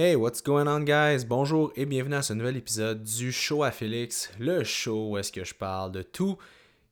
Hey, 0.00 0.14
what's 0.14 0.40
going 0.40 0.68
on, 0.68 0.84
guys? 0.84 1.24
Bonjour 1.24 1.72
et 1.74 1.84
bienvenue 1.84 2.14
à 2.14 2.22
ce 2.22 2.32
nouvel 2.32 2.56
épisode 2.56 3.02
du 3.02 3.32
Show 3.32 3.64
à 3.64 3.72
Félix, 3.72 4.30
le 4.38 4.62
show 4.62 5.10
où 5.10 5.18
est-ce 5.18 5.32
que 5.32 5.42
je 5.42 5.56
parle 5.56 5.90
de 5.90 6.02
tout 6.02 6.38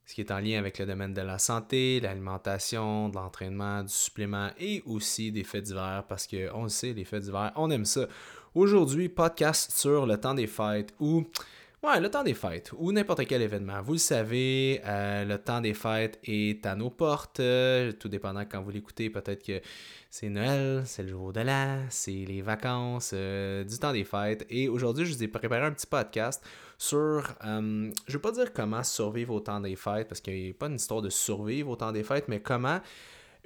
ce 0.05 0.13
qui 0.13 0.19
est 0.19 0.29
en 0.29 0.39
lien 0.39 0.59
avec 0.59 0.77
le 0.77 0.85
domaine 0.85 1.13
de 1.13 1.21
la 1.21 1.39
santé, 1.39 2.01
l'alimentation, 2.01 3.07
de 3.07 3.15
l'entraînement, 3.15 3.83
du 3.83 3.93
supplément 3.93 4.49
et 4.59 4.83
aussi 4.85 5.31
des 5.31 5.45
faits 5.45 5.63
divers 5.63 6.03
parce 6.09 6.27
qu'on 6.27 6.63
le 6.63 6.69
sait, 6.69 6.91
les 6.91 7.05
faits 7.05 7.23
divers, 7.23 7.53
on 7.55 7.71
aime 7.71 7.85
ça. 7.85 8.07
Aujourd'hui, 8.53 9.07
podcast 9.07 9.71
sur 9.71 10.05
le 10.05 10.19
temps 10.19 10.33
des 10.33 10.47
fêtes 10.47 10.93
ou 10.99 11.23
Le 11.95 12.09
temps 12.09 12.23
des 12.23 12.33
fêtes 12.33 12.71
ou 12.77 12.91
n'importe 12.91 13.25
quel 13.25 13.41
événement. 13.41 13.81
Vous 13.81 13.93
le 13.93 13.97
savez, 13.97 14.81
euh, 14.85 15.23
le 15.23 15.37
temps 15.37 15.61
des 15.61 15.73
fêtes 15.73 16.19
est 16.25 16.63
à 16.65 16.75
nos 16.75 16.89
portes. 16.89 17.39
Euh, 17.39 17.93
tout 17.93 18.09
dépendant 18.09 18.41
quand 18.41 18.61
vous 18.61 18.69
l'écoutez, 18.69 19.09
peut-être 19.09 19.43
que 19.43 19.61
c'est 20.09 20.27
Noël, 20.27 20.83
c'est 20.85 21.01
le 21.03 21.09
jour 21.09 21.31
de 21.31 21.39
l'an, 21.39 21.85
c'est 21.89 22.11
les 22.11 22.41
vacances, 22.41 23.11
euh, 23.13 23.63
du 23.63 23.79
temps 23.79 23.93
des 23.93 24.03
fêtes. 24.03 24.45
Et 24.49 24.67
aujourd'hui, 24.67 25.05
je 25.05 25.13
vous 25.13 25.23
ai 25.23 25.27
préparé 25.29 25.65
un 25.65 25.71
petit 25.71 25.87
podcast 25.87 26.43
sur, 26.77 27.23
je 27.41 27.47
ne 27.47 27.91
vais 28.07 28.19
pas 28.19 28.31
dire 28.31 28.53
comment 28.53 28.83
survivre 28.83 29.33
au 29.33 29.39
temps 29.39 29.61
des 29.61 29.77
fêtes, 29.77 30.09
parce 30.09 30.21
qu'il 30.21 30.35
n'y 30.35 30.49
a 30.49 30.53
pas 30.53 30.67
une 30.67 30.75
histoire 30.75 31.01
de 31.01 31.09
survivre 31.09 31.69
au 31.69 31.77
temps 31.77 31.93
des 31.93 32.03
fêtes, 32.03 32.25
mais 32.27 32.41
comment 32.41 32.79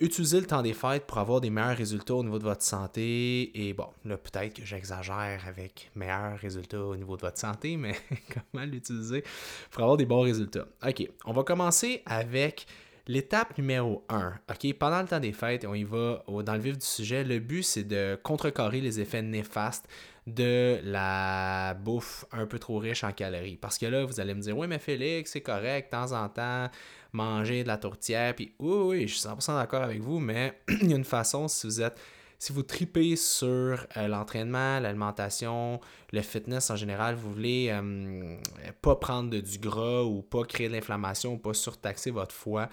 Utilisez 0.01 0.39
le 0.39 0.47
temps 0.47 0.63
des 0.63 0.73
fêtes 0.73 1.05
pour 1.05 1.19
avoir 1.19 1.41
des 1.41 1.51
meilleurs 1.51 1.77
résultats 1.77 2.15
au 2.15 2.23
niveau 2.23 2.39
de 2.39 2.43
votre 2.43 2.63
santé. 2.63 3.51
Et 3.53 3.71
bon, 3.73 3.85
là, 4.03 4.17
peut-être 4.17 4.55
que 4.55 4.65
j'exagère 4.65 5.43
avec 5.47 5.91
meilleurs 5.93 6.39
résultats 6.39 6.83
au 6.83 6.95
niveau 6.95 7.17
de 7.17 7.21
votre 7.21 7.37
santé, 7.37 7.77
mais 7.77 7.93
comment 8.33 8.65
l'utiliser 8.65 9.23
pour 9.69 9.83
avoir 9.83 9.97
des 9.97 10.07
bons 10.07 10.21
résultats? 10.21 10.65
OK, 10.83 11.07
on 11.23 11.33
va 11.33 11.43
commencer 11.43 12.01
avec 12.07 12.65
l'étape 13.05 13.55
numéro 13.59 14.03
1. 14.09 14.33
OK, 14.49 14.73
pendant 14.73 15.03
le 15.03 15.07
temps 15.07 15.19
des 15.19 15.33
fêtes, 15.33 15.65
on 15.65 15.75
y 15.75 15.83
va 15.83 16.23
dans 16.27 16.53
le 16.55 16.59
vif 16.59 16.79
du 16.79 16.85
sujet. 16.85 17.23
Le 17.23 17.37
but, 17.37 17.61
c'est 17.61 17.83
de 17.83 18.19
contrecarrer 18.23 18.81
les 18.81 18.99
effets 18.99 19.21
néfastes 19.21 19.87
de 20.27 20.79
la 20.83 21.73
bouffe 21.73 22.25
un 22.31 22.45
peu 22.45 22.59
trop 22.59 22.77
riche 22.77 23.03
en 23.03 23.11
calories. 23.11 23.57
Parce 23.57 23.77
que 23.77 23.85
là, 23.85 24.05
vous 24.05 24.19
allez 24.19 24.33
me 24.33 24.41
dire, 24.41 24.57
oui, 24.57 24.67
mais 24.67 24.79
Félix, 24.79 25.31
c'est 25.31 25.41
correct, 25.41 25.91
de 25.91 25.97
temps 25.97 26.11
en 26.11 26.29
temps, 26.29 26.69
manger 27.11 27.63
de 27.63 27.67
la 27.67 27.77
tourtière. 27.77 28.35
Puis 28.35 28.53
oui, 28.59 28.77
oui, 28.99 29.07
je 29.07 29.15
suis 29.15 29.27
100% 29.27 29.55
d'accord 29.55 29.83
avec 29.83 29.99
vous, 29.99 30.19
mais 30.19 30.61
il 30.81 30.89
y 30.89 30.93
a 30.93 30.97
une 30.97 31.05
façon, 31.05 31.47
si 31.47 31.67
vous 31.67 31.81
êtes 31.81 31.99
si 32.41 32.53
vous 32.53 32.63
tripez 32.63 33.17
sur 33.17 33.85
euh, 33.97 34.07
l'entraînement, 34.07 34.79
l'alimentation, 34.79 35.79
le 36.11 36.23
fitness 36.23 36.71
en 36.71 36.75
général, 36.75 37.13
vous 37.13 37.31
voulez 37.31 37.67
euh, 37.69 38.35
pas 38.81 38.95
prendre 38.95 39.37
du 39.37 39.59
gras 39.59 40.01
ou 40.01 40.23
pas 40.23 40.43
créer 40.45 40.67
de 40.67 40.73
l'inflammation, 40.73 41.37
pas 41.37 41.53
surtaxer 41.53 42.09
votre 42.09 42.33
foie 42.33 42.67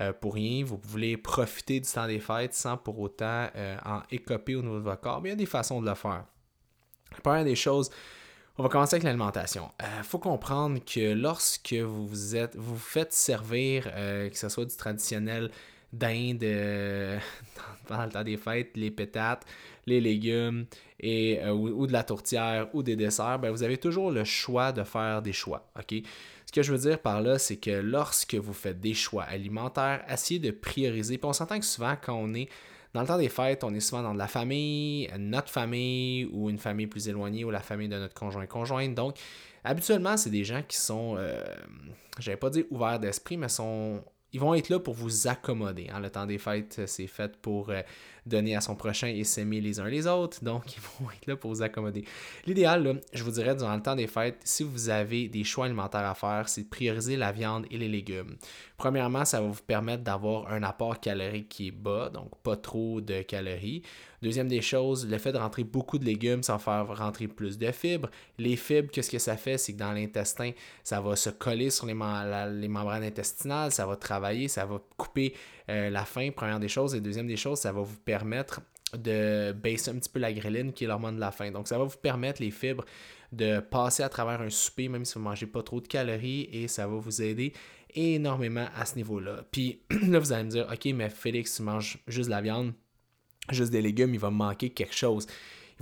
euh, 0.00 0.12
pour 0.12 0.34
rien, 0.34 0.64
vous 0.64 0.80
voulez 0.82 1.16
profiter 1.16 1.78
du 1.78 1.88
temps 1.88 2.08
des 2.08 2.18
fêtes 2.18 2.54
sans 2.54 2.76
pour 2.76 2.98
autant 2.98 3.46
en 3.84 4.02
écoper 4.10 4.56
au 4.56 4.62
niveau 4.62 4.78
de 4.78 4.82
votre 4.82 5.00
corps, 5.00 5.20
il 5.22 5.28
y 5.28 5.32
a 5.32 5.36
des 5.36 5.46
façons 5.46 5.80
de 5.80 5.88
le 5.88 5.94
faire. 5.94 6.24
Première 7.20 7.44
des 7.44 7.54
choses, 7.54 7.90
on 8.58 8.62
va 8.62 8.68
commencer 8.68 8.96
avec 8.96 9.04
l'alimentation. 9.04 9.70
Il 9.80 9.86
euh, 9.86 10.02
faut 10.02 10.18
comprendre 10.18 10.78
que 10.84 11.14
lorsque 11.14 11.72
vous 11.72 12.36
êtes, 12.36 12.54
vous, 12.56 12.76
faites 12.76 13.12
servir, 13.12 13.90
euh, 13.94 14.28
que 14.28 14.36
ce 14.36 14.48
soit 14.48 14.66
du 14.66 14.76
traditionnel 14.76 15.50
d'Inde 15.92 16.42
euh, 16.42 17.18
pendant 17.86 18.04
le 18.04 18.10
temps 18.10 18.24
des 18.24 18.36
fêtes, 18.36 18.70
les 18.74 18.90
pétates, 18.90 19.46
les 19.86 20.00
légumes 20.00 20.66
et, 21.00 21.44
ou, 21.48 21.86
de 21.86 21.92
la 21.92 22.04
tourtière 22.04 22.68
ou 22.74 22.82
des 22.82 22.94
desserts, 22.94 23.38
ben, 23.38 23.50
vous 23.50 23.62
avez 23.62 23.78
toujours 23.78 24.10
le 24.10 24.24
choix 24.24 24.70
de 24.70 24.84
faire 24.84 25.22
des 25.22 25.32
choix. 25.32 25.66
Ce 26.46 26.52
que 26.52 26.62
je 26.62 26.72
veux 26.72 26.78
dire 26.78 27.00
par 27.00 27.20
là, 27.20 27.38
c'est 27.38 27.56
que 27.56 27.70
lorsque 27.70 28.34
vous 28.34 28.52
faites 28.52 28.80
des 28.80 28.94
choix 28.94 29.24
alimentaires, 29.24 30.04
essayez 30.08 30.38
de 30.38 30.50
prioriser. 30.50 31.18
Puis 31.18 31.26
on 31.26 31.32
s'entend 31.32 31.58
que 31.58 31.64
souvent, 31.64 31.96
quand 32.00 32.14
on 32.14 32.32
est 32.34 32.48
dans 32.94 33.00
le 33.00 33.06
temps 33.06 33.18
des 33.18 33.28
fêtes, 33.28 33.64
on 33.64 33.72
est 33.74 33.80
souvent 33.80 34.02
dans 34.02 34.12
de 34.12 34.18
la 34.18 34.28
famille, 34.28 35.08
notre 35.18 35.50
famille 35.50 36.26
ou 36.32 36.50
une 36.50 36.58
famille 36.58 36.86
plus 36.86 37.08
éloignée 37.08 37.44
ou 37.44 37.50
la 37.50 37.60
famille 37.60 37.88
de 37.88 37.98
notre 37.98 38.14
conjoint 38.14 38.46
conjointe. 38.46 38.94
Donc, 38.94 39.16
habituellement, 39.64 40.16
c'est 40.16 40.30
des 40.30 40.44
gens 40.44 40.62
qui 40.66 40.76
sont, 40.76 41.14
euh, 41.16 41.42
j'avais 42.18 42.36
pas 42.36 42.50
dit 42.50 42.64
ouverts 42.70 43.00
d'esprit, 43.00 43.36
mais 43.36 43.48
sont 43.48 44.02
ils 44.32 44.40
vont 44.40 44.54
être 44.54 44.70
là 44.70 44.78
pour 44.78 44.94
vous 44.94 45.28
accommoder. 45.28 45.88
Hein. 45.92 46.00
Le 46.00 46.10
temps 46.10 46.26
des 46.26 46.38
fêtes, 46.38 46.82
c'est 46.86 47.06
fait 47.06 47.36
pour 47.36 47.70
euh, 47.70 47.82
donner 48.26 48.54
à 48.56 48.60
son 48.60 48.74
prochain 48.74 49.08
et 49.08 49.24
s'aimer 49.24 49.60
les 49.60 49.80
uns 49.80 49.88
les 49.88 50.06
autres. 50.06 50.42
Donc, 50.42 50.76
ils 50.76 50.80
vont 50.80 51.10
être 51.10 51.26
là 51.26 51.36
pour 51.36 51.50
vous 51.52 51.62
accommoder. 51.62 52.04
L'idéal, 52.46 53.00
je 53.12 53.24
vous 53.24 53.32
dirais, 53.32 53.54
durant 53.54 53.74
le 53.74 53.82
temps 53.82 53.96
des 53.96 54.06
fêtes, 54.06 54.40
si 54.44 54.62
vous 54.62 54.88
avez 54.88 55.28
des 55.28 55.44
choix 55.44 55.66
alimentaires 55.66 56.06
à 56.06 56.14
faire, 56.14 56.48
c'est 56.48 56.62
de 56.62 56.68
prioriser 56.68 57.16
la 57.16 57.32
viande 57.32 57.66
et 57.70 57.78
les 57.78 57.88
légumes. 57.88 58.36
Premièrement, 58.76 59.24
ça 59.24 59.40
va 59.40 59.46
vous 59.46 59.62
permettre 59.62 60.02
d'avoir 60.02 60.52
un 60.52 60.62
apport 60.62 60.98
calorique 60.98 61.48
qui 61.48 61.68
est 61.68 61.72
bas, 61.72 62.10
donc 62.10 62.30
pas 62.42 62.56
trop 62.56 63.00
de 63.00 63.22
calories. 63.22 63.82
Deuxième 64.22 64.46
des 64.46 64.60
choses, 64.60 65.06
le 65.08 65.18
fait 65.18 65.32
de 65.32 65.38
rentrer 65.38 65.64
beaucoup 65.64 65.98
de 65.98 66.04
légumes, 66.04 66.42
va 66.42 66.58
faire 66.58 66.96
rentrer 66.96 67.26
plus 67.26 67.58
de 67.58 67.70
fibres. 67.72 68.08
Les 68.38 68.56
fibres, 68.56 68.88
qu'est-ce 68.92 69.10
que 69.10 69.18
ça 69.18 69.36
fait? 69.36 69.58
C'est 69.58 69.72
que 69.72 69.78
dans 69.78 69.92
l'intestin, 69.92 70.52
ça 70.84 71.00
va 71.00 71.16
se 71.16 71.30
coller 71.30 71.70
sur 71.70 71.86
les, 71.86 71.94
les 71.94 72.68
membranes 72.68 73.02
intestinales, 73.02 73.72
ça 73.72 73.84
va 73.84 73.96
travailler, 73.96 74.46
ça 74.46 74.64
va 74.64 74.80
couper 74.96 75.34
euh, 75.68 75.90
la 75.90 76.04
faim, 76.04 76.30
première 76.34 76.60
des 76.60 76.68
choses. 76.68 76.94
Et 76.94 77.00
deuxième 77.00 77.26
des 77.26 77.36
choses, 77.36 77.58
ça 77.58 77.72
va 77.72 77.80
vous 77.80 77.96
permettre 77.96 78.11
de 78.96 79.52
baisser 79.52 79.90
un 79.90 79.94
petit 79.94 80.10
peu 80.10 80.18
la 80.18 80.32
gréline 80.32 80.72
qui 80.72 80.84
est 80.84 80.86
l'hormone 80.86 81.16
de 81.16 81.20
la 81.20 81.30
faim. 81.30 81.50
Donc, 81.50 81.68
ça 81.68 81.78
va 81.78 81.84
vous 81.84 81.96
permettre, 81.96 82.42
les 82.42 82.50
fibres, 82.50 82.84
de 83.32 83.60
passer 83.60 84.02
à 84.02 84.08
travers 84.08 84.40
un 84.40 84.50
souper, 84.50 84.88
même 84.88 85.04
si 85.04 85.14
vous 85.14 85.20
ne 85.20 85.24
mangez 85.24 85.46
pas 85.46 85.62
trop 85.62 85.80
de 85.80 85.88
calories, 85.88 86.48
et 86.52 86.68
ça 86.68 86.86
va 86.86 86.96
vous 86.96 87.22
aider 87.22 87.52
énormément 87.94 88.66
à 88.76 88.84
ce 88.84 88.96
niveau-là. 88.96 89.44
Puis 89.50 89.80
là, 90.08 90.18
vous 90.18 90.32
allez 90.32 90.44
me 90.44 90.50
dire, 90.50 90.68
OK, 90.70 90.84
mais 90.94 91.08
Félix, 91.08 91.56
tu 91.56 91.62
manges 91.62 91.98
juste 92.06 92.26
de 92.26 92.34
la 92.34 92.42
viande, 92.42 92.74
juste 93.50 93.72
des 93.72 93.82
légumes, 93.82 94.14
il 94.14 94.20
va 94.20 94.30
me 94.30 94.36
manquer 94.36 94.70
quelque 94.70 94.94
chose 94.94 95.26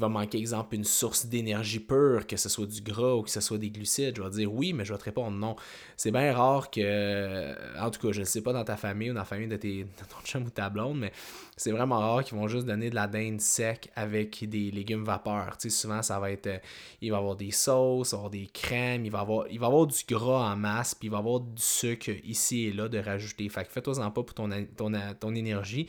il 0.01 0.03
va 0.03 0.09
manquer, 0.09 0.39
exemple, 0.39 0.75
une 0.75 0.85
source 0.85 1.27
d'énergie 1.27 1.79
pure, 1.79 2.27
que 2.27 2.39
ce 2.39 2.49
soit 2.49 2.65
du 2.65 2.81
gras 2.81 3.17
ou 3.17 3.23
que 3.23 3.29
ce 3.29 3.43
soit 3.43 3.59
des 3.59 3.69
glucides. 3.69 4.17
Je 4.17 4.23
vais 4.23 4.31
dire 4.31 4.51
oui, 4.53 4.73
mais 4.73 4.87
je 4.87 4.95
vais 4.95 4.99
te 4.99 5.05
répondre 5.05 5.37
non. 5.37 5.57
C'est 5.99 6.11
bien 6.11 6.33
rare 6.33 6.71
que, 6.71 7.55
en 7.79 7.91
tout 7.91 8.01
cas, 8.01 8.13
je 8.13 8.21
ne 8.21 8.25
sais 8.25 8.41
pas 8.41 8.55
dans 8.55 8.65
ta 8.65 8.79
famille 8.79 9.11
ou 9.11 9.13
dans 9.13 9.21
la 9.21 9.27
famille 9.27 9.49
de, 9.49 9.57
tes, 9.57 9.87
ton 10.09 10.25
chum 10.25 10.45
ou 10.45 10.51
ta 10.51 10.71
blonde, 10.71 11.01
mais 11.01 11.13
c'est 11.59 11.71
vraiment 11.71 11.99
rare 11.99 12.25
qu'ils 12.25 12.39
vont 12.39 12.49
juste 12.49 12.67
donner 12.67 12.89
de 12.89 12.95
la 12.95 13.09
dinde 13.09 13.43
sec 13.43 13.91
avec 13.95 14.49
des 14.49 14.71
légumes 14.71 15.05
vapeur. 15.05 15.59
Tu 15.59 15.69
sais, 15.69 15.77
souvent, 15.77 16.01
ça 16.01 16.19
va 16.19 16.31
être, 16.31 16.47
euh, 16.47 16.59
il 17.03 17.11
va 17.11 17.19
y 17.19 17.21
avoir 17.21 17.37
des 17.37 17.51
sauces, 17.51 18.15
avoir 18.15 18.31
des 18.31 18.47
crèmes, 18.47 19.05
il 19.05 19.13
va 19.13 19.19
y 19.19 19.21
avoir, 19.21 19.47
il 19.51 19.61
va 19.61 19.67
avoir 19.67 19.87
du 19.87 20.03
gras 20.09 20.51
en 20.51 20.57
masse, 20.57 20.95
puis 20.95 21.09
il 21.09 21.11
va 21.11 21.19
y 21.19 21.21
avoir 21.21 21.41
du 21.41 21.61
sucre 21.61 22.11
ici 22.25 22.69
et 22.69 22.73
là 22.73 22.89
de 22.89 22.99
rajouter. 22.99 23.47
Fait 23.51 23.65
que 23.65 23.71
fais-toi-en 23.71 24.11
pas 24.11 24.23
pour 24.23 24.33
ton, 24.33 24.49
ton, 24.79 24.93
ton 25.21 25.35
énergie 25.35 25.89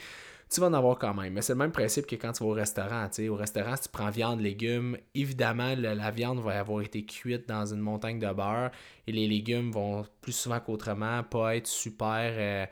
tu 0.51 0.59
vas 0.59 0.67
en 0.67 0.73
avoir 0.73 0.99
quand 0.99 1.13
même. 1.13 1.33
Mais 1.33 1.41
c'est 1.41 1.53
le 1.53 1.59
même 1.59 1.71
principe 1.71 2.05
que 2.05 2.15
quand 2.15 2.33
tu 2.33 2.43
vas 2.43 2.49
au 2.49 2.53
restaurant. 2.53 3.07
Au 3.29 3.35
restaurant, 3.35 3.75
si 3.77 3.83
tu 3.83 3.89
prends 3.89 4.09
viande, 4.09 4.41
légumes, 4.41 4.97
évidemment, 5.15 5.73
la 5.77 6.11
viande 6.11 6.39
va 6.39 6.59
avoir 6.59 6.81
été 6.81 7.05
cuite 7.05 7.47
dans 7.47 7.65
une 7.65 7.79
montagne 7.79 8.19
de 8.19 8.31
beurre 8.33 8.71
et 9.07 9.11
les 9.11 9.27
légumes 9.27 9.71
vont 9.71 10.05
plus 10.19 10.33
souvent 10.33 10.59
qu'autrement 10.59 11.23
pas 11.23 11.55
être 11.55 11.67
super. 11.67 12.33
Euh, 12.35 12.65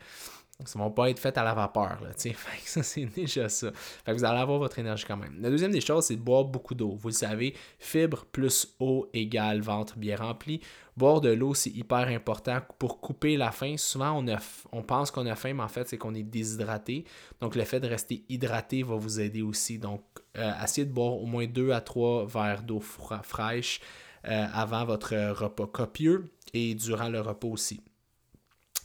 ça 0.66 0.78
ne 0.78 0.84
vont 0.84 0.90
pas 0.90 1.08
être 1.08 1.18
faites 1.18 1.38
à 1.38 1.44
la 1.44 1.54
vapeur. 1.54 2.00
Là, 2.02 2.10
ça, 2.64 2.82
c'est 2.82 3.06
déjà 3.06 3.48
ça. 3.48 3.70
Fait 3.72 4.12
que 4.12 4.18
vous 4.18 4.24
allez 4.24 4.40
avoir 4.40 4.58
votre 4.58 4.78
énergie 4.78 5.04
quand 5.06 5.16
même. 5.16 5.36
La 5.40 5.50
deuxième 5.50 5.72
des 5.72 5.80
choses, 5.80 6.06
c'est 6.06 6.16
de 6.16 6.20
boire 6.20 6.44
beaucoup 6.44 6.74
d'eau. 6.74 6.96
Vous 7.00 7.08
le 7.08 7.14
savez, 7.14 7.54
fibre 7.78 8.26
plus 8.26 8.74
eau 8.78 9.08
égale 9.14 9.60
ventre 9.60 9.96
bien 9.96 10.16
rempli. 10.16 10.60
Boire 11.00 11.22
de 11.22 11.30
l'eau, 11.30 11.54
c'est 11.54 11.70
hyper 11.70 12.08
important 12.08 12.60
pour 12.78 13.00
couper 13.00 13.38
la 13.38 13.52
faim. 13.52 13.76
Souvent, 13.78 14.22
on, 14.22 14.28
a, 14.28 14.36
on 14.70 14.82
pense 14.82 15.10
qu'on 15.10 15.24
a 15.24 15.34
faim, 15.34 15.54
mais 15.54 15.62
en 15.62 15.68
fait, 15.68 15.88
c'est 15.88 15.96
qu'on 15.96 16.14
est 16.14 16.22
déshydraté. 16.22 17.06
Donc, 17.40 17.56
le 17.56 17.64
fait 17.64 17.80
de 17.80 17.88
rester 17.88 18.22
hydraté 18.28 18.82
va 18.82 18.96
vous 18.96 19.18
aider 19.18 19.40
aussi. 19.40 19.78
Donc, 19.78 20.02
euh, 20.36 20.52
essayez 20.62 20.86
de 20.86 20.92
boire 20.92 21.14
au 21.14 21.24
moins 21.24 21.46
2 21.46 21.70
à 21.70 21.80
3 21.80 22.26
verres 22.26 22.62
d'eau 22.62 22.80
fraîche 22.80 23.80
euh, 24.26 24.46
avant 24.52 24.84
votre 24.84 25.14
repas 25.30 25.68
copieux 25.68 26.30
et 26.52 26.74
durant 26.74 27.08
le 27.08 27.22
repas 27.22 27.48
aussi. 27.48 27.80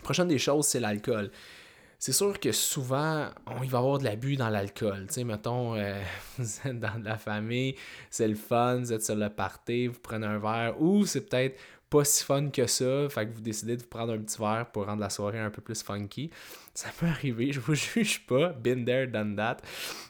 Prochaine 0.01 0.29
des 0.29 0.39
choses, 0.39 0.67
c'est 0.67 0.79
l'alcool 0.79 1.31
c'est 2.05 2.11
sûr 2.11 2.39
que 2.39 2.51
souvent, 2.51 3.29
il 3.63 3.69
va 3.69 3.77
y 3.77 3.81
avoir 3.81 3.97
de 3.97 4.03
l'abus 4.03 4.35
dans 4.35 4.49
l'alcool. 4.49 5.05
Tu 5.07 5.13
sais, 5.15 5.23
mettons, 5.23 5.75
euh, 5.75 5.99
vous 6.37 6.45
êtes 6.65 6.79
dans 6.79 7.01
la 7.03 7.17
famille, 7.17 7.75
c'est 8.11 8.27
le 8.27 8.35
fun, 8.35 8.77
vous 8.77 8.93
êtes 8.93 9.03
sur 9.03 9.15
le 9.15 9.29
party, 9.29 9.87
vous 9.87 9.99
prenez 9.99 10.27
un 10.27 10.37
verre, 10.37 10.79
ou 10.79 11.05
c'est 11.05 11.21
peut-être 11.21 11.59
pas 11.95 12.03
si 12.03 12.23
fun 12.23 12.49
que 12.49 12.67
ça, 12.67 13.07
fait 13.09 13.27
que 13.27 13.33
vous 13.33 13.41
décidez 13.41 13.77
de 13.77 13.81
vous 13.81 13.87
prendre 13.87 14.13
un 14.13 14.17
petit 14.17 14.37
verre 14.37 14.65
pour 14.71 14.85
rendre 14.85 14.99
la 14.99 15.09
soirée 15.09 15.39
un 15.39 15.49
peu 15.49 15.61
plus 15.61 15.81
funky. 15.81 16.29
Ça 16.73 16.89
peut 16.99 17.05
arriver, 17.05 17.53
je 17.53 17.59
vous 17.59 17.75
juge 17.93 18.25
pas, 18.25 18.49
been 18.49 18.83
there, 18.83 19.09
that. 19.35 19.57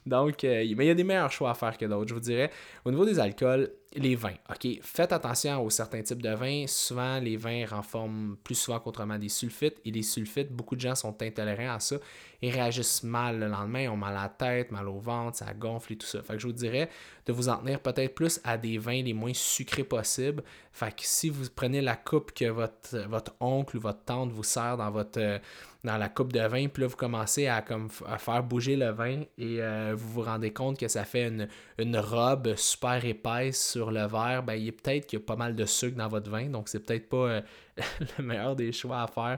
Donc, 0.06 0.44
euh, 0.44 0.66
mais 0.76 0.86
il 0.86 0.88
y 0.88 0.90
a 0.90 0.96
des 0.96 1.04
meilleurs 1.04 1.32
choix 1.32 1.52
à 1.52 1.54
faire 1.54 1.78
que 1.78 1.86
d'autres, 1.86 2.10
je 2.10 2.14
vous 2.16 2.20
dirais. 2.20 2.50
Au 2.86 2.92
niveau 2.92 3.06
des 3.06 3.20
alcools, 3.20 3.70
les 3.96 4.16
vins, 4.16 4.36
ok, 4.50 4.80
faites 4.82 5.14
attention 5.14 5.64
aux 5.64 5.70
certains 5.70 6.02
types 6.02 6.22
de 6.22 6.34
vins. 6.34 6.66
Souvent, 6.68 7.20
les 7.20 7.38
vins 7.38 7.66
renforment 7.66 8.36
plus 8.44 8.56
souvent 8.56 8.80
qu'autrement 8.80 9.18
des 9.18 9.30
sulfites, 9.30 9.78
et 9.86 9.92
les 9.92 10.04
sulfites, 10.04 10.52
beaucoup 10.52 10.76
de 10.76 10.82
gens 10.82 10.96
sont 10.96 11.22
intolérants 11.22 11.76
à 11.76 11.80
ça 11.80 11.98
et 12.42 12.52
réagissent 12.52 13.04
mal 13.04 13.40
le 13.40 13.48
lendemain, 13.48 13.82
ils 13.82 13.90
ont 13.90 13.98
mal 13.98 14.16
à 14.16 14.24
la 14.24 14.30
tête, 14.30 14.72
mal 14.72 14.88
au 14.88 15.00
ventre, 15.00 15.38
ça 15.38 15.54
gonfle 15.54 15.94
et 15.94 15.96
tout 15.98 16.06
ça. 16.06 16.22
Fait 16.22 16.34
que 16.34 16.40
je 16.40 16.48
vous 16.48 16.54
dirais 16.54 16.90
de 17.26 17.34
vous 17.34 17.50
en 17.50 17.58
tenir 17.58 17.80
peut-être 17.80 18.14
plus 18.14 18.40
à 18.44 18.58
des 18.58 18.78
vins 18.78 19.02
les 19.02 19.14
moins 19.14 19.34
sucrés 19.34 19.84
possibles. 19.84 20.44
Fait 20.72 20.92
que 20.92 21.02
si 21.04 21.30
vous 21.30 21.46
prenez 21.56 21.82
la 21.82 21.96
coupe 21.96 22.34
que 22.34 22.46
votre, 22.46 22.98
votre 23.08 23.34
oncle 23.40 23.78
ou 23.78 23.80
votre 23.80 24.04
tante 24.04 24.32
vous 24.32 24.44
sert 24.44 24.78
dans 24.78 24.92
votre, 24.92 25.40
dans 25.86 25.98
la 25.98 26.10
coupe 26.10 26.34
de 26.34 26.42
vin, 26.42 26.68
puis 26.68 26.82
là, 26.82 26.88
vous 26.88 26.96
commencez 26.96 27.48
à, 27.48 27.62
comme, 27.62 27.90
à 28.08 28.18
faire 28.18 28.44
bouger 28.44 28.76
le 28.76 28.90
vin 28.90 29.22
et 29.38 29.62
euh, 29.62 29.94
vous 29.96 30.14
vous 30.14 30.22
rendez 30.22 30.52
compte 30.52 30.80
que 30.80 30.88
ça 30.88 31.06
fait 31.06 31.28
une, 31.28 31.48
une, 31.78 31.98
robe 31.98 32.56
super 32.56 33.04
épaisse 33.06 33.72
sur 33.72 33.92
le 33.92 34.06
verre, 34.06 34.44
ben, 34.44 34.56
il 34.56 34.68
est 34.68 34.72
peut-être 34.72 35.06
qu'il 35.06 35.20
y 35.20 35.22
a 35.22 35.26
pas 35.26 35.36
mal 35.36 35.56
de 35.56 35.66
sucre 35.66 35.96
dans 35.98 36.08
votre 36.08 36.30
vin, 36.30 36.50
donc 36.50 36.68
c'est 36.68 36.80
peut-être 36.80 37.08
pas 37.08 37.18
euh, 37.28 37.42
le 38.18 38.24
meilleur 38.24 38.56
des 38.56 38.72
choix 38.72 39.04
à 39.04 39.08
faire, 39.08 39.38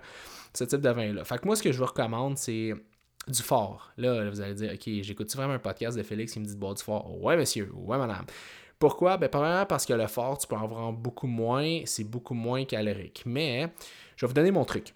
ce 0.54 0.64
type 0.64 0.82
de 0.82 0.90
vin-là. 0.90 1.24
Fait 1.24 1.38
que 1.38 1.46
moi, 1.46 1.56
ce 1.56 1.64
que 1.64 1.72
je 1.72 1.78
vous 1.78 1.86
recommande, 1.86 2.38
c'est 2.38 2.74
du 3.28 3.42
fort. 3.42 3.92
Là, 3.98 4.30
vous 4.30 4.42
allez 4.42 4.56
dire, 4.56 4.72
OK, 4.74 4.90
j'écoute 5.02 5.36
vraiment 5.36 5.54
un 5.54 5.60
podcast 5.60 5.98
de 5.98 6.04
Félix 6.04 6.34
qui 6.34 6.40
me 6.40 6.46
dit 6.46 6.56
de 6.56 6.60
boire 6.60 6.74
du 6.74 6.84
fort. 6.84 7.22
Ouais, 7.22 7.36
monsieur, 7.36 7.70
ouais, 7.74 7.98
madame. 7.98 8.26
Pourquoi? 8.80 9.18
Ben, 9.18 9.28
premièrement, 9.28 9.66
parce 9.66 9.86
que 9.86 9.94
le 9.94 10.08
fort, 10.08 10.38
tu 10.38 10.48
peux 10.48 10.56
en 10.56 10.64
avoir 10.64 10.94
beaucoup 10.94 11.28
moins, 11.28 11.82
c'est 11.86 12.04
beaucoup 12.04 12.36
moins 12.36 12.64
calorique. 12.64 13.24
Mais, 13.26 13.70
je 14.16 14.26
vais 14.26 14.28
vous 14.28 14.34
donner 14.34 14.52
mon 14.52 14.66
truc. 14.66 14.94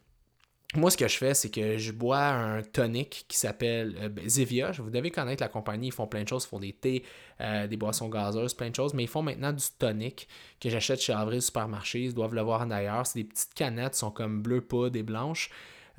Moi, 0.73 0.89
ce 0.89 0.95
que 0.95 1.07
je 1.07 1.17
fais, 1.17 1.33
c'est 1.33 1.49
que 1.49 1.77
je 1.77 1.91
bois 1.91 2.27
un 2.27 2.61
tonic 2.61 3.25
qui 3.27 3.37
s'appelle 3.37 3.93
euh, 3.99 4.07
ben, 4.07 4.27
Zevia. 4.27 4.71
Vous 4.71 4.89
devez 4.89 5.11
connaître 5.11 5.43
la 5.43 5.49
compagnie. 5.49 5.87
Ils 5.87 5.93
font 5.93 6.07
plein 6.07 6.23
de 6.23 6.27
choses. 6.29 6.45
Ils 6.45 6.47
font 6.47 6.59
des 6.59 6.71
thés, 6.71 7.03
euh, 7.41 7.67
des 7.67 7.75
boissons 7.75 8.07
gazeuses, 8.07 8.53
plein 8.53 8.69
de 8.69 8.75
choses. 8.75 8.93
Mais 8.93 9.03
ils 9.03 9.09
font 9.09 9.21
maintenant 9.21 9.51
du 9.51 9.65
tonic 9.77 10.29
que 10.61 10.69
j'achète 10.69 11.01
chez 11.01 11.11
Avril 11.11 11.41
Supermarché. 11.41 12.03
Ils 12.03 12.13
doivent 12.13 12.35
le 12.35 12.41
voir 12.41 12.61
en 12.61 12.71
ailleurs. 12.71 13.05
C'est 13.05 13.19
des 13.19 13.25
petites 13.25 13.53
canettes, 13.53 13.95
sont 13.95 14.11
comme 14.11 14.41
bleu 14.41 14.61
poudre 14.61 14.97
et 14.97 15.03
blanches. 15.03 15.49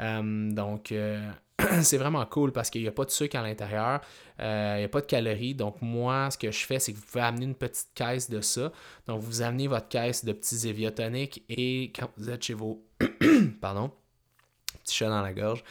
Euh, 0.00 0.50
donc, 0.50 0.94
c'est 1.82 1.98
vraiment 1.98 2.24
cool 2.24 2.50
parce 2.52 2.70
qu'il 2.70 2.80
n'y 2.80 2.88
a 2.88 2.92
pas 2.92 3.04
de 3.04 3.10
sucre 3.10 3.36
à 3.36 3.42
l'intérieur. 3.42 4.00
il 4.38 4.78
n'y 4.78 4.84
a 4.84 4.88
pas 4.90 5.02
de 5.02 5.06
calories. 5.06 5.54
Donc, 5.54 5.82
moi, 5.82 6.30
ce 6.30 6.38
que 6.38 6.50
je 6.50 6.64
fais, 6.64 6.78
c'est 6.78 6.94
que 6.94 6.96
vous 6.96 7.04
pouvez 7.04 7.24
amener 7.24 7.44
une 7.44 7.54
petite 7.56 7.90
caisse 7.94 8.30
de 8.30 8.40
ça. 8.40 8.72
Donc, 9.06 9.20
vous 9.20 9.42
amenez 9.42 9.66
votre 9.66 9.88
caisse 9.88 10.24
de 10.24 10.32
petits 10.32 10.90
tonic 10.92 11.44
et 11.50 11.92
quand 11.94 12.08
vous 12.16 12.30
êtes 12.30 12.42
chez 12.42 12.54
vos. 12.54 12.82
Pardon 13.60 13.92
petit 14.78 14.94
chat 14.94 15.08
dans 15.08 15.22
la 15.22 15.32
gorge. 15.32 15.62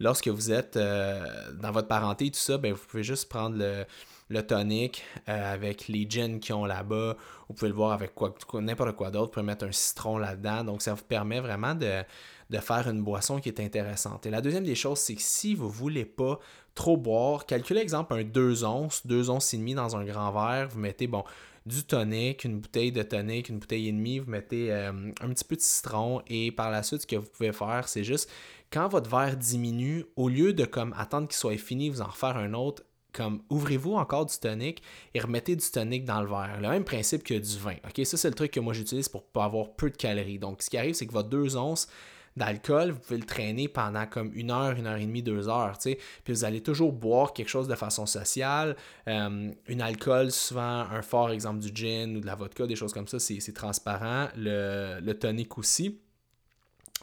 Lorsque 0.00 0.28
vous 0.28 0.50
êtes 0.50 0.76
euh, 0.76 1.52
dans 1.60 1.72
votre 1.72 1.88
parenté 1.88 2.26
et 2.26 2.30
tout 2.30 2.38
ça, 2.38 2.56
ben, 2.56 2.72
vous 2.72 2.80
pouvez 2.88 3.02
juste 3.02 3.28
prendre 3.28 3.58
le, 3.58 3.84
le 4.30 4.46
tonic 4.46 5.04
euh, 5.28 5.52
avec 5.52 5.88
les 5.88 6.08
gins 6.08 6.38
qu'ils 6.38 6.54
ont 6.54 6.64
là-bas. 6.64 7.16
Vous 7.48 7.54
pouvez 7.54 7.68
le 7.68 7.74
voir 7.74 7.92
avec 7.92 8.14
quoi, 8.14 8.32
n'importe 8.54 8.92
quoi 8.92 9.10
d'autre. 9.10 9.26
Vous 9.26 9.32
pouvez 9.32 9.46
mettre 9.46 9.66
un 9.66 9.72
citron 9.72 10.16
là-dedans. 10.16 10.64
Donc, 10.64 10.82
ça 10.82 10.94
vous 10.94 11.04
permet 11.04 11.40
vraiment 11.40 11.74
de, 11.74 12.02
de, 12.48 12.58
faire 12.58 12.88
une 12.88 13.02
boisson 13.02 13.40
qui 13.40 13.48
est 13.48 13.60
intéressante. 13.60 14.24
Et 14.24 14.30
la 14.30 14.40
deuxième 14.40 14.64
des 14.64 14.74
choses, 14.74 15.00
c'est 15.00 15.16
que 15.16 15.22
si 15.22 15.54
vous 15.54 15.66
ne 15.66 15.72
voulez 15.72 16.04
pas 16.04 16.38
trop 16.74 16.96
boire, 16.96 17.44
calculez 17.44 17.80
exemple 17.80 18.14
un 18.14 18.22
2 18.22 18.64
onces, 18.64 19.06
2 19.06 19.28
onces 19.28 19.52
et 19.52 19.58
demi 19.58 19.74
dans 19.74 19.96
un 19.96 20.04
grand 20.04 20.30
verre. 20.30 20.68
Vous 20.68 20.78
mettez, 20.78 21.08
bon, 21.08 21.24
du 21.66 21.84
tonic, 21.84 22.44
une 22.44 22.60
bouteille 22.60 22.92
de 22.92 23.02
tonic, 23.02 23.48
une 23.48 23.58
bouteille 23.58 23.88
et 23.88 23.92
demie, 23.92 24.18
vous 24.18 24.30
mettez 24.30 24.72
euh, 24.72 24.92
un 25.20 25.28
petit 25.28 25.44
peu 25.44 25.56
de 25.56 25.60
citron 25.60 26.22
et 26.26 26.52
par 26.52 26.70
la 26.70 26.82
suite, 26.82 27.02
ce 27.02 27.06
que 27.06 27.16
vous 27.16 27.28
pouvez 27.28 27.52
faire, 27.52 27.88
c'est 27.88 28.04
juste 28.04 28.30
quand 28.72 28.88
votre 28.88 29.10
verre 29.10 29.36
diminue, 29.36 30.04
au 30.16 30.28
lieu 30.28 30.52
de 30.52 30.64
comme 30.64 30.94
attendre 30.96 31.28
qu'il 31.28 31.36
soit 31.36 31.56
fini, 31.58 31.90
vous 31.90 32.00
en 32.00 32.06
refaire 32.06 32.36
un 32.36 32.54
autre, 32.54 32.84
comme 33.12 33.42
ouvrez-vous 33.50 33.94
encore 33.94 34.26
du 34.26 34.38
tonic 34.38 34.82
et 35.14 35.20
remettez 35.20 35.56
du 35.56 35.70
tonic 35.70 36.04
dans 36.04 36.22
le 36.22 36.28
verre. 36.28 36.60
Le 36.60 36.68
même 36.68 36.84
principe 36.84 37.24
que 37.24 37.34
du 37.34 37.58
vin. 37.58 37.74
OK, 37.84 38.06
ça 38.06 38.16
c'est 38.16 38.28
le 38.28 38.34
truc 38.34 38.52
que 38.52 38.60
moi 38.60 38.72
j'utilise 38.72 39.08
pour 39.08 39.24
avoir 39.34 39.72
peu 39.72 39.90
de 39.90 39.96
calories. 39.96 40.38
Donc 40.38 40.62
ce 40.62 40.70
qui 40.70 40.78
arrive, 40.78 40.94
c'est 40.94 41.06
que 41.06 41.12
votre 41.12 41.28
2 41.28 41.56
onces 41.56 41.88
d'alcool, 42.36 42.92
vous 42.92 42.98
pouvez 43.00 43.18
le 43.18 43.26
traîner 43.26 43.68
pendant 43.68 44.06
comme 44.06 44.30
une 44.34 44.50
heure, 44.50 44.72
une 44.72 44.86
heure 44.86 44.96
et 44.96 45.06
demie, 45.06 45.22
deux 45.22 45.48
heures, 45.48 45.78
tu 45.78 45.90
sais. 45.90 45.98
Puis 46.24 46.32
vous 46.32 46.44
allez 46.44 46.62
toujours 46.62 46.92
boire 46.92 47.32
quelque 47.32 47.48
chose 47.48 47.68
de 47.68 47.74
façon 47.74 48.06
sociale. 48.06 48.76
Euh, 49.08 49.50
une 49.66 49.80
alcool, 49.80 50.30
souvent 50.30 50.62
un 50.62 51.02
fort 51.02 51.30
exemple 51.30 51.60
du 51.60 51.70
gin 51.74 52.16
ou 52.16 52.20
de 52.20 52.26
la 52.26 52.34
vodka, 52.34 52.66
des 52.66 52.76
choses 52.76 52.92
comme 52.92 53.08
ça, 53.08 53.18
c'est 53.18 53.54
transparent. 53.54 54.28
Le, 54.36 55.00
le 55.00 55.18
tonic 55.18 55.58
aussi. 55.58 56.00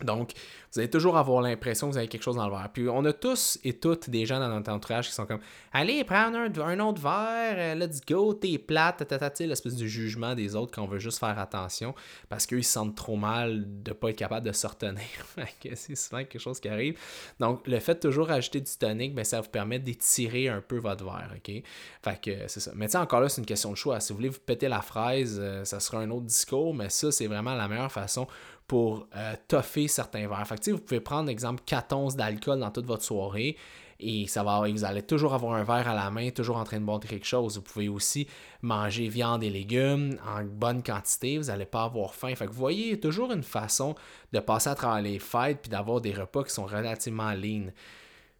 Donc, 0.03 0.33
vous 0.71 0.79
allez 0.79 0.89
toujours 0.89 1.17
avoir 1.17 1.41
l'impression 1.41 1.87
que 1.87 1.93
vous 1.93 1.97
avez 1.97 2.07
quelque 2.07 2.23
chose 2.23 2.35
dans 2.35 2.47
le 2.47 2.55
verre. 2.55 2.69
Puis, 2.71 2.87
on 2.87 3.03
a 3.05 3.13
tous 3.13 3.57
et 3.63 3.73
toutes 3.73 4.09
des 4.09 4.25
gens 4.25 4.39
dans 4.39 4.49
notre 4.49 4.71
entourage 4.71 5.07
qui 5.07 5.13
sont 5.13 5.25
comme 5.25 5.39
Allez, 5.73 6.03
prends 6.03 6.33
un, 6.33 6.79
autre 6.79 7.01
verre, 7.01 7.55
euh, 7.57 7.75
let's 7.75 8.01
go, 8.07 8.33
t'es 8.33 8.57
plate, 8.57 9.07
tata, 9.07 9.31
l'espèce 9.39 9.75
de 9.75 9.85
jugement 9.85 10.35
des 10.35 10.55
autres 10.55 10.73
qu'on 10.73 10.85
veut 10.85 10.99
juste 10.99 11.19
faire 11.19 11.39
attention 11.39 11.95
parce 12.29 12.45
qu'ils 12.45 12.63
se 12.63 12.71
sentent 12.71 12.95
trop 12.95 13.15
mal 13.15 13.65
de 13.83 13.91
ne 13.91 13.95
pas 13.95 14.09
être 14.09 14.17
capable 14.17 14.45
de 14.45 14.51
se 14.51 14.67
retenir. 14.67 15.01
c'est 15.75 15.95
souvent 15.95 16.19
quelque 16.19 16.39
chose 16.39 16.59
qui 16.59 16.69
arrive. 16.69 16.99
Donc, 17.39 17.65
le 17.67 17.79
fait 17.79 17.95
de 17.95 17.99
toujours 17.99 18.29
ajouter 18.29 18.61
du 18.61 18.71
tonic, 18.77 19.15
ben, 19.15 19.23
ça 19.23 19.41
vous 19.41 19.49
permet 19.49 19.79
d'étirer 19.79 20.49
un 20.49 20.61
peu 20.61 20.77
votre 20.77 21.03
verre. 21.03 21.31
OK? 21.35 21.63
Fait 22.03 22.21
que 22.21 22.47
c'est 22.47 22.59
ça. 22.59 22.71
Mais 22.75 22.95
encore 22.95 23.21
là, 23.21 23.29
c'est 23.29 23.41
une 23.41 23.47
question 23.47 23.71
de 23.71 23.77
choix. 23.77 23.99
Si 23.99 24.13
vous 24.13 24.17
voulez 24.17 24.29
vous 24.29 24.39
péter 24.39 24.67
la 24.67 24.81
fraise, 24.81 25.39
euh, 25.41 25.65
ça 25.65 25.79
sera 25.79 25.99
un 25.99 26.11
autre 26.11 26.25
discours, 26.25 26.73
mais 26.73 26.89
ça, 26.89 27.11
c'est 27.11 27.27
vraiment 27.27 27.55
la 27.55 27.67
meilleure 27.67 27.91
façon 27.91 28.27
pour 28.67 29.07
euh, 29.15 29.35
toffer 29.47 29.87
certains 29.87 30.27
verres. 30.27 30.45
Fait 30.47 30.59
que, 30.59 30.71
vous 30.71 30.79
pouvez 30.79 30.99
prendre, 30.99 31.29
exemple, 31.29 31.63
4 31.65 31.93
onces 31.93 32.15
d'alcool 32.15 32.59
dans 32.59 32.71
toute 32.71 32.85
votre 32.85 33.03
soirée 33.03 33.55
et 33.99 34.27
ça 34.27 34.43
va, 34.43 34.61
vous 34.67 34.85
allez 34.85 35.01
toujours 35.01 35.33
avoir 35.33 35.55
un 35.55 35.63
verre 35.63 35.87
à 35.87 35.95
la 35.95 36.11
main, 36.11 36.29
toujours 36.29 36.57
en 36.57 36.63
train 36.63 36.79
de 36.79 36.85
boire 36.85 36.99
quelque 36.99 37.25
chose. 37.25 37.55
Vous 37.55 37.63
pouvez 37.63 37.87
aussi 37.87 38.27
manger 38.61 39.07
viande 39.07 39.43
et 39.43 39.49
légumes 39.49 40.19
en 40.25 40.43
bonne 40.43 40.83
quantité, 40.83 41.37
vous 41.37 41.45
n'allez 41.45 41.65
pas 41.65 41.83
avoir 41.83 42.13
faim. 42.13 42.33
Fait 42.35 42.45
que 42.45 42.51
vous 42.51 42.59
voyez, 42.59 42.99
toujours 42.99 43.31
une 43.31 43.43
façon 43.43 43.95
de 44.33 44.39
passer 44.39 44.69
à 44.69 44.75
travers 44.75 45.01
les 45.01 45.17
fêtes 45.17 45.61
puis 45.61 45.69
d'avoir 45.69 45.99
des 45.99 46.13
repas 46.13 46.43
qui 46.43 46.51
sont 46.51 46.65
relativement 46.65 47.33
lean. 47.33 47.71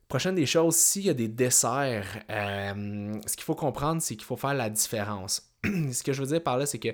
Prochaine 0.08 0.36
des 0.36 0.46
choses, 0.46 0.76
s'il 0.76 1.06
y 1.06 1.10
a 1.10 1.14
des 1.14 1.28
desserts, 1.28 2.24
euh, 2.30 3.14
ce 3.26 3.36
qu'il 3.36 3.44
faut 3.44 3.56
comprendre, 3.56 4.02
c'est 4.02 4.16
qu'il 4.16 4.26
faut 4.26 4.38
faire 4.38 4.54
la 4.54 4.70
différence. 4.70 5.52
ce 5.66 6.04
que 6.04 6.14
je 6.14 6.22
veux 6.22 6.28
dire 6.28 6.44
par 6.44 6.58
là, 6.58 6.66
c'est 6.66 6.80
que 6.80 6.90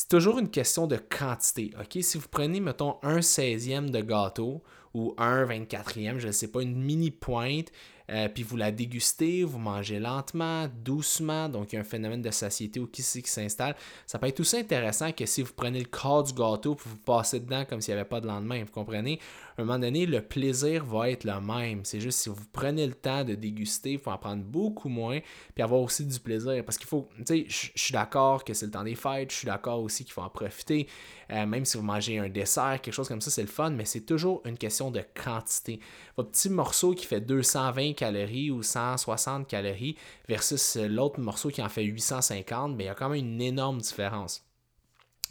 c'est 0.00 0.08
toujours 0.08 0.38
une 0.38 0.48
question 0.48 0.86
de 0.86 0.96
quantité. 0.96 1.72
OK? 1.78 2.02
Si 2.02 2.16
vous 2.16 2.26
prenez, 2.30 2.58
mettons, 2.58 2.96
un 3.02 3.18
16e 3.18 3.90
de 3.90 4.00
gâteau 4.00 4.62
ou 4.94 5.14
un 5.18 5.44
24e, 5.44 6.16
je 6.16 6.28
ne 6.28 6.32
sais 6.32 6.48
pas, 6.48 6.62
une 6.62 6.74
mini 6.74 7.10
pointe, 7.10 7.70
euh, 8.10 8.26
puis 8.30 8.42
vous 8.42 8.56
la 8.56 8.72
dégustez, 8.72 9.44
vous 9.44 9.58
mangez 9.58 10.00
lentement, 10.00 10.68
doucement, 10.82 11.50
donc 11.50 11.72
il 11.72 11.74
y 11.74 11.78
a 11.78 11.82
un 11.82 11.84
phénomène 11.84 12.22
de 12.22 12.30
satiété 12.30 12.80
ou 12.80 12.86
qui 12.86 13.02
qui 13.02 13.30
s'installe. 13.30 13.76
Ça 14.06 14.18
peut 14.18 14.26
être 14.28 14.40
aussi 14.40 14.56
intéressant 14.56 15.12
que 15.12 15.26
si 15.26 15.42
vous 15.42 15.52
prenez 15.54 15.80
le 15.80 15.84
corps 15.84 16.22
du 16.22 16.32
gâteau 16.32 16.76
puis 16.76 16.88
vous 16.88 16.96
passez 16.96 17.38
dedans 17.38 17.66
comme 17.66 17.82
s'il 17.82 17.92
n'y 17.92 18.00
avait 18.00 18.08
pas 18.08 18.22
de 18.22 18.26
lendemain, 18.26 18.64
vous 18.64 18.72
comprenez? 18.72 19.20
À 19.60 19.62
un 19.62 19.66
moment 19.66 19.78
donné, 19.78 20.06
le 20.06 20.22
plaisir 20.22 20.86
va 20.86 21.10
être 21.10 21.24
le 21.24 21.38
même. 21.38 21.84
C'est 21.84 22.00
juste 22.00 22.20
si 22.20 22.30
vous 22.30 22.36
prenez 22.50 22.86
le 22.86 22.94
temps 22.94 23.24
de 23.24 23.34
déguster, 23.34 23.92
il 23.92 23.98
faut 23.98 24.10
en 24.10 24.16
prendre 24.16 24.42
beaucoup 24.42 24.88
moins 24.88 25.20
puis 25.54 25.62
avoir 25.62 25.82
aussi 25.82 26.06
du 26.06 26.18
plaisir. 26.18 26.64
Parce 26.64 26.78
qu'il 26.78 26.86
faut, 26.86 27.10
tu 27.18 27.24
sais, 27.26 27.44
je 27.46 27.68
suis 27.74 27.92
d'accord 27.92 28.42
que 28.42 28.54
c'est 28.54 28.64
le 28.64 28.72
temps 28.72 28.84
des 28.84 28.94
fêtes, 28.94 29.30
je 29.30 29.36
suis 29.36 29.46
d'accord 29.46 29.82
aussi 29.82 30.04
qu'il 30.04 30.14
faut 30.14 30.22
en 30.22 30.30
profiter. 30.30 30.88
Euh, 31.30 31.44
même 31.44 31.66
si 31.66 31.76
vous 31.76 31.82
mangez 31.82 32.18
un 32.18 32.30
dessert, 32.30 32.80
quelque 32.80 32.94
chose 32.94 33.06
comme 33.06 33.20
ça, 33.20 33.30
c'est 33.30 33.42
le 33.42 33.48
fun, 33.48 33.68
mais 33.68 33.84
c'est 33.84 34.06
toujours 34.06 34.40
une 34.46 34.56
question 34.56 34.90
de 34.90 35.02
quantité. 35.22 35.78
Votre 36.16 36.30
petit 36.30 36.48
morceau 36.48 36.94
qui 36.94 37.04
fait 37.04 37.20
220 37.20 37.92
calories 37.92 38.50
ou 38.50 38.62
160 38.62 39.46
calories 39.46 39.94
versus 40.26 40.76
l'autre 40.76 41.20
morceau 41.20 41.50
qui 41.50 41.60
en 41.60 41.68
fait 41.68 41.84
850, 41.84 42.76
mais 42.76 42.84
il 42.84 42.86
y 42.86 42.90
a 42.90 42.94
quand 42.94 43.10
même 43.10 43.18
une 43.18 43.42
énorme 43.42 43.82
différence. 43.82 44.42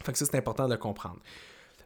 Fait 0.04 0.12
que 0.12 0.18
ça, 0.18 0.24
c'est 0.24 0.38
important 0.38 0.68
de 0.68 0.76
comprendre. 0.76 1.18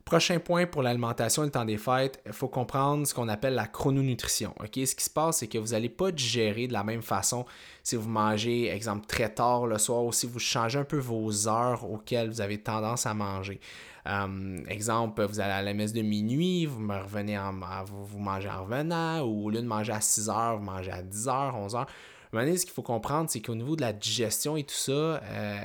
Prochain 0.04 0.38
point 0.38 0.66
pour 0.66 0.82
l'alimentation 0.82 1.44
et 1.44 1.46
le 1.46 1.50
temps 1.50 1.64
des 1.64 1.78
fêtes, 1.78 2.20
il 2.26 2.34
faut 2.34 2.48
comprendre 2.48 3.06
ce 3.06 3.14
qu'on 3.14 3.28
appelle 3.28 3.54
la 3.54 3.66
chrononutrition. 3.66 4.54
Ce 4.62 4.66
qui 4.66 4.86
se 4.86 5.08
passe, 5.08 5.38
c'est 5.38 5.46
que 5.46 5.56
vous 5.56 5.68
n'allez 5.68 5.88
pas 5.88 6.12
digérer 6.12 6.66
de 6.66 6.74
la 6.74 6.84
même 6.84 7.00
façon 7.00 7.46
si 7.82 7.96
vous 7.96 8.08
mangez, 8.08 8.68
exemple, 8.68 9.06
très 9.06 9.32
tard 9.32 9.66
le 9.66 9.78
soir 9.78 10.04
ou 10.04 10.12
si 10.12 10.26
vous 10.26 10.38
changez 10.38 10.78
un 10.78 10.84
peu 10.84 10.98
vos 10.98 11.48
heures 11.48 11.90
auxquelles 11.90 12.28
vous 12.28 12.42
avez 12.42 12.58
tendance 12.58 13.06
à 13.06 13.14
manger. 13.14 13.60
Euh, 14.06 14.58
exemple, 14.68 15.24
vous 15.24 15.40
allez 15.40 15.52
à 15.52 15.62
la 15.62 15.72
messe 15.72 15.94
de 15.94 16.02
minuit, 16.02 16.66
vous 16.66 16.86
revenez 16.86 17.38
en, 17.38 17.54
vous, 17.86 18.18
mangez 18.18 18.50
en 18.50 18.64
revenant, 18.64 19.22
ou 19.22 19.46
au 19.46 19.50
lieu 19.50 19.62
de 19.62 19.66
manger 19.66 19.92
à 19.92 20.02
6 20.02 20.28
heures, 20.28 20.58
vous 20.58 20.64
mangez 20.64 20.90
à 20.90 21.02
10 21.02 21.28
heures, 21.28 21.56
11 21.56 21.74
heures. 21.76 21.86
Ce 22.34 22.64
qu'il 22.64 22.74
faut 22.74 22.82
comprendre, 22.82 23.30
c'est 23.30 23.40
qu'au 23.40 23.54
niveau 23.54 23.76
de 23.76 23.82
la 23.82 23.92
digestion 23.92 24.56
et 24.56 24.64
tout 24.64 24.74
ça, 24.74 24.92
euh, 24.92 25.58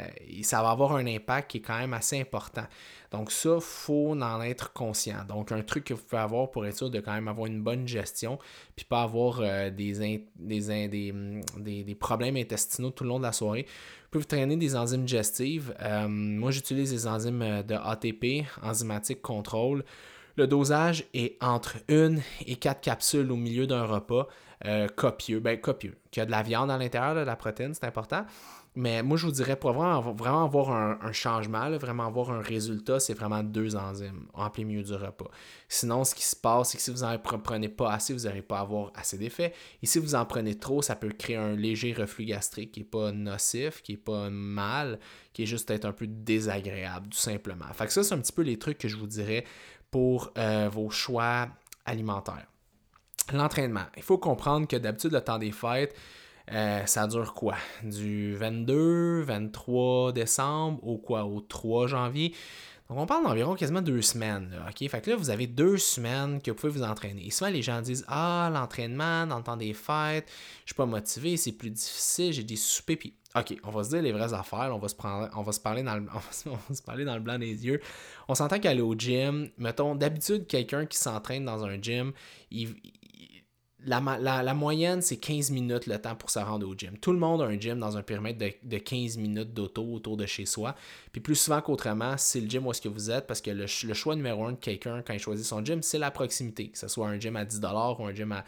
ça 0.44 0.62
va 0.62 0.70
avoir 0.70 0.96
un 0.96 1.06
impact 1.08 1.52
qui 1.52 1.58
est 1.58 1.62
quand 1.62 1.78
même 1.78 1.94
assez 1.94 2.20
important. 2.20 2.66
Donc 3.12 3.32
ça, 3.32 3.56
il 3.56 3.62
faut 3.62 4.12
en 4.12 4.42
être 4.42 4.72
conscient. 4.74 5.26
Donc 5.28 5.52
un 5.52 5.62
truc 5.64 5.86
que 5.86 5.94
vous 5.94 6.04
pouvez 6.04 6.22
avoir 6.22 6.52
pour 6.52 6.66
être 6.66 6.78
sûr 6.78 6.90
de 6.90 7.00
quand 7.00 7.14
même 7.14 7.28
avoir 7.28 7.48
une 7.48 7.62
bonne 7.62 7.88
gestion, 7.88 8.38
puis 8.76 8.86
pas 8.86 9.04
avoir 9.04 9.40
euh, 9.42 9.70
des, 9.72 10.22
des, 10.38 10.88
des, 11.58 11.96
problèmes 11.96 12.38
intestinaux 12.38 12.92
tout 12.92 13.04
le 13.04 13.10
long 13.10 13.20
de 13.20 13.24
la 13.24 13.34
soirée. 13.34 13.66
Vous 14.04 14.10
pouvez 14.12 14.26
traîner 14.26 14.56
des 14.56 14.76
enzymes 14.76 15.06
digestives. 15.06 15.76
Euh, 15.82 16.08
moi, 16.08 16.52
j'utilise 16.52 16.92
des 16.92 17.08
enzymes 17.08 17.64
de 17.68 17.76
ATP, 17.76 18.48
enzymatique 18.62 19.22
contrôle. 19.22 19.84
Le 20.36 20.48
dosage 20.48 21.06
est 21.14 21.36
entre 21.44 21.78
une 21.90 22.22
et 22.46 22.56
quatre 22.56 22.82
capsules 22.82 23.30
au 23.32 23.36
milieu 23.36 23.68
d'un 23.68 23.84
repas 23.84 24.28
copieux. 24.96 25.40
Ben, 25.40 25.60
copieux. 25.60 25.98
Qu'il 26.12 26.22
y 26.22 26.24
a 26.24 26.26
de 26.26 26.32
la 26.32 26.44
viande 26.44 26.72
à 26.72 26.78
l'intérieur, 26.78 27.16
de 27.16 27.22
la 27.22 27.36
protéine, 27.36 27.74
c'est 27.74 27.86
important. 27.86 28.26
Mais 28.76 29.02
moi, 29.02 29.18
je 29.18 29.26
vous 29.26 29.32
dirais, 29.32 29.56
pour 29.56 29.74
vraiment, 29.74 30.00
vraiment 30.14 30.46
avoir 30.46 30.72
un, 30.72 31.12
changement, 31.12 31.70
vraiment 31.78 32.06
avoir 32.06 32.32
un 32.32 32.40
résultat, 32.40 33.00
c'est 33.00 33.16
vraiment 33.16 33.44
deux 33.44 33.76
enzymes 33.76 34.28
en 34.34 34.50
plein 34.50 34.64
milieu 34.64 34.84
du 34.84 34.94
repas. 34.94 35.30
Sinon, 35.68 36.04
ce 36.04 36.14
qui 36.14 36.24
se 36.24 36.36
passe, 36.36 36.70
c'est 36.70 36.78
que 36.78 36.84
si 36.84 36.92
vous 36.92 37.02
n'en 37.02 37.18
prenez 37.18 37.68
pas 37.68 37.92
assez, 37.92 38.14
vous 38.14 38.26
n'allez 38.26 38.44
pas 38.44 38.60
avoir 38.60 38.92
assez 38.96 39.18
d'effet. 39.18 39.54
Et 39.82 39.88
si 39.88 39.98
vous 39.98 40.14
en 40.14 40.24
prenez 40.24 40.56
trop, 40.56 40.82
ça 40.82 40.96
peut 40.96 41.10
créer 41.10 41.36
un 41.36 41.56
léger 41.56 41.94
reflux 41.94 42.26
gastrique 42.26 42.72
qui 42.72 42.82
n'est 42.82 42.86
pas 42.86 43.12
nocif, 43.12 43.82
qui 43.82 43.94
n'est 43.94 43.98
pas 43.98 44.30
mal, 44.30 45.00
qui 45.34 45.44
est 45.44 45.48
juste 45.48 45.70
être 45.72 45.86
un 45.86 45.94
peu 45.94 46.06
désagréable, 46.06 47.10
tout 47.10 47.18
simplement. 47.18 47.66
Fait 47.74 47.88
que 47.88 47.94
ça, 47.94 48.04
c'est 48.04 48.14
un 48.14 48.20
petit 48.20 48.32
peu 48.34 48.44
les 48.44 48.60
trucs 48.60 48.78
que 48.78 48.88
je 48.88 48.98
vous 48.98 49.08
dirais 49.08 49.46
pour 49.90 50.32
euh, 50.38 50.70
vos 50.72 50.92
choix 50.92 51.50
alimentaires. 51.86 52.49
L'entraînement. 53.34 53.86
Il 53.98 54.04
faut 54.04 54.18
comprendre 54.18 54.68
que 54.68 54.76
d'habitude, 54.76 55.12
le 55.12 55.22
temps 55.22 55.38
des 55.38 55.52
fêtes, 55.52 55.96
euh, 56.52 56.86
ça 56.86 57.08
dure 57.08 57.34
quoi? 57.34 57.56
Du 57.84 58.36
22, 58.36 59.22
23 59.22 60.14
décembre 60.14 60.80
au 60.86 60.98
quoi? 60.98 61.26
Au 61.26 61.42
3 61.42 61.88
janvier. 61.88 62.34
Donc, 62.90 62.98
on 62.98 63.06
parle 63.06 63.24
d'environ 63.24 63.54
quasiment 63.54 63.84
deux 63.84 64.02
semaines. 64.02 64.50
Là? 64.50 64.66
Fait 64.72 65.02
que 65.02 65.12
là, 65.12 65.16
vous 65.16 65.30
avez 65.30 65.46
deux 65.46 65.78
semaines 65.78 66.42
que 66.42 66.50
vous 66.50 66.58
pouvez 66.58 66.72
vous 66.72 66.84
entraîner. 66.84 67.28
Et 67.28 67.30
souvent, 67.30 67.52
les 67.52 67.62
gens 67.62 67.82
disent 67.82 68.04
Ah, 68.08 68.50
l'entraînement 68.52 69.28
dans 69.28 69.38
le 69.38 69.44
temps 69.44 69.58
des 69.58 69.74
fêtes, 69.74 70.28
je 70.66 70.70
suis 70.70 70.76
pas 70.76 70.88
motivé, 70.88 71.38
c'est 71.38 71.52
plus 71.52 71.70
difficile, 71.70 72.34
j'ai 72.34 72.44
des 72.44 72.56
soupers. 72.56 72.98
Puis, 72.98 73.14
OK, 73.36 73.56
on 73.64 73.70
va 73.70 73.84
se 73.84 73.90
dire 73.90 74.02
les 74.02 74.12
vraies 74.12 74.34
affaires. 74.34 74.72
On 74.74 74.80
va 74.80 74.88
se, 74.88 74.96
prendre, 74.96 75.30
on 75.36 75.44
va 75.44 75.52
se, 75.52 75.60
parler, 75.60 75.84
dans 75.84 75.98
le, 75.98 76.08
on 76.48 76.56
va 76.56 76.76
se 76.76 76.82
parler 76.82 77.06
dans 77.06 77.14
le 77.14 77.22
blanc 77.22 77.38
des 77.38 77.64
yeux. 77.64 77.80
On 78.28 78.34
s'entend 78.34 78.60
qu'aller 78.60 78.82
au 78.82 78.96
gym, 78.96 79.50
mettons, 79.60 79.94
d'habitude, 79.94 80.48
quelqu'un 80.48 80.88
qui 80.88 80.98
s'entraîne 80.98 81.46
dans 81.46 81.64
un 81.64 81.80
gym, 81.80 82.12
il, 82.50 82.74
la, 83.86 84.54
moyenne, 84.54 85.02
c'est 85.02 85.18
15 85.18 85.52
minutes 85.52 85.88
le 85.88 85.98
temps 86.00 86.16
pour 86.16 86.30
se 86.30 86.40
rendre 86.40 86.68
au 86.68 86.76
gym. 86.76 86.98
Tout 86.98 87.14
le 87.14 87.20
monde 87.20 87.42
a 87.42 87.46
un 87.46 87.60
gym 87.60 87.80
dans 87.80 87.98
un 87.98 88.02
périmètre 88.02 88.40
de, 88.64 88.78
15 88.78 89.18
minutes 89.18 89.54
d'auto 89.54 89.84
autour 89.94 90.18
de 90.18 90.26
chez 90.26 90.46
soi. 90.46 90.76
Puis 91.12 91.22
plus 91.22 91.36
souvent 91.36 91.62
qu'autrement, 91.62 92.16
c'est 92.18 92.42
le 92.42 92.50
gym 92.50 92.68
où 92.68 92.72
est-ce 92.72 92.82
que 92.82 92.90
vous 92.90 93.10
êtes 93.10 93.28
parce 93.28 93.42
que 93.42 93.52
le, 93.52 93.68
choix 93.68 94.16
numéro 94.16 94.46
un 94.46 94.54
de 94.54 94.58
quelqu'un 94.58 95.02
quand 95.02 95.14
il 95.14 95.20
choisit 95.20 95.46
son 95.46 95.64
gym, 95.64 95.82
c'est 95.82 96.00
la 96.00 96.12
proximité. 96.12 96.70
Que 96.70 96.78
ce 96.78 96.88
soit 96.88 97.08
un 97.08 97.20
gym 97.20 97.36
à 97.36 97.46
10$ 97.46 98.02
ou 98.02 98.06
un 98.06 98.14
gym 98.14 98.32
à 98.32 98.44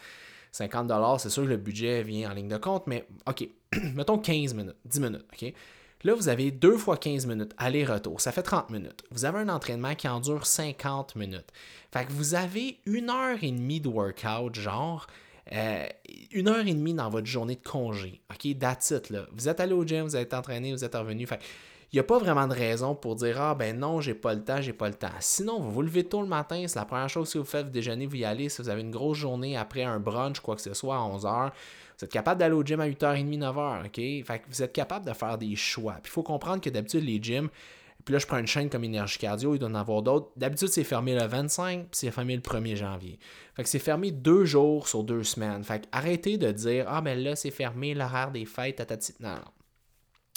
50$, 0.53 1.19
c'est 1.19 1.29
sûr 1.29 1.43
que 1.43 1.49
le 1.49 1.57
budget 1.57 2.03
vient 2.03 2.31
en 2.31 2.33
ligne 2.33 2.49
de 2.49 2.57
compte, 2.57 2.85
mais 2.87 3.07
OK, 3.25 3.47
mettons 3.95 4.17
15 4.17 4.53
minutes, 4.53 4.75
10 4.85 4.99
minutes, 4.99 5.25
OK? 5.31 5.53
Là, 6.03 6.13
vous 6.15 6.29
avez 6.29 6.51
2 6.51 6.77
fois 6.77 6.97
15 6.97 7.27
minutes, 7.27 7.53
aller-retour. 7.57 8.21
Ça 8.21 8.31
fait 8.31 8.41
30 8.41 8.69
minutes. 8.69 9.03
Vous 9.11 9.25
avez 9.25 9.39
un 9.39 9.49
entraînement 9.49 9.95
qui 9.95 10.07
en 10.07 10.19
dure 10.19 10.45
50 10.45 11.15
minutes. 11.15 11.51
Fait 11.91 12.05
que 12.05 12.11
vous 12.11 12.35
avez 12.35 12.79
une 12.85 13.09
heure 13.09 13.37
et 13.41 13.51
demie 13.51 13.79
de 13.79 13.87
workout, 13.87 14.55
genre, 14.55 15.07
euh, 15.51 15.85
une 16.31 16.47
heure 16.47 16.65
et 16.65 16.73
demie 16.73 16.93
dans 16.93 17.09
votre 17.09 17.27
journée 17.27 17.55
de 17.55 17.67
congé. 17.67 18.21
OK, 18.31 18.57
that's 18.57 18.91
là. 19.09 19.25
Vous 19.33 19.49
êtes 19.49 19.59
allé 19.59 19.73
au 19.73 19.85
gym, 19.85 20.03
vous 20.03 20.15
êtes 20.15 20.33
entraîné, 20.33 20.71
vous 20.71 20.83
êtes 20.83 20.95
revenu. 20.95 21.27
Fait 21.27 21.39
il 21.93 21.97
n'y 21.97 21.99
a 21.99 22.03
pas 22.03 22.19
vraiment 22.19 22.47
de 22.47 22.53
raison 22.53 22.95
pour 22.95 23.15
dire 23.15 23.41
Ah 23.41 23.53
ben 23.53 23.77
non, 23.77 23.99
j'ai 23.99 24.13
pas 24.13 24.33
le 24.33 24.41
temps, 24.41 24.61
j'ai 24.61 24.71
pas 24.71 24.87
le 24.87 24.93
temps. 24.93 25.09
Sinon, 25.19 25.59
vous 25.59 25.71
vous 25.71 25.81
levez 25.81 26.05
tôt 26.05 26.21
le 26.21 26.27
matin, 26.27 26.63
c'est 26.65 26.79
la 26.79 26.85
première 26.85 27.09
chose 27.09 27.33
que 27.33 27.37
vous 27.37 27.43
faites, 27.43 27.65
vous 27.65 27.71
déjeunez, 27.71 28.05
vous 28.05 28.15
y 28.15 28.23
allez. 28.23 28.47
Si 28.47 28.61
vous 28.61 28.69
avez 28.69 28.79
une 28.79 28.91
grosse 28.91 29.17
journée 29.17 29.57
après 29.57 29.83
un 29.83 29.99
brunch, 29.99 30.39
quoi 30.39 30.55
que 30.55 30.61
ce 30.61 30.73
soit, 30.73 30.95
à 30.95 30.99
11h, 30.99 31.51
vous 32.01 32.05
êtes 32.05 32.11
capable 32.11 32.39
d'aller 32.39 32.55
au 32.55 32.63
gym 32.63 32.79
à 32.79 32.87
8h30, 32.87 33.37
9h, 33.37 33.85
OK? 33.85 34.25
Fait 34.25 34.39
que 34.39 34.49
vous 34.49 34.63
êtes 34.63 34.73
capable 34.73 35.05
de 35.05 35.13
faire 35.13 35.37
des 35.37 35.55
choix. 35.55 35.93
Puis 36.01 36.09
il 36.09 36.13
faut 36.13 36.23
comprendre 36.23 36.59
que 36.59 36.69
d'habitude, 36.71 37.03
les 37.03 37.21
gyms, 37.21 37.49
puis 38.03 38.13
là, 38.13 38.17
je 38.17 38.25
prends 38.25 38.39
une 38.39 38.47
chaîne 38.47 38.69
comme 38.71 38.83
Énergie 38.83 39.19
Cardio, 39.19 39.53
il 39.53 39.59
doit 39.59 39.69
en 39.69 39.75
avoir 39.75 40.01
d'autres. 40.01 40.31
D'habitude, 40.35 40.69
c'est 40.69 40.83
fermé 40.83 41.13
le 41.13 41.25
25, 41.25 41.81
puis 41.81 41.87
c'est 41.91 42.09
fermé 42.09 42.35
le 42.35 42.41
1er 42.41 42.75
janvier. 42.75 43.19
Fait 43.55 43.61
que 43.61 43.69
c'est 43.69 43.77
fermé 43.77 44.09
deux 44.09 44.45
jours 44.45 44.87
sur 44.87 45.03
deux 45.03 45.23
semaines. 45.23 45.63
Fait 45.63 45.81
que 45.81 45.87
arrêtez 45.91 46.39
de 46.39 46.51
dire 46.51 46.85
Ah, 46.87 47.01
ben 47.01 47.19
là, 47.19 47.35
c'est 47.35 47.51
fermé, 47.51 47.93
l'horaire 47.93 48.31
des 48.31 48.45
fêtes, 48.45 48.77
tatati. 48.77 49.13
Non, 49.19 49.35
non. 49.35 49.41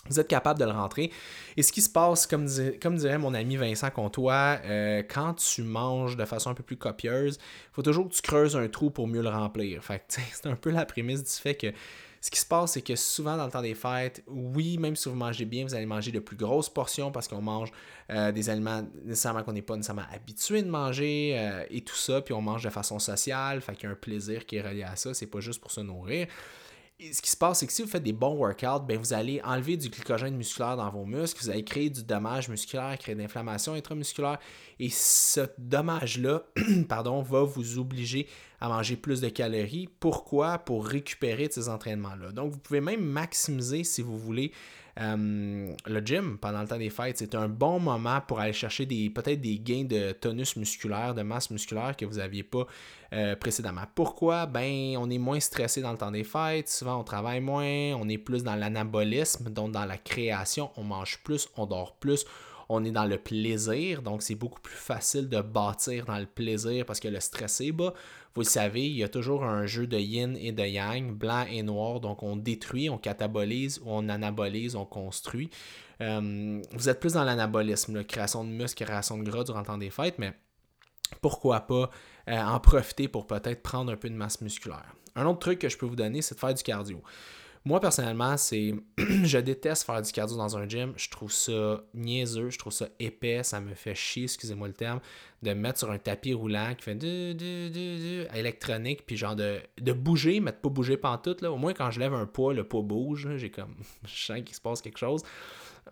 Vous 0.08 0.20
êtes 0.20 0.28
capable 0.28 0.61
de 0.61 0.64
le 0.64 0.70
rentrer. 0.70 1.11
Et 1.56 1.62
ce 1.62 1.73
qui 1.73 1.80
se 1.80 1.88
passe, 1.88 2.26
comme, 2.26 2.46
dirait 2.46 3.18
mon 3.18 3.32
ami 3.32 3.56
Vincent 3.56 3.90
Comtois, 3.90 4.58
euh, 4.64 5.02
quand 5.02 5.34
tu 5.34 5.62
manges 5.62 6.16
de 6.16 6.25
façon 6.25 6.50
un 6.50 6.54
peu 6.54 6.62
plus 6.62 6.76
copieuse, 6.76 7.38
il 7.40 7.75
faut 7.75 7.82
toujours 7.82 8.08
que 8.08 8.14
tu 8.14 8.23
creuses 8.23 8.56
un 8.56 8.68
trou 8.68 8.90
pour 8.90 9.06
mieux 9.06 9.23
le 9.23 9.30
remplir. 9.30 9.82
Fait 9.82 10.02
c'est 10.08 10.46
un 10.46 10.56
peu 10.56 10.70
la 10.70 10.84
prémisse 10.84 11.23
du 11.23 11.30
fait 11.30 11.54
que 11.54 11.73
ce 12.25 12.30
qui 12.30 12.40
se 12.40 12.46
passe, 12.46 12.73
c'est 12.73 12.80
que 12.80 12.96
souvent 12.96 13.37
dans 13.37 13.44
le 13.44 13.50
temps 13.50 13.61
des 13.61 13.75
fêtes, 13.75 14.25
oui, 14.28 14.78
même 14.78 14.96
si 14.96 15.11
vous 15.11 15.14
mangez 15.14 15.44
bien, 15.44 15.64
vous 15.64 15.75
allez 15.75 15.84
manger 15.84 16.11
de 16.11 16.20
plus 16.20 16.38
grosses 16.38 16.70
portions 16.70 17.12
parce 17.12 17.28
qu'on 17.28 17.42
mange 17.42 17.70
euh, 18.11 18.32
des 18.32 18.49
aliments 18.49 18.82
nécessairement 19.04 19.42
qu'on 19.42 19.52
n'est 19.52 19.61
pas 19.61 19.76
nécessairement 19.76 20.06
habitué 20.11 20.62
de 20.62 20.70
manger 20.70 21.37
euh, 21.38 21.66
et 21.68 21.82
tout 21.82 21.94
ça, 21.94 22.23
puis 22.23 22.32
on 22.32 22.40
mange 22.40 22.64
de 22.64 22.70
façon 22.70 22.99
sociale, 22.99 23.61
fait 23.61 23.75
qu'il 23.75 23.84
y 23.84 23.87
a 23.88 23.90
un 23.90 23.94
plaisir 23.94 24.46
qui 24.46 24.56
est 24.56 24.62
relié 24.62 24.84
à 24.84 24.96
ça, 24.96 25.12
c'est 25.12 25.26
pas 25.26 25.40
juste 25.40 25.61
pour 25.61 25.70
se 25.70 25.82
nourrir 25.82 26.26
ce 27.01 27.21
qui 27.21 27.31
se 27.31 27.37
passe, 27.37 27.59
c'est 27.59 27.67
que 27.67 27.73
si 27.73 27.83
vous 27.83 27.89
faites 27.89 28.03
des 28.03 28.13
bons 28.13 28.37
workouts, 28.37 28.85
ben 28.87 28.97
vous 28.99 29.13
allez 29.13 29.41
enlever 29.43 29.77
du 29.77 29.89
glycogène 29.89 30.37
musculaire 30.37 30.77
dans 30.77 30.91
vos 30.91 31.05
muscles, 31.05 31.43
vous 31.43 31.51
allez 31.51 31.65
créer 31.65 31.91
du 31.91 32.05
dommage 32.05 32.49
musculaire, 32.49 32.97
créer 32.99 33.17
de 33.17 33.21
l'inflammation 33.21 33.75
intramusculaire, 33.75 34.39
et 34.79 34.91
ce 34.91 35.41
dommage-là, 35.59 36.45
pardon, 36.89 37.21
va 37.21 37.43
vous 37.43 37.79
obliger 37.79 38.29
à 38.61 38.69
manger 38.69 38.97
plus 38.97 39.21
de 39.21 39.29
calories. 39.29 39.89
Pourquoi? 39.99 40.59
Pour 40.59 40.87
récupérer 40.87 41.49
ces 41.51 41.69
entraînements-là. 41.69 42.31
Donc, 42.31 42.53
vous 42.53 42.59
pouvez 42.59 42.81
même 42.81 43.05
maximiser, 43.05 43.83
si 43.83 44.01
vous 44.01 44.19
voulez, 44.19 44.53
euh, 45.01 45.75
le 45.87 46.01
gym 46.01 46.39
pendant 46.39 46.63
le 46.63 46.69
temps 46.69 46.79
des 46.79 46.91
fêtes, 46.91 47.19
c'est 47.19 47.35
un 47.35 47.49
bon 47.49 47.81
moment 47.81 48.21
pour 48.21 48.39
aller 48.39 48.53
chercher 48.53 48.87
des 48.87 49.11
peut-être 49.11 49.41
des 49.41 49.59
gains 49.59 49.85
de 49.85 50.13
tonus 50.13 50.57
musculaire, 50.57 51.15
de 51.15 51.23
masse 51.23 51.51
musculaire 51.51 51.97
que 51.97 52.05
vous 52.05 52.19
n'aviez 52.19 52.45
pas 52.45 52.67
euh, 53.13 53.35
précédemment. 53.35 53.83
Pourquoi? 53.95 54.47
Ben, 54.47 54.97
on 54.97 55.11
est 55.11 55.19
moins 55.19 55.41
stressé 55.41 55.81
dans 55.81 55.91
le 55.91 55.99
temps 55.99 56.13
des 56.13 56.25
fêtes, 56.25 56.69
souvent 56.69 57.01
on 57.01 57.05
travaille 57.05 57.41
moins, 57.41 57.95
on 57.95 58.09
est 58.09 58.19
plus 58.19 58.45
dans 58.45 58.55
l'anabolisme, 58.55 59.51
donc 59.51 59.73
dans 59.73 59.85
la 59.85 59.99
création, 59.99 60.71
on 60.77 60.85
mange 60.85 61.19
plus, 61.25 61.49
on 61.57 61.67
dort 61.67 61.97
plus, 61.97 62.25
on 62.69 62.85
est 62.85 62.93
dans 62.93 63.05
le 63.05 63.19
plaisir, 63.19 64.01
donc 64.01 64.23
c'est 64.23 64.35
beaucoup 64.37 64.61
plus 64.61 64.77
facile 64.77 65.29
de 65.29 65.41
bâtir 65.41 66.07
dans 66.07 66.19
le 66.19 66.27
plaisir 66.27 66.87
parce 66.87 67.01
que 67.01 67.09
le 67.09 67.21
stress 67.21 67.61
est 67.61 67.73
bas. 67.73 67.95
Vous 68.35 68.41
le 68.41 68.47
savez, 68.47 68.87
il 68.87 68.97
y 68.97 69.05
a 69.05 69.09
toujours 69.09 69.45
un 69.45 69.64
jeu 69.64 69.87
de 69.87 69.97
yin 69.97 70.37
et 70.37 70.50
de 70.50 70.64
yang, 70.64 71.12
blanc 71.12 71.47
et 71.49 71.62
noir, 71.62 72.00
donc 72.00 72.25
on 72.25 72.37
détruit, 72.37 72.91
on 72.91 72.99
catabolise, 72.99 73.81
on 73.87 74.09
anabolise, 74.09 74.75
on 74.75 74.85
construit. 74.85 75.50
Euh, 76.00 76.61
vous 76.73 76.88
êtes 76.88 76.99
plus 76.99 77.12
dans 77.12 77.23
l'anabolisme, 77.23 77.95
la 77.95 78.03
création 78.03 78.43
de 78.43 78.50
muscles, 78.50 78.85
création 78.85 79.19
de 79.19 79.23
gras 79.23 79.45
durant 79.45 79.61
le 79.61 79.67
temps 79.67 79.79
des 79.79 79.91
fêtes, 79.91 80.19
mais 80.19 80.35
pourquoi 81.21 81.61
pas 81.61 81.91
euh, 82.29 82.37
en 82.37 82.59
profiter 82.59 83.07
pour 83.07 83.29
peut-être 83.29 83.62
prendre 83.62 83.93
un 83.93 83.97
peu 83.97 84.11
de 84.11 84.17
masse 84.17 84.41
musculaire. 84.41 84.95
Un 85.14 85.26
autre 85.26 85.38
truc 85.38 85.61
que 85.61 85.69
je 85.69 85.79
peux 85.79 85.87
vous 85.87 85.95
donner, 85.95 86.21
c'est 86.21 86.35
de 86.35 86.41
faire 86.41 86.55
du 86.55 86.62
cardio. 86.64 87.03
Moi, 87.66 87.80
personnellement, 87.80 88.37
c'est. 88.37 88.75
je 88.99 89.38
déteste 89.38 89.85
faire 89.85 90.02
du 90.02 90.12
cardio 90.12 90.37
dans 90.37 90.54
un 90.59 90.68
gym. 90.68 90.92
Je 90.97 91.09
trouve 91.09 91.33
ça 91.33 91.83
niaiseux, 91.94 92.50
je 92.50 92.59
trouve 92.59 92.75
ça 92.75 92.88
épais, 92.99 93.42
ça 93.42 93.59
me 93.59 93.75
fait 93.75 93.94
chier, 93.94 94.25
excusez-moi 94.25 94.68
le 94.68 94.75
terme, 94.75 95.00
de 95.42 95.54
me 95.54 95.61
mettre 95.61 95.78
sur 95.78 95.90
un 95.90 95.97
tapis 95.97 96.35
roulant 96.35 96.75
qui 96.76 96.85
fait 96.85 96.94
du, 96.94 97.35
du, 97.35 97.71
du, 97.71 98.26
électronique, 98.35 99.06
puis 99.06 99.16
genre 99.16 99.35
de, 99.35 99.61
de 99.80 99.92
bouger, 99.94 100.40
mais 100.40 100.52
de 100.52 100.56
pas 100.56 100.68
bouger 100.68 100.99
pantoute. 100.99 101.40
Là. 101.40 101.50
Au 101.50 101.56
moins, 101.56 101.73
quand 101.73 101.90
je 101.90 102.00
lève 102.00 102.12
un 102.12 102.26
poids, 102.26 102.52
le 102.52 102.64
poids 102.64 102.83
bouge. 102.83 103.28
J'ai 103.37 103.50
comme. 103.50 103.76
je 104.04 104.26
sens 104.26 104.40
qu'il 104.44 104.54
se 104.54 104.61
passe 104.61 104.83
quelque 104.83 104.99
chose. 104.99 105.23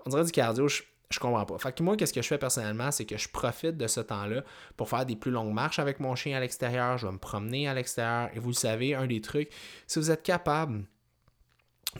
On 0.04 0.10
dirait 0.10 0.24
du 0.24 0.32
cardio, 0.32 0.68
je, 0.68 0.82
je 1.08 1.18
comprends 1.18 1.46
pas. 1.46 1.56
Fait 1.56 1.74
que 1.74 1.82
moi, 1.82 1.96
qu'est-ce 1.96 2.12
que 2.12 2.20
je 2.20 2.28
fais 2.28 2.38
personnellement, 2.38 2.90
c'est 2.90 3.06
que 3.06 3.16
je 3.16 3.30
profite 3.30 3.78
de 3.78 3.86
ce 3.86 4.00
temps-là 4.00 4.44
pour 4.76 4.90
faire 4.90 5.06
des 5.06 5.16
plus 5.16 5.30
longues 5.30 5.54
marches 5.54 5.78
avec 5.78 6.00
mon 6.00 6.16
chien 6.16 6.36
à 6.36 6.40
l'extérieur. 6.40 6.98
Je 6.98 7.06
vais 7.06 7.12
me 7.14 7.18
promener 7.18 7.66
à 7.66 7.72
l'extérieur. 7.72 8.28
Et 8.34 8.40
vous 8.40 8.50
le 8.50 8.54
savez, 8.54 8.94
un 8.94 9.06
des 9.06 9.22
trucs, 9.22 9.48
si 9.86 9.98
vous 9.98 10.10
êtes 10.10 10.22
capable 10.22 10.84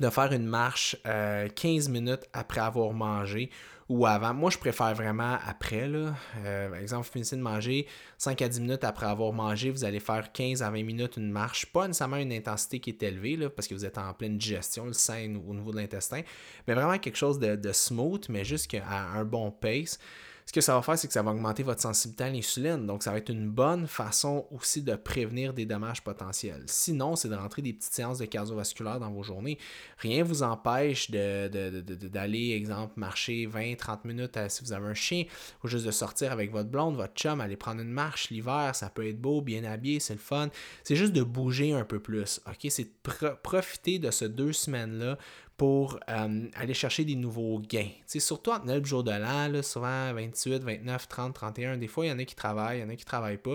de 0.01 0.11
faire 0.11 0.33
une 0.33 0.47
marche 0.47 0.97
15 1.05 1.07
euh, 1.07 1.91
minutes 1.91 2.25
après 2.33 2.61
avoir 2.61 2.93
mangé 2.93 3.51
ou 3.89 4.07
avant. 4.07 4.33
Moi, 4.33 4.51
je 4.51 4.57
préfère 4.57 4.95
vraiment 4.95 5.37
après. 5.47 5.87
Là. 5.87 6.15
Euh, 6.45 6.71
par 6.71 6.79
exemple, 6.79 7.07
vous 7.07 7.13
finissez 7.13 7.37
de 7.37 7.43
manger 7.43 7.87
5 8.17 8.41
à 8.41 8.49
10 8.49 8.61
minutes 8.61 8.85
après 8.85 9.07
avoir 9.07 9.33
mangé, 9.33 9.71
vous 9.71 9.85
allez 9.85 10.01
faire 10.01 10.33
15 10.33 10.63
à 10.63 10.71
20 10.71 10.83
minutes 10.83 11.17
une 11.19 11.31
marche. 11.31 11.67
Pas 11.67 11.87
nécessairement 11.87 12.17
une 12.17 12.33
intensité 12.33 12.81
qui 12.81 12.91
est 12.91 13.03
élevée 13.03 13.37
là, 13.37 13.51
parce 13.51 13.69
que 13.69 13.75
vous 13.75 13.85
êtes 13.85 13.99
en 13.99 14.15
pleine 14.15 14.39
digestion, 14.39 14.87
le 14.87 14.95
sein 14.95 15.35
au 15.47 15.55
niveau 15.55 15.73
de 15.73 15.77
l'intestin, 15.77 16.23
mais 16.67 16.75
vraiment 16.75 16.99
quelque 16.99 17.19
chose 17.19 17.39
de, 17.39 17.57
de 17.57 17.73
smooth, 17.73 18.29
mais 18.31 18.45
juste 18.45 18.75
à 18.89 19.19
un 19.19 19.25
bon 19.25 19.51
pace 19.51 19.99
ce 20.45 20.53
que 20.53 20.61
ça 20.61 20.75
va 20.75 20.83
faire, 20.83 20.99
c'est 20.99 21.07
que 21.07 21.13
ça 21.13 21.23
va 21.23 21.31
augmenter 21.31 21.63
votre 21.63 21.81
sensibilité 21.81 22.25
à 22.25 22.31
l'insuline. 22.31 22.87
Donc, 22.87 23.03
ça 23.03 23.13
va 23.13 23.19
être 23.19 23.31
une 23.31 23.49
bonne 23.49 23.87
façon 23.87 24.47
aussi 24.51 24.83
de 24.83 24.95
prévenir 24.95 25.55
des 25.55 25.67
dommages 25.67 26.03
potentiels. 26.03 26.65
Sinon, 26.67 27.17
c'est 27.17 27.29
de 27.29 27.35
rentrer 27.35 27.63
des 27.63 27.73
petites 27.73 27.93
séances 27.93 28.19
de 28.19 28.27
cardiovasculaire 28.27 29.01
dans 29.01 29.11
vos 29.11 29.23
journées. 29.23 29.59
Rien 29.99 30.19
ne 30.19 30.29
vous 30.29 30.43
empêche 30.43 31.11
d'aller, 31.11 32.53
exemple, 32.53 32.95
marcher 32.97 33.47
20-30 33.47 34.01
minutes 34.05 34.39
si 34.49 34.65
vous 34.65 34.73
avez 34.73 34.89
un 34.89 34.95
chien, 34.95 35.25
ou 35.63 35.69
juste 35.69 35.87
de 35.87 35.91
sortir 35.91 36.33
avec 36.33 36.51
votre 36.51 36.69
blonde, 36.69 36.97
votre 36.97 37.15
chum, 37.15 37.41
aller 37.41 37.57
prendre 37.57 37.81
une 37.81 37.93
marche 37.93 38.31
l'hiver. 38.31 38.73
Ça 38.75 38.91
peut 38.91 39.07
être 39.07 39.21
beau, 39.21 39.41
bien 39.41 39.65
habillé, 39.65 40.01
c'est 40.01 40.15
le 40.15 40.21
fun. 40.21 40.49
C'est 40.83 40.97
juste 40.97 41.13
de 41.13 41.23
bouger 41.23 41.73
un 41.73 41.85
peu 41.85 42.01
plus. 42.01 42.41
OK? 42.47 42.67
C'est 42.69 42.85
de 42.85 43.35
profiter 43.43 43.99
de 43.99 44.11
ces 44.11 44.29
deux 44.29 44.53
semaines-là 44.53 45.19
pour 45.62 46.00
euh, 46.09 46.49
aller 46.57 46.75
chercher 46.75 47.04
des 47.04 47.14
nouveaux 47.14 47.61
gains. 47.61 47.90
C'est 48.04 48.19
surtout 48.19 48.50
entre 48.50 48.66
9 48.66 48.85
jours 48.85 49.04
de 49.04 49.12
l'an, 49.12 49.62
souvent 49.62 50.12
28, 50.12 50.64
29, 50.64 51.07
30, 51.07 51.33
31. 51.33 51.76
Des 51.76 51.87
fois, 51.87 52.04
il 52.04 52.09
y 52.09 52.12
en 52.12 52.19
a 52.19 52.25
qui 52.25 52.35
travaillent, 52.35 52.78
il 52.78 52.81
y 52.81 52.85
en 52.85 52.88
a 52.88 52.97
qui 52.97 53.04
ne 53.04 53.07
travaillent 53.07 53.38
pas, 53.38 53.54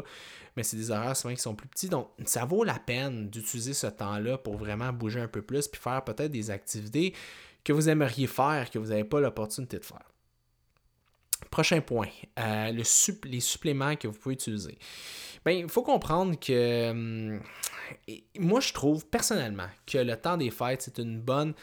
mais 0.55 0.63
c'est 0.63 0.77
des 0.77 0.89
horaires 0.89 1.17
souvent 1.17 1.33
qui 1.33 1.41
sont 1.41 1.53
plus 1.53 1.67
petits. 1.67 1.89
Donc, 1.89 2.07
ça 2.23 2.45
vaut 2.45 2.63
la 2.63 2.79
peine 2.79 3.29
d'utiliser 3.29 3.73
ce 3.73 3.87
temps-là 3.87 4.37
pour 4.37 4.55
vraiment 4.55 4.93
bouger 4.93 5.19
un 5.19 5.27
peu 5.27 5.41
plus 5.41 5.67
puis 5.67 5.81
faire 5.81 6.01
peut-être 6.01 6.31
des 6.31 6.49
activités 6.49 7.13
que 7.65 7.73
vous 7.73 7.89
aimeriez 7.89 8.27
faire, 8.27 8.69
que 8.71 8.79
vous 8.79 8.87
n'avez 8.87 9.03
pas 9.03 9.19
l'opportunité 9.19 9.77
de 9.77 9.83
faire. 9.83 10.09
Prochain 11.51 11.81
point, 11.81 12.07
euh, 12.39 12.71
le 12.71 12.83
les 13.27 13.39
suppléments 13.41 13.97
que 13.97 14.07
vous 14.07 14.17
pouvez 14.17 14.35
utiliser. 14.35 14.77
Bien, 15.45 15.55
il 15.55 15.67
faut 15.67 15.83
comprendre 15.83 16.39
que 16.39 16.89
hum, 16.89 17.41
moi, 18.39 18.61
je 18.61 18.71
trouve 18.71 19.05
personnellement 19.07 19.67
que 19.85 19.97
le 19.97 20.15
temps 20.15 20.37
des 20.37 20.51
fêtes, 20.51 20.83
c'est 20.83 20.99
une 20.99 21.19
bonne 21.19 21.53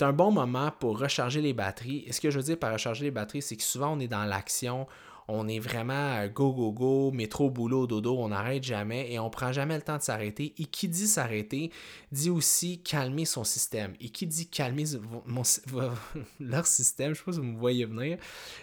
c'est 0.00 0.06
un 0.06 0.14
bon 0.14 0.32
moment 0.32 0.72
pour 0.80 0.98
recharger 0.98 1.42
les 1.42 1.52
batteries. 1.52 2.04
Et 2.06 2.12
ce 2.12 2.22
que 2.22 2.30
je 2.30 2.38
veux 2.38 2.42
dire 2.42 2.58
par 2.58 2.72
recharger 2.72 3.04
les 3.04 3.10
batteries, 3.10 3.42
c'est 3.42 3.56
que 3.56 3.62
souvent 3.62 3.92
on 3.92 4.00
est 4.00 4.08
dans 4.08 4.24
l'action, 4.24 4.86
on 5.28 5.46
est 5.46 5.58
vraiment 5.58 6.26
go, 6.28 6.54
go, 6.54 6.72
go, 6.72 7.10
métro, 7.10 7.50
boulot, 7.50 7.86
dodo, 7.86 8.16
on 8.16 8.28
n'arrête 8.28 8.64
jamais 8.64 9.12
et 9.12 9.18
on 9.18 9.28
prend 9.28 9.52
jamais 9.52 9.76
le 9.76 9.82
temps 9.82 9.98
de 9.98 10.02
s'arrêter. 10.02 10.54
Et 10.56 10.64
qui 10.64 10.88
dit 10.88 11.06
s'arrêter, 11.06 11.70
dit 12.12 12.30
aussi 12.30 12.78
calmer 12.78 13.26
son 13.26 13.44
système. 13.44 13.92
Et 14.00 14.08
qui 14.08 14.26
dit 14.26 14.46
calmer 14.46 14.84
leur 16.40 16.66
système, 16.66 17.08
je 17.08 17.10
ne 17.10 17.14
sais 17.16 17.24
pas 17.26 17.32
si 17.32 17.38
vous 17.40 17.44
me 17.44 17.58
voyez 17.58 17.84
venir, 17.84 18.16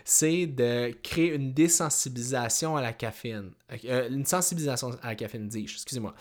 c'est 0.04 0.48
de 0.48 0.92
créer 1.04 1.36
une 1.36 1.54
désensibilisation 1.54 2.76
à 2.78 2.82
la 2.82 2.94
caféine. 2.94 3.52
Euh, 3.86 4.10
une 4.10 4.26
sensibilisation 4.26 4.90
à 5.04 5.10
la 5.10 5.16
caféine, 5.16 5.48
dis 5.48 5.62
excusez-moi. 5.62 6.16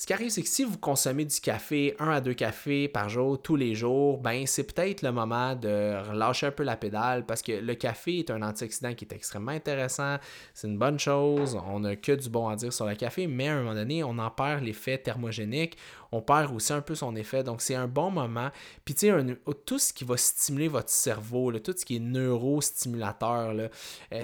Ce 0.00 0.06
qui 0.06 0.14
arrive, 0.14 0.30
c'est 0.30 0.40
que 0.40 0.48
si 0.48 0.64
vous 0.64 0.78
consommez 0.78 1.26
du 1.26 1.40
café, 1.40 1.94
un 1.98 2.08
à 2.08 2.22
deux 2.22 2.32
cafés 2.32 2.88
par 2.88 3.10
jour, 3.10 3.42
tous 3.42 3.56
les 3.56 3.74
jours, 3.74 4.16
ben 4.16 4.46
c'est 4.46 4.62
peut-être 4.62 5.02
le 5.02 5.12
moment 5.12 5.54
de 5.54 6.08
relâcher 6.08 6.46
un 6.46 6.52
peu 6.52 6.62
la 6.62 6.78
pédale 6.78 7.26
parce 7.26 7.42
que 7.42 7.52
le 7.52 7.74
café 7.74 8.20
est 8.20 8.30
un 8.30 8.40
antioxydant 8.40 8.94
qui 8.94 9.04
est 9.04 9.12
extrêmement 9.12 9.50
intéressant. 9.50 10.16
C'est 10.54 10.68
une 10.68 10.78
bonne 10.78 10.98
chose. 10.98 11.58
On 11.68 11.80
n'a 11.80 11.96
que 11.96 12.12
du 12.12 12.30
bon 12.30 12.48
à 12.48 12.56
dire 12.56 12.72
sur 12.72 12.86
le 12.86 12.94
café, 12.94 13.26
mais 13.26 13.48
à 13.48 13.56
un 13.56 13.58
moment 13.58 13.74
donné, 13.74 14.02
on 14.02 14.16
en 14.16 14.30
perd 14.30 14.64
l'effet 14.64 14.96
thermogénique 14.96 15.76
on 16.12 16.20
perd 16.20 16.54
aussi 16.54 16.72
un 16.72 16.80
peu 16.80 16.94
son 16.94 17.14
effet. 17.16 17.42
Donc, 17.42 17.62
c'est 17.62 17.74
un 17.74 17.86
bon 17.86 18.10
moment. 18.10 18.50
Puis, 18.84 18.94
tu 18.94 19.08
sais, 19.08 19.36
tout 19.66 19.78
ce 19.78 19.92
qui 19.92 20.04
va 20.04 20.16
stimuler 20.16 20.68
votre 20.68 20.90
cerveau, 20.90 21.52
tout 21.58 21.74
ce 21.76 21.84
qui 21.84 21.96
est 21.96 22.00
neurostimulateur, 22.00 23.54
euh, 23.56 23.68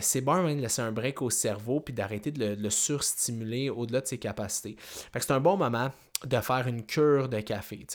c'est 0.00 0.20
bon 0.20 0.42
de 0.44 0.60
laisser 0.60 0.82
un 0.82 0.92
break 0.92 1.22
au 1.22 1.30
cerveau 1.30 1.80
puis 1.80 1.94
d'arrêter 1.94 2.30
de 2.30 2.56
le, 2.58 2.70
surstimuler 2.70 3.70
au-delà 3.70 4.00
de 4.00 4.06
ses 4.06 4.18
capacités. 4.18 4.76
Fait 4.78 5.18
que 5.18 5.24
c'est 5.24 5.32
un 5.32 5.40
bon 5.40 5.56
moment 5.56 5.90
de 6.24 6.40
faire 6.40 6.66
une 6.66 6.84
cure 6.84 7.28
de 7.28 7.40
café. 7.40 7.86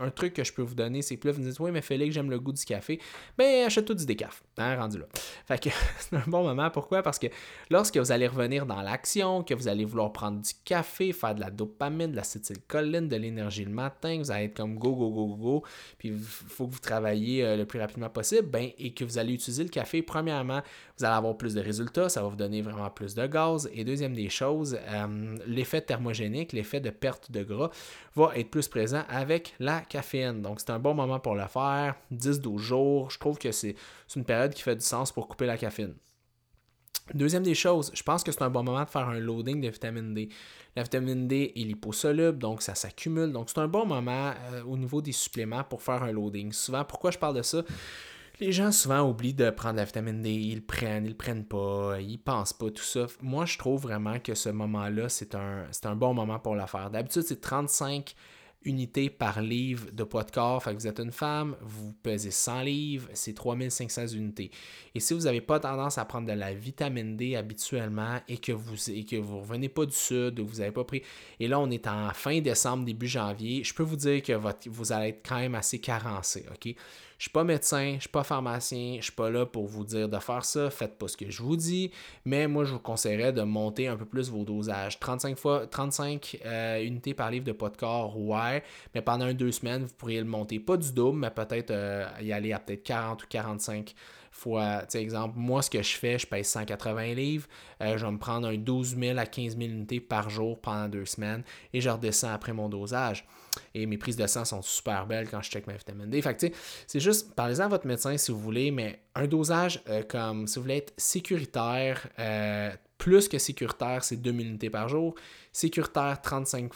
un 0.00 0.10
truc 0.10 0.32
que 0.32 0.44
je 0.44 0.52
peux 0.52 0.62
vous 0.62 0.74
donner, 0.74 1.02
c'est 1.02 1.18
que 1.18 1.28
là, 1.28 1.34
vous 1.34 1.42
dites 1.42 1.60
Oui, 1.60 1.70
mais 1.70 1.82
Félix, 1.82 2.14
j'aime 2.14 2.30
le 2.30 2.40
goût 2.40 2.52
du 2.52 2.64
café. 2.64 2.98
Ben, 3.36 3.66
achète-toi 3.66 3.94
du 3.94 4.06
décaf, 4.06 4.42
hein, 4.56 4.76
rendu 4.76 4.98
là. 4.98 5.04
Fait 5.46 5.62
que 5.62 5.68
c'est 5.98 6.16
un 6.16 6.24
bon 6.26 6.42
moment. 6.42 6.70
Pourquoi? 6.70 7.02
Parce 7.02 7.18
que 7.18 7.26
lorsque 7.68 7.98
vous 7.98 8.12
allez 8.12 8.26
revenir 8.26 8.64
dans 8.64 8.80
l'action, 8.80 9.42
que 9.42 9.52
vous 9.52 9.68
allez 9.68 9.84
vouloir 9.84 10.10
prendre 10.12 10.40
du 10.40 10.52
café, 10.64 11.12
faire 11.12 11.34
de 11.34 11.40
la 11.40 11.50
dopamine, 11.50 12.12
de 12.12 12.16
l'acétylcholine, 12.16 13.08
de 13.08 13.16
l'énergie 13.16 13.64
le 13.64 13.72
matin, 13.72 14.16
vous 14.18 14.30
allez 14.30 14.46
être 14.46 14.56
comme 14.56 14.78
go, 14.78 14.94
go, 14.94 15.10
go, 15.10 15.36
go, 15.36 15.64
puis 15.98 16.08
il 16.08 16.18
faut 16.18 16.66
que 16.66 16.72
vous 16.72 16.78
travaillez 16.78 17.44
euh, 17.44 17.56
le 17.56 17.66
plus 17.66 17.78
rapidement 17.78 18.08
possible, 18.08 18.48
ben, 18.48 18.70
et 18.78 18.94
que 18.94 19.04
vous 19.04 19.18
allez 19.18 19.34
utiliser 19.34 19.64
le 19.64 19.70
café, 19.70 20.00
premièrement, 20.00 20.62
vous 20.98 21.04
allez 21.04 21.14
avoir 21.14 21.36
plus 21.36 21.54
de 21.54 21.60
résultats, 21.60 22.08
ça 22.08 22.22
va 22.22 22.28
vous 22.28 22.36
donner 22.36 22.62
vraiment 22.62 22.88
plus 22.88 23.14
de 23.14 23.26
gaz. 23.26 23.68
Et 23.74 23.84
deuxième 23.84 24.14
des 24.14 24.30
choses, 24.30 24.78
euh, 24.88 25.36
l'effet 25.46 25.82
thermogénique, 25.82 26.52
l'effet 26.52 26.80
de 26.80 26.90
perte 26.90 27.30
de 27.30 27.49
va 28.14 28.36
être 28.36 28.50
plus 28.50 28.68
présent 28.68 29.02
avec 29.08 29.54
la 29.58 29.80
caféine. 29.80 30.42
Donc 30.42 30.60
c'est 30.60 30.70
un 30.70 30.78
bon 30.78 30.94
moment 30.94 31.20
pour 31.20 31.34
le 31.34 31.46
faire, 31.46 31.96
10-12 32.12 32.58
jours. 32.58 33.10
Je 33.10 33.18
trouve 33.18 33.38
que 33.38 33.52
c'est 33.52 33.74
une 34.16 34.24
période 34.24 34.52
qui 34.54 34.62
fait 34.62 34.76
du 34.76 34.84
sens 34.84 35.12
pour 35.12 35.28
couper 35.28 35.46
la 35.46 35.56
caféine. 35.56 35.94
Deuxième 37.14 37.42
des 37.42 37.54
choses, 37.54 37.90
je 37.92 38.02
pense 38.04 38.22
que 38.22 38.30
c'est 38.30 38.42
un 38.42 38.50
bon 38.50 38.62
moment 38.62 38.84
de 38.84 38.88
faire 38.88 39.08
un 39.08 39.18
loading 39.18 39.60
de 39.60 39.68
vitamine 39.68 40.14
D. 40.14 40.28
La 40.76 40.84
vitamine 40.84 41.26
D 41.26 41.52
est 41.56 41.60
liposoluble, 41.60 42.38
donc 42.38 42.62
ça 42.62 42.76
s'accumule. 42.76 43.32
Donc 43.32 43.50
c'est 43.50 43.58
un 43.58 43.66
bon 43.66 43.84
moment 43.84 44.32
euh, 44.52 44.62
au 44.64 44.76
niveau 44.76 45.02
des 45.02 45.12
suppléments 45.12 45.64
pour 45.64 45.82
faire 45.82 46.04
un 46.04 46.12
loading. 46.12 46.52
Souvent, 46.52 46.84
pourquoi 46.84 47.10
je 47.10 47.18
parle 47.18 47.36
de 47.36 47.42
ça? 47.42 47.62
Les 48.40 48.52
gens 48.52 48.72
souvent 48.72 49.08
oublient 49.08 49.34
de 49.34 49.50
prendre 49.50 49.76
la 49.76 49.84
vitamine 49.84 50.22
D, 50.22 50.30
ils 50.30 50.56
le 50.56 50.60
prennent, 50.62 51.04
ils 51.04 51.10
le 51.10 51.16
prennent 51.16 51.44
pas, 51.44 51.98
ils 52.00 52.18
pensent 52.18 52.52
pas, 52.52 52.70
tout 52.70 52.82
ça. 52.82 53.06
Moi, 53.20 53.44
je 53.44 53.58
trouve 53.58 53.82
vraiment 53.82 54.18
que 54.18 54.34
ce 54.34 54.48
moment-là, 54.48 55.08
c'est 55.08 55.34
un, 55.34 55.96
bon 55.96 56.14
moment 56.14 56.38
pour 56.38 56.56
la 56.56 56.66
faire. 56.66 56.90
D'habitude, 56.90 57.22
c'est 57.22 57.40
35 57.40 58.14
unités 58.62 59.08
par 59.08 59.40
livre 59.40 59.90
de 59.90 60.04
poids 60.04 60.24
de 60.24 60.30
corps. 60.30 60.62
Fait 60.62 60.74
que 60.74 60.78
vous 60.78 60.86
êtes 60.86 61.00
une 61.00 61.12
femme, 61.12 61.56
vous 61.62 61.92
pesez 62.02 62.30
100 62.30 62.62
livres, 62.62 63.08
c'est 63.14 63.34
3500 63.34 64.08
unités. 64.08 64.50
Et 64.94 65.00
si 65.00 65.14
vous 65.14 65.20
n'avez 65.20 65.40
pas 65.40 65.60
tendance 65.60 65.98
à 65.98 66.04
prendre 66.04 66.26
de 66.26 66.32
la 66.32 66.52
vitamine 66.52 67.16
D 67.16 67.36
habituellement 67.36 68.20
et 68.28 68.38
que 68.38 68.52
vous 68.52 68.90
et 68.90 69.06
revenez 69.18 69.70
pas 69.70 69.86
du 69.86 69.96
sud 69.96 70.40
ou 70.40 70.46
vous 70.46 70.58
n'avez 70.58 70.72
pas 70.72 70.84
pris, 70.84 71.02
et 71.38 71.48
là 71.48 71.58
on 71.58 71.70
est 71.70 71.86
en 71.86 72.10
fin 72.12 72.40
décembre, 72.40 72.84
début 72.84 73.08
janvier, 73.08 73.64
je 73.64 73.72
peux 73.72 73.82
vous 73.82 73.96
dire 73.96 74.22
que 74.22 74.34
vous 74.68 74.92
allez 74.92 75.08
être 75.08 75.26
quand 75.26 75.38
même 75.38 75.54
assez 75.54 75.80
carencé, 75.80 76.44
ok? 76.52 76.74
Je 77.20 77.24
suis 77.24 77.32
pas 77.32 77.44
médecin, 77.44 77.96
je 77.96 78.00
suis 78.00 78.08
pas 78.08 78.24
pharmacien, 78.24 78.96
je 78.96 79.02
suis 79.02 79.12
pas 79.12 79.28
là 79.28 79.44
pour 79.44 79.66
vous 79.66 79.84
dire 79.84 80.08
de 80.08 80.18
faire 80.18 80.42
ça, 80.42 80.70
faites 80.70 80.96
pas 80.96 81.06
ce 81.06 81.18
que 81.18 81.30
je 81.30 81.42
vous 81.42 81.54
dis, 81.54 81.90
mais 82.24 82.48
moi 82.48 82.64
je 82.64 82.72
vous 82.72 82.78
conseillerais 82.78 83.34
de 83.34 83.42
monter 83.42 83.88
un 83.88 83.96
peu 83.98 84.06
plus 84.06 84.30
vos 84.30 84.42
dosages. 84.42 84.98
35 84.98 85.36
fois 85.36 85.66
35 85.66 86.38
euh, 86.46 86.82
unités 86.82 87.12
par 87.12 87.30
livre 87.30 87.44
de 87.44 87.52
poids 87.52 87.68
de 87.68 87.76
corps, 87.76 88.18
ouais, 88.18 88.62
mais 88.94 89.02
pendant 89.02 89.30
deux 89.34 89.52
semaines, 89.52 89.84
vous 89.84 89.92
pourriez 89.98 90.20
le 90.20 90.24
monter. 90.24 90.58
Pas 90.60 90.78
du 90.78 90.90
double, 90.92 91.18
mais 91.18 91.30
peut-être 91.30 91.72
euh, 91.72 92.06
y 92.22 92.32
aller 92.32 92.54
à 92.54 92.58
peut-être 92.58 92.84
40 92.84 93.22
ou 93.22 93.26
45 93.28 93.94
fois, 94.30 94.84
tu 94.90 94.96
exemple, 94.96 95.34
moi, 95.36 95.60
ce 95.60 95.68
que 95.68 95.82
je 95.82 95.96
fais, 95.96 96.18
je 96.18 96.26
pèse 96.26 96.46
180 96.46 97.12
livres, 97.12 97.46
euh, 97.82 97.98
je 97.98 98.06
vais 98.06 98.12
me 98.12 98.18
prendre 98.18 98.48
un 98.48 98.56
12 98.56 98.96
000 98.96 99.18
à 99.18 99.26
15 99.26 99.58
000 99.58 99.70
unités 99.70 100.00
par 100.00 100.30
jour 100.30 100.58
pendant 100.58 100.88
deux 100.88 101.04
semaines 101.04 101.42
et 101.74 101.82
je 101.82 101.90
redescends 101.90 102.32
après 102.32 102.54
mon 102.54 102.70
dosage. 102.70 103.26
Et 103.74 103.86
mes 103.86 103.98
prises 103.98 104.16
de 104.16 104.26
sang 104.26 104.44
sont 104.44 104.62
super 104.62 105.06
belles 105.06 105.28
quand 105.28 105.42
je 105.42 105.50
check 105.50 105.66
ma 105.66 105.74
vitamine 105.74 106.10
D. 106.10 106.22
C'est 106.86 107.00
juste, 107.00 107.34
parlez-en 107.34 107.64
à 107.64 107.68
votre 107.68 107.86
médecin 107.86 108.16
si 108.16 108.32
vous 108.32 108.38
voulez, 108.38 108.70
mais 108.70 109.00
un 109.14 109.26
dosage 109.26 109.82
euh, 109.88 110.02
comme, 110.02 110.46
si 110.46 110.56
vous 110.56 110.62
voulez 110.62 110.78
être 110.78 110.92
sécuritaire, 110.96 112.08
euh, 112.18 112.70
plus 112.98 113.28
que 113.28 113.38
sécuritaire, 113.38 114.04
c'est 114.04 114.16
2 114.16 114.30
unités 114.30 114.70
par 114.70 114.88
jour. 114.88 115.14
Sécuritaire, 115.52 116.20
35, 116.20 116.70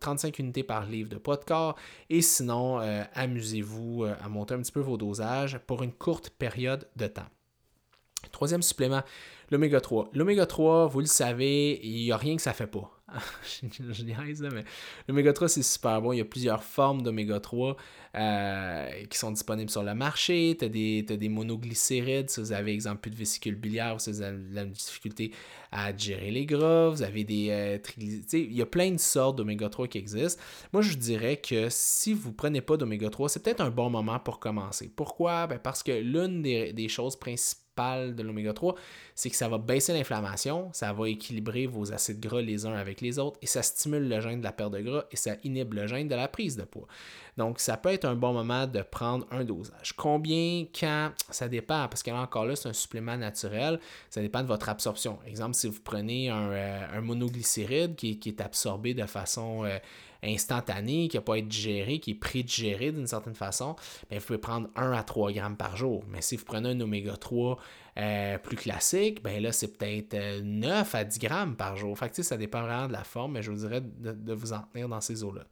35 0.00 0.38
unités 0.38 0.64
par 0.64 0.84
livre 0.86 1.08
de 1.08 1.16
poids 1.16 1.36
de 1.36 1.44
corps. 1.44 1.76
Et 2.08 2.22
sinon, 2.22 2.80
euh, 2.80 3.04
amusez-vous 3.14 4.04
à 4.04 4.28
monter 4.28 4.54
un 4.54 4.58
petit 4.58 4.72
peu 4.72 4.80
vos 4.80 4.96
dosages 4.96 5.58
pour 5.66 5.82
une 5.82 5.92
courte 5.92 6.30
période 6.30 6.88
de 6.96 7.06
temps. 7.06 7.28
Troisième 8.32 8.62
supplément, 8.62 9.02
l'oméga 9.50 9.80
3. 9.80 10.10
L'oméga 10.12 10.46
3, 10.46 10.88
vous 10.88 11.00
le 11.00 11.06
savez, 11.06 11.80
il 11.82 12.04
n'y 12.04 12.12
a 12.12 12.16
rien 12.16 12.36
que 12.36 12.42
ça 12.42 12.50
ne 12.50 12.54
fait 12.54 12.66
pas. 12.66 12.90
je 13.62 14.02
niaise, 14.02 14.42
mais 14.52 14.64
l'oméga 15.08 15.32
3, 15.32 15.48
c'est 15.48 15.62
super 15.62 16.00
bon. 16.00 16.12
Il 16.12 16.18
y 16.18 16.20
a 16.20 16.24
plusieurs 16.24 16.62
formes 16.62 17.02
d'oméga 17.02 17.40
3 17.40 17.76
euh, 18.16 19.04
qui 19.08 19.16
sont 19.16 19.30
disponibles 19.30 19.70
sur 19.70 19.82
le 19.84 19.94
marché. 19.94 20.56
Tu 20.58 20.64
as 20.64 20.68
des, 20.68 21.02
des 21.02 21.28
monoglycérides 21.28 22.28
si 22.28 22.40
vous 22.40 22.52
avez, 22.52 22.72
exemple, 22.72 23.00
plus 23.02 23.10
de 23.10 23.16
vésicule 23.16 23.54
biliaire 23.54 23.94
ou 23.94 23.98
si 23.98 24.10
vous 24.10 24.22
avez 24.22 24.38
la 24.52 24.64
difficulté 24.64 25.32
à 25.70 25.96
gérer 25.96 26.30
les 26.30 26.46
gras. 26.46 26.88
Vous 26.88 27.02
avez 27.02 27.22
des 27.24 27.48
euh, 27.50 27.78
triglycérides. 27.78 28.50
Il 28.50 28.56
y 28.56 28.62
a 28.62 28.66
plein 28.66 28.90
de 28.90 28.98
sortes 28.98 29.36
d'oméga 29.36 29.68
3 29.68 29.86
qui 29.86 29.98
existent. 29.98 30.42
Moi, 30.72 30.82
je 30.82 30.96
dirais 30.96 31.36
que 31.36 31.68
si 31.70 32.12
vous 32.12 32.30
ne 32.30 32.34
prenez 32.34 32.60
pas 32.60 32.76
d'oméga 32.76 33.10
3, 33.10 33.28
c'est 33.28 33.42
peut-être 33.42 33.60
un 33.60 33.70
bon 33.70 33.90
moment 33.90 34.18
pour 34.18 34.40
commencer. 34.40 34.90
Pourquoi? 34.94 35.46
Ben 35.46 35.58
parce 35.58 35.82
que 35.82 35.92
l'une 35.92 36.42
des, 36.42 36.72
des 36.72 36.88
choses 36.88 37.16
principales 37.16 37.70
de 38.14 38.22
l'oméga 38.22 38.52
3, 38.52 38.74
c'est 39.14 39.30
que 39.30 39.36
ça 39.36 39.48
va 39.48 39.58
baisser 39.58 39.92
l'inflammation, 39.92 40.70
ça 40.72 40.92
va 40.92 41.08
équilibrer 41.08 41.66
vos 41.66 41.92
acides 41.92 42.20
gras 42.20 42.42
les 42.42 42.66
uns 42.66 42.74
avec 42.74 43.00
les 43.00 43.18
autres 43.18 43.38
et 43.42 43.46
ça 43.46 43.62
stimule 43.62 44.08
le 44.08 44.20
gène 44.20 44.40
de 44.40 44.44
la 44.44 44.52
perte 44.52 44.72
de 44.72 44.80
gras 44.80 45.04
et 45.10 45.16
ça 45.16 45.36
inhibe 45.44 45.74
le 45.74 45.86
gène 45.86 46.08
de 46.08 46.14
la 46.14 46.28
prise 46.28 46.56
de 46.56 46.64
poids. 46.64 46.88
Donc, 47.36 47.60
ça 47.60 47.76
peut 47.76 47.90
être 47.90 48.04
un 48.04 48.14
bon 48.14 48.32
moment 48.32 48.66
de 48.66 48.82
prendre 48.82 49.26
un 49.30 49.44
dosage. 49.44 49.94
Combien, 49.96 50.64
quand, 50.78 51.10
ça 51.30 51.48
dépend, 51.48 51.88
parce 51.88 52.02
que 52.02 52.10
là 52.10 52.20
encore 52.20 52.44
là, 52.44 52.56
c'est 52.56 52.68
un 52.68 52.72
supplément 52.72 53.16
naturel, 53.16 53.80
ça 54.08 54.20
dépend 54.20 54.42
de 54.42 54.48
votre 54.48 54.68
absorption. 54.68 55.18
Exemple, 55.26 55.54
si 55.54 55.68
vous 55.68 55.80
prenez 55.82 56.30
un, 56.30 56.50
euh, 56.50 57.00
monoglycéride 57.00 57.96
qui, 57.96 58.18
est 58.26 58.40
absorbé 58.40 58.94
de 58.94 59.06
façon 59.06 59.64
euh, 59.64 59.78
instantané, 60.22 61.08
qui 61.08 61.16
n'a 61.16 61.22
pas 61.22 61.38
être 61.38 61.48
digéré, 61.48 61.98
qui 61.98 62.12
est 62.12 62.14
pré-digéré 62.14 62.92
d'une 62.92 63.06
certaine 63.06 63.34
façon, 63.34 63.76
bien, 64.10 64.18
vous 64.18 64.26
pouvez 64.26 64.38
prendre 64.38 64.68
1 64.76 64.92
à 64.92 65.02
3 65.02 65.32
grammes 65.32 65.56
par 65.56 65.76
jour. 65.76 66.04
Mais 66.08 66.22
si 66.22 66.36
vous 66.36 66.44
prenez 66.44 66.70
un 66.70 66.80
oméga 66.80 67.16
3 67.16 67.58
euh, 67.98 68.38
plus 68.38 68.56
classique, 68.56 69.22
ben 69.22 69.42
là, 69.42 69.52
c'est 69.52 69.76
peut-être 69.76 70.42
9 70.42 70.94
euh, 70.94 70.98
à 70.98 71.04
10 71.04 71.18
grammes 71.18 71.56
par 71.56 71.76
jour. 71.76 71.96
Fait 71.98 72.14
ça 72.22 72.36
dépend 72.36 72.62
vraiment 72.62 72.88
de 72.88 72.92
la 72.92 73.04
forme, 73.04 73.32
mais 73.32 73.42
je 73.42 73.50
vous 73.50 73.66
dirais 73.66 73.80
de 73.80 74.32
vous 74.32 74.52
en 74.52 74.60
tenir 74.72 74.88
dans 74.88 75.00
ces 75.00 75.24
eaux-là. 75.24 75.44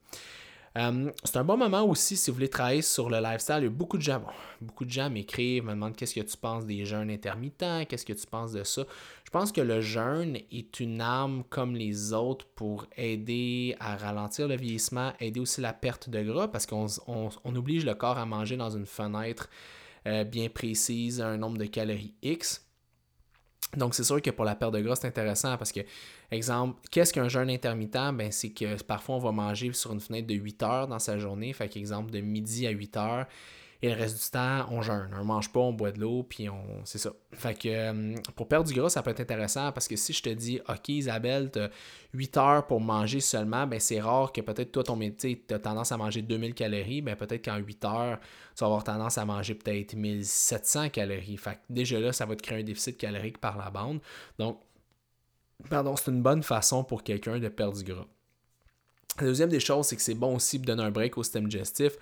Euh, 0.77 1.11
c'est 1.25 1.37
un 1.37 1.45
bon 1.45 1.57
moment 1.57 1.85
aussi 1.85 2.17
si 2.17 2.31
vous 2.31 2.35
voulez 2.35 2.49
travailler 2.49 2.83
sur 2.83 3.09
le 3.09 3.19
lifestyle. 3.19 3.57
Il 3.59 3.65
y 3.65 3.67
a 3.67 3.71
beaucoup 3.71 3.97
de 3.97 4.03
gens, 4.03 4.23
beaucoup 4.61 4.85
de 4.85 4.91
gens 4.91 5.09
m'écrivent, 5.09 5.65
me 5.65 5.71
demandent 5.71 5.97
qu'est-ce 5.97 6.15
que 6.15 6.21
tu 6.21 6.37
penses 6.37 6.67
des 6.67 6.85
jeûnes 6.85 7.11
intermittents, 7.11 7.85
qu'est-ce 7.85 8.05
que 8.05 8.13
tu 8.13 8.27
penses 8.27 8.53
de 8.53 8.63
ça. 8.65 8.83
Je 9.25 9.31
pense 9.31 9.53
que 9.53 9.61
le 9.61 9.81
jeûne 9.81 10.39
est 10.51 10.81
une 10.81 11.01
arme 11.01 11.45
comme 11.49 11.75
les 11.75 12.13
autres 12.13 12.47
pour 12.55 12.87
aider 12.97 13.77
à 13.81 13.97
ralentir 13.97 14.49
le 14.49 14.57
vieillissement, 14.57 15.13
aider 15.21 15.41
aussi 15.41 15.61
la 15.61 15.73
perte 15.73 16.09
de 16.11 16.23
gras 16.23 16.49
parce 16.49 16.67
qu'on 16.67 16.87
oblige 17.45 17.85
le 17.85 17.95
corps 17.95 18.19
à 18.19 18.27
manger 18.27 18.57
dans 18.57 18.71
une 18.71 18.87
fenêtre 18.87 19.49
euh, 20.07 20.25
bien 20.25 20.49
précise, 20.49 21.21
un 21.21 21.37
nombre 21.37 21.59
de 21.59 21.67
calories 21.67 22.15
X. 22.23 22.68
Donc, 23.77 23.95
c'est 23.95 24.05
sûr 24.05 24.23
que 24.23 24.31
pour 24.31 24.45
la 24.45 24.55
perte 24.55 24.73
de 24.73 24.81
gras, 24.81 24.97
c'est 24.97 25.09
intéressant 25.09 25.57
parce 25.59 25.73
que, 25.73 25.81
exemple, 26.31 26.81
qu'est-ce 26.91 27.13
qu'un 27.13 27.29
jeûne 27.29 27.51
intermittent? 27.51 28.15
Ben, 28.15 28.33
c'est 28.33 28.51
que 28.51 28.83
parfois, 28.83 29.17
on 29.17 29.21
va 29.21 29.33
manger 29.33 29.73
sur 29.73 29.93
une 29.93 30.01
fenêtre 30.01 30.27
de 30.27 30.35
8 30.35 30.63
heures 30.63 30.89
dans 30.89 30.99
sa 30.99 31.19
journée. 31.19 31.53
Fait 31.53 31.69
qu'exemple, 31.69 32.11
de 32.11 32.21
midi 32.21 32.67
à 32.67 32.71
8 32.71 32.97
heures. 32.97 33.27
Et 33.81 33.91
le 33.91 33.95
reste 33.95 34.25
du 34.25 34.31
temps, 34.31 34.67
on 34.73 34.83
jeûne. 34.83 35.09
On 35.21 35.25
mange 35.25 35.53
pas, 35.53 35.61
on 35.61 35.73
boit 35.73 35.93
de 35.93 36.01
l'eau, 36.01 36.25
puis 36.29 36.49
on. 36.49 36.61
C'est 36.85 36.99
ça. 36.99 37.13
Fait 37.33 37.55
que 37.55 37.69
euh, 37.69 38.15
pour 38.35 38.49
perdre 38.49 38.67
du 38.67 38.75
gras, 38.75 38.89
ça 38.89 39.03
peut 39.03 39.11
être 39.11 39.21
intéressant 39.21 39.71
parce 39.71 39.87
que 39.87 39.95
si 39.95 40.13
je 40.13 40.21
te 40.21 40.31
dis, 40.31 40.61
OK, 40.69 40.89
Isabelle, 40.89 41.51
tu 41.53 41.61
as 41.61 41.71
8 42.13 42.37
heures 42.39 42.67
pour 42.67 42.81
manger 42.81 43.21
seulement, 43.21 43.69
ben 43.69 43.79
c'est 43.79 44.01
rare 44.01 44.33
que 44.33 44.41
peut-être 44.41 44.73
toi, 44.73 44.83
ton 44.83 44.97
métier, 44.97 45.45
tu 45.47 45.55
as 45.55 45.61
tendance 45.61 45.93
à 45.93 45.97
manger 45.97 46.23
2000 46.23 46.55
calories. 46.55 47.03
Ben 47.03 47.15
peut-être 47.15 47.45
qu'en 47.45 47.59
8 47.59 47.85
heures, 47.85 48.19
tu 48.57 48.61
vas 48.61 48.67
avoir 48.67 48.83
tendance 48.83 49.17
à 49.17 49.25
manger 49.25 49.55
peut-être 49.55 49.95
1700 49.95 50.89
calories. 50.89 51.37
Fait 51.37 51.55
que 51.55 51.59
déjà 51.71 52.01
là, 52.01 52.13
ça 52.13 52.27
va 52.27 52.35
te 52.35 52.43
créer 52.43 52.59
un 52.59 52.65
déficit 52.65 52.97
calorique 52.97 53.39
par 53.39 53.57
la 53.57 53.71
bande. 53.71 54.01
Donc, 54.41 54.59
pardon, 55.71 55.95
c'est 55.95 56.11
une 56.11 56.23
bonne 56.23 56.43
façon 56.43 56.83
pour 56.83 57.05
quelqu'un 57.05 57.39
de 57.39 57.49
perdre 57.49 57.77
du 57.77 57.85
gras. 57.85 58.07
La 59.21 59.27
deuxième 59.27 59.49
des 59.49 59.61
choses, 59.61 59.87
c'est 59.87 59.97
que 59.97 60.03
c'est 60.03 60.15
bon 60.15 60.37
aussi 60.37 60.59
de 60.59 60.65
donner 60.65 60.83
un 60.83 60.91
break 60.91 61.19
au 61.19 61.23
système 61.23 61.49
digestif, 61.49 61.93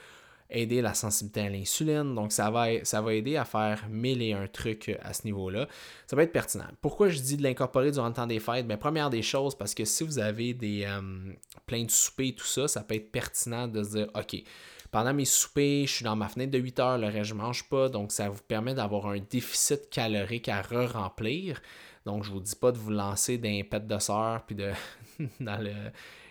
aider 0.50 0.80
la 0.80 0.94
sensibilité 0.94 1.40
à 1.40 1.48
l'insuline. 1.48 2.14
Donc, 2.14 2.32
ça 2.32 2.50
va, 2.50 2.84
ça 2.84 3.00
va 3.00 3.14
aider 3.14 3.36
à 3.36 3.44
faire 3.44 3.86
mille 3.88 4.22
et 4.22 4.32
un 4.32 4.46
trucs 4.46 4.96
à 5.02 5.12
ce 5.12 5.24
niveau-là. 5.24 5.68
Ça 6.06 6.16
va 6.16 6.22
être 6.22 6.32
pertinent. 6.32 6.66
Pourquoi 6.80 7.08
je 7.08 7.18
dis 7.20 7.36
de 7.36 7.42
l'incorporer 7.42 7.90
durant 7.90 8.08
le 8.08 8.14
temps 8.14 8.26
des 8.26 8.40
fêtes? 8.40 8.66
Bien, 8.66 8.76
première 8.76 9.10
des 9.10 9.22
choses, 9.22 9.54
parce 9.54 9.74
que 9.74 9.84
si 9.84 10.04
vous 10.04 10.18
avez 10.18 10.54
des 10.54 10.84
euh, 10.86 11.00
plein 11.66 11.84
de 11.84 11.90
soupers 11.90 12.28
et 12.28 12.34
tout 12.34 12.46
ça, 12.46 12.68
ça 12.68 12.82
peut 12.82 12.94
être 12.94 13.10
pertinent 13.10 13.66
de 13.68 13.82
se 13.82 13.90
dire, 13.90 14.08
OK, 14.14 14.42
pendant 14.90 15.12
mes 15.12 15.24
soupers, 15.24 15.86
je 15.86 15.92
suis 15.92 16.04
dans 16.04 16.16
ma 16.16 16.28
fenêtre 16.28 16.52
de 16.52 16.58
8 16.58 16.78
heures, 16.80 16.98
le 16.98 17.08
reste, 17.08 17.30
je 17.30 17.34
ne 17.34 17.40
mange 17.40 17.68
pas. 17.68 17.88
Donc, 17.88 18.12
ça 18.12 18.28
vous 18.28 18.42
permet 18.46 18.74
d'avoir 18.74 19.06
un 19.06 19.18
déficit 19.18 19.90
calorique 19.90 20.48
à 20.48 20.62
re-remplir. 20.62 21.60
Donc, 22.04 22.22
je 22.22 22.30
ne 22.30 22.34
vous 22.34 22.40
dis 22.40 22.54
pas 22.54 22.72
de 22.72 22.78
vous 22.78 22.92
lancer 22.92 23.36
d'un 23.36 23.62
pet 23.68 23.84
de 23.84 23.98
soeur 23.98 24.44
puis 24.46 24.54
de 24.54 24.70
dans 25.40 25.60
le 25.60 25.72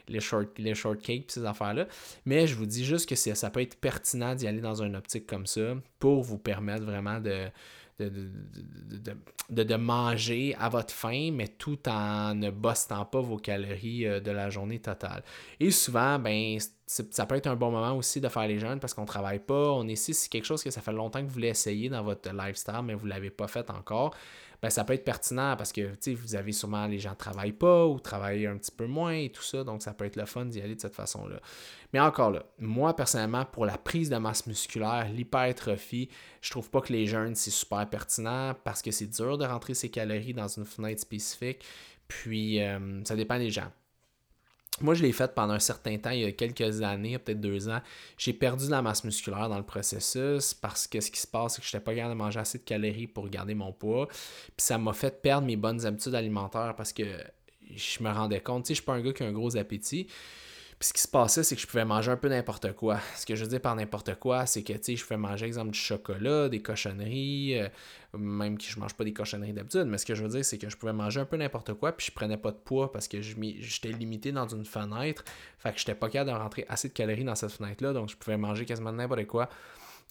les, 0.08 0.20
short, 0.20 0.58
les 0.58 0.76
shortcakes, 0.76 1.32
ces 1.32 1.46
affaires-là. 1.46 1.88
Mais 2.26 2.48
je 2.48 2.56
vous 2.56 2.66
dis 2.66 2.86
juste 2.86 3.08
que 3.08 3.16
ça 3.16 3.50
peut 3.50 3.62
être 3.62 3.80
pertinent 3.80 4.36
d'y 4.36 4.48
aller 4.48 4.62
dans 4.62 4.82
une 4.82 4.96
optique 4.96 5.28
comme 5.28 5.46
ça 5.46 5.76
pour 6.00 6.24
vous 6.24 6.38
permettre 6.38 6.84
vraiment 6.86 7.20
de, 7.20 7.50
de, 8.00 9.64
de, 9.64 9.76
manger 9.76 10.56
à 10.60 10.70
votre 10.70 10.94
faim, 10.94 11.32
mais 11.32 11.48
tout 11.48 11.88
en 11.88 12.36
ne 12.36 12.50
bossant 12.50 13.06
pas 13.06 13.22
vos 13.22 13.38
calories 13.38 14.06
euh, 14.06 14.20
de 14.20 14.32
la 14.32 14.50
journée 14.50 14.80
totale. 14.80 15.24
Et 15.60 15.72
souvent, 15.72 16.20
ben, 16.20 16.58
ça 16.88 17.26
peut 17.26 17.36
être 17.36 17.48
un 17.48 17.56
bon 17.56 17.72
moment 17.72 17.96
aussi 17.96 18.20
de 18.20 18.28
faire 18.28 18.48
les 18.48 18.60
jeûnes 18.60 18.80
parce 18.80 18.94
qu'on 18.94 19.04
ne 19.04 19.08
travaille 19.08 19.40
pas. 19.40 19.72
On 19.72 19.88
est 19.88 19.94
ici, 19.94 20.14
c'est 20.14 20.30
quelque 20.30 20.46
chose 20.46 20.64
que 20.64 20.72
ça 20.72 20.82
fait 20.82 20.92
longtemps 20.92 21.22
que 21.22 21.28
vous 21.28 21.34
voulez 21.34 21.48
essayer 21.48 21.90
dans 21.90 22.04
votre 22.04 22.32
lifestyle, 22.32 22.82
mais 22.84 22.96
vous 22.96 23.06
ne 23.06 23.12
l'avez 23.12 23.30
pas 23.30 23.48
fait 23.48 23.70
encore. 23.70 24.14
Ben, 24.66 24.72
ça 24.72 24.84
peut 24.84 24.94
être 24.94 25.04
pertinent 25.04 25.56
parce 25.56 25.72
que 25.72 25.92
vous 26.16 26.34
avez 26.34 26.52
sûrement 26.52 26.88
les 26.88 26.98
gens 26.98 27.12
ne 27.12 27.16
travaillent 27.16 27.52
pas 27.52 27.86
ou 27.86 28.00
travaillent 28.00 28.48
un 28.48 28.58
petit 28.58 28.72
peu 28.72 28.88
moins 28.88 29.14
et 29.14 29.30
tout 29.30 29.44
ça, 29.44 29.64
donc 29.64 29.84
ça 29.84 29.94
peut 29.94 30.06
être 30.06 30.16
le 30.16 30.26
fun 30.26 30.46
d'y 30.46 30.60
aller 30.60 30.74
de 30.74 30.82
cette 30.82 30.96
façon-là. 30.96 31.40
Mais 31.94 32.00
encore 32.00 32.32
là, 32.32 32.42
moi 32.58 32.96
personnellement, 32.96 33.46
pour 33.46 33.68
la 33.68 33.78
prise 33.78 34.10
de 34.10 34.18
masse 34.18 34.48
musculaire, 34.48 35.08
l'hypertrophie, 35.14 36.10
je 36.42 36.50
trouve 36.50 36.72
pas 36.72 36.82
que 36.82 36.92
les 36.92 37.06
jeunes 37.06 37.36
c'est 37.36 37.52
super 37.52 37.88
pertinent 37.88 38.56
parce 38.64 38.82
que 38.82 38.90
c'est 38.90 39.06
dur 39.06 39.38
de 39.38 39.46
rentrer 39.46 39.76
ses 39.76 39.92
calories 39.92 40.34
dans 40.34 40.48
une 40.48 40.66
fenêtre 40.66 41.00
spécifique. 41.00 41.64
Puis 42.08 42.60
euh, 42.60 43.04
ça 43.04 43.16
dépend 43.16 43.38
des 43.38 43.52
gens. 43.52 43.72
Moi, 44.82 44.94
je 44.94 45.04
l'ai 45.04 45.14
fait 45.14 45.34
pendant 45.34 45.54
un 45.54 45.60
certain 45.60 45.98
temps, 45.98 46.10
il 46.10 46.20
y 46.20 46.26
a 46.26 46.32
quelques 46.34 46.82
années, 46.82 47.18
peut-être 47.18 47.40
deux 47.40 47.70
ans. 47.70 47.80
J'ai 48.18 48.34
perdu 48.34 48.66
de 48.66 48.72
la 48.72 48.82
masse 48.82 49.06
musculaire 49.06 49.48
dans 49.48 49.58
le 49.58 49.64
processus 49.64 50.54
parce 50.54 50.86
que 50.86 51.00
ce 51.00 51.10
qui 51.10 51.20
se 51.20 51.28
passe, 51.28 51.56
c'est 51.56 51.62
que 51.62 51.68
je 51.68 51.76
n'étais 51.76 51.84
pas 51.84 51.96
capable 51.96 52.14
de 52.14 52.18
manger 52.18 52.40
assez 52.42 52.58
de 52.58 52.64
calories 52.64 53.08
pour 53.08 53.30
garder 53.30 53.56
mon 53.56 53.72
poids. 53.72 54.08
Puis 54.08 54.54
ça 54.58 54.78
m'a 54.78 54.92
fait 54.92 55.22
perdre 55.22 55.48
mes 55.48 55.56
bonnes 55.56 55.86
habitudes 55.86 56.14
alimentaires 56.14 56.74
parce 56.76 56.92
que 56.92 57.04
je 57.74 58.04
me 58.04 58.12
rendais 58.12 58.42
compte, 58.42 58.66
tu 58.66 58.68
sais, 58.70 58.74
je 58.74 58.82
suis 58.82 58.86
pas 58.86 58.94
un 58.94 59.02
gars 59.02 59.14
qui 59.14 59.24
a 59.24 59.28
un 59.28 59.32
gros 59.32 59.56
appétit. 59.56 60.08
Ce 60.86 60.94
qui 60.94 61.02
se 61.02 61.08
passait, 61.08 61.42
c'est 61.42 61.56
que 61.56 61.62
je 61.62 61.66
pouvais 61.66 61.84
manger 61.84 62.12
un 62.12 62.16
peu 62.16 62.28
n'importe 62.28 62.74
quoi. 62.74 63.00
Ce 63.16 63.26
que 63.26 63.36
je 63.36 63.42
veux 63.42 63.50
dire 63.50 63.60
par 63.60 63.76
n'importe 63.76 64.20
quoi, 64.20 64.46
c'est 64.46 64.62
que 64.62 64.74
je 64.74 65.04
pouvais 65.04 65.18
manger, 65.18 65.48
exemple, 65.48 65.72
du 65.72 65.80
chocolat, 65.80 66.48
des 66.48 66.62
cochonneries, 66.62 67.60
euh, 67.60 67.70
même 68.16 68.56
que 68.56 68.66
je 68.66 68.80
mange 68.80 68.94
pas 68.94 69.04
des 69.04 69.12
cochonneries 69.12 69.54
d'habitude, 69.54 69.86
mais 69.86 69.98
ce 69.98 70.06
que 70.06 70.14
je 70.14 70.22
veux 70.22 70.30
dire, 70.30 70.46
c'est 70.46 70.60
que 70.60 70.70
je 70.70 70.78
pouvais 70.78 70.94
manger 70.94 71.22
un 71.22 71.26
peu 71.26 71.38
n'importe 71.38 71.74
quoi, 71.74 71.92
puis 71.92 72.06
je 72.06 72.12
prenais 72.12 72.38
pas 72.38 72.52
de 72.52 72.58
poids 72.58 72.92
parce 72.92 73.08
que 73.08 73.20
j'étais 73.20 73.94
limité 73.94 74.32
dans 74.32 74.48
une 74.48 74.64
fenêtre. 74.64 75.26
Fait 75.58 75.74
que 75.74 75.80
j'étais 75.80 75.96
pas 75.96 76.08
capable 76.08 76.38
de 76.38 76.44
rentrer 76.44 76.66
assez 76.70 76.90
de 76.90 76.94
calories 76.94 77.24
dans 77.24 77.34
cette 77.34 77.54
fenêtre-là, 77.54 77.92
donc 77.92 78.10
je 78.10 78.16
pouvais 78.16 78.38
manger 78.38 78.66
quasiment 78.66 78.92
n'importe 78.92 79.26
quoi 79.26 79.50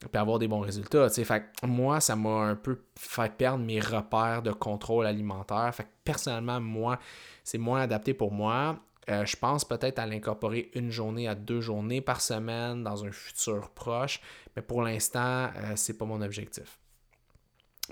puis 0.00 0.20
avoir 0.20 0.40
des 0.40 0.48
bons 0.48 0.60
résultats. 0.60 1.08
Fait 1.08 1.44
moi, 1.62 2.00
ça 2.00 2.16
m'a 2.16 2.30
un 2.30 2.56
peu 2.56 2.80
fait 2.98 3.32
perdre 3.32 3.64
mes 3.64 3.78
repères 3.78 4.42
de 4.42 4.50
contrôle 4.50 5.06
alimentaire. 5.06 5.72
Fait 5.72 5.84
que 5.84 5.88
personnellement, 6.02 6.60
moi, 6.60 6.98
c'est 7.44 7.58
moins 7.58 7.80
adapté 7.80 8.12
pour 8.12 8.32
moi. 8.32 8.76
Euh, 9.10 9.26
je 9.26 9.36
pense 9.36 9.64
peut-être 9.64 9.98
à 9.98 10.06
l'incorporer 10.06 10.70
une 10.74 10.90
journée 10.90 11.28
à 11.28 11.34
deux 11.34 11.60
journées 11.60 12.00
par 12.00 12.20
semaine 12.20 12.82
dans 12.82 13.04
un 13.04 13.12
futur 13.12 13.70
proche, 13.70 14.20
mais 14.56 14.62
pour 14.62 14.82
l'instant, 14.82 15.50
euh, 15.56 15.72
c'est 15.76 15.98
pas 15.98 16.06
mon 16.06 16.22
objectif. 16.22 16.78